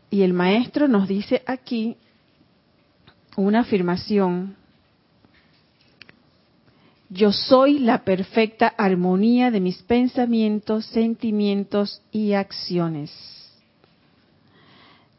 Y 0.10 0.24
el 0.24 0.34
maestro 0.34 0.88
nos 0.88 1.08
dice 1.08 1.42
aquí 1.46 1.96
una 3.38 3.62
afirmación. 3.62 4.56
Yo 7.14 7.34
soy 7.34 7.80
la 7.80 8.06
perfecta 8.06 8.70
armonía 8.70 9.52
de 9.52 9.60
mis 9.60 9.84
pensamientos, 9.84 10.86
sentimientos 10.86 12.02
y 12.10 12.32
acciones. 12.32 13.12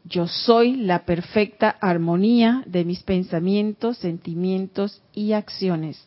Yo 0.03 0.27
soy 0.27 0.75
la 0.75 1.05
perfecta 1.05 1.69
armonía 1.69 2.63
de 2.65 2.83
mis 2.83 3.03
pensamientos, 3.03 3.99
sentimientos 3.99 5.03
y 5.13 5.33
acciones. 5.33 6.03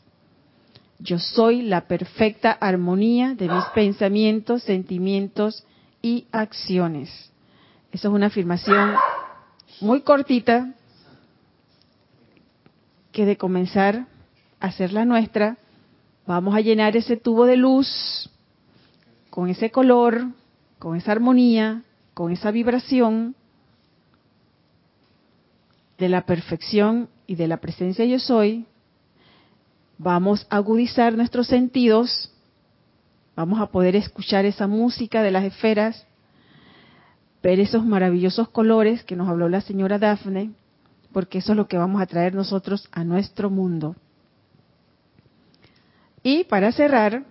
Yo 0.98 1.20
soy 1.20 1.62
la 1.62 1.82
perfecta 1.82 2.50
armonía 2.50 3.36
de 3.36 3.48
mis 3.48 3.64
pensamientos, 3.66 4.64
sentimientos 4.64 5.64
y 6.02 6.26
acciones. 6.32 7.30
Esa 7.92 8.08
es 8.08 8.12
una 8.12 8.26
afirmación 8.26 8.92
muy 9.80 10.00
cortita 10.00 10.74
que 13.12 13.24
de 13.24 13.36
comenzar 13.36 14.08
a 14.58 14.66
hacerla 14.66 15.04
nuestra, 15.04 15.58
vamos 16.26 16.54
a 16.54 16.60
llenar 16.60 16.96
ese 16.96 17.16
tubo 17.16 17.46
de 17.46 17.56
luz 17.56 18.30
con 19.30 19.48
ese 19.48 19.70
color, 19.70 20.26
con 20.78 20.96
esa 20.96 21.12
armonía, 21.12 21.82
con 22.14 22.32
esa 22.32 22.50
vibración 22.50 23.34
de 25.98 26.08
la 26.08 26.26
perfección 26.26 27.08
y 27.26 27.36
de 27.36 27.48
la 27.48 27.58
presencia 27.58 28.04
yo 28.04 28.18
soy, 28.18 28.66
vamos 29.98 30.46
a 30.50 30.56
agudizar 30.56 31.14
nuestros 31.16 31.46
sentidos, 31.46 32.32
vamos 33.34 33.60
a 33.60 33.66
poder 33.66 33.96
escuchar 33.96 34.44
esa 34.44 34.66
música 34.66 35.22
de 35.22 35.30
las 35.30 35.44
esferas, 35.44 36.06
ver 37.42 37.60
esos 37.60 37.84
maravillosos 37.84 38.48
colores 38.48 39.04
que 39.04 39.16
nos 39.16 39.28
habló 39.28 39.48
la 39.48 39.60
señora 39.60 39.98
Daphne, 39.98 40.52
porque 41.12 41.38
eso 41.38 41.52
es 41.52 41.56
lo 41.56 41.68
que 41.68 41.78
vamos 41.78 42.02
a 42.02 42.06
traer 42.06 42.34
nosotros 42.34 42.88
a 42.92 43.04
nuestro 43.04 43.48
mundo. 43.48 43.96
Y 46.26 46.42
para 46.42 46.72
cerrar, 46.72 47.24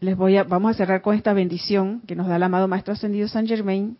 les 0.00 0.16
voy 0.16 0.38
a, 0.38 0.44
vamos 0.44 0.70
a 0.70 0.74
cerrar 0.74 1.02
con 1.02 1.14
esta 1.14 1.34
bendición 1.34 2.00
que 2.06 2.16
nos 2.16 2.26
da 2.26 2.36
el 2.36 2.42
amado 2.42 2.66
Maestro 2.66 2.94
Ascendido 2.94 3.28
San 3.28 3.46
Germain. 3.46 3.98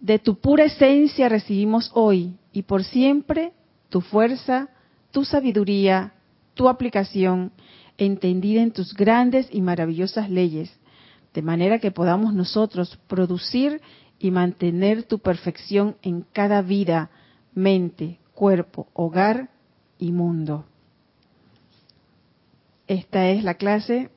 De 0.00 0.18
tu 0.18 0.36
pura 0.38 0.64
esencia 0.64 1.28
recibimos 1.28 1.90
hoy 1.92 2.38
y 2.54 2.62
por 2.62 2.82
siempre 2.82 3.52
tu 3.90 4.00
fuerza, 4.00 4.70
tu 5.10 5.26
sabiduría, 5.26 6.14
tu 6.54 6.70
aplicación 6.70 7.52
entendida 7.98 8.62
en 8.62 8.70
tus 8.72 8.94
grandes 8.94 9.46
y 9.50 9.60
maravillosas 9.60 10.30
leyes, 10.30 10.74
de 11.34 11.42
manera 11.42 11.80
que 11.80 11.90
podamos 11.90 12.32
nosotros 12.32 12.98
producir 13.08 13.82
y 14.18 14.30
mantener 14.30 15.02
tu 15.02 15.18
perfección 15.18 15.96
en 16.00 16.22
cada 16.32 16.62
vida, 16.62 17.10
mente, 17.52 18.20
cuerpo, 18.32 18.88
hogar 18.94 19.50
y 19.98 20.12
mundo. 20.12 20.64
Esta 22.86 23.28
es 23.28 23.44
la 23.44 23.54
clase, 23.54 24.10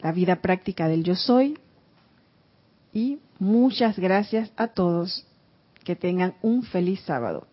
la 0.00 0.12
vida 0.12 0.36
práctica 0.36 0.88
del 0.88 1.04
yo 1.04 1.14
soy. 1.14 1.58
Y 2.92 3.18
muchas 3.38 3.98
gracias 3.98 4.50
a 4.56 4.68
todos. 4.68 5.26
Que 5.84 5.94
tengan 5.94 6.34
un 6.42 6.64
feliz 6.64 7.00
sábado. 7.02 7.46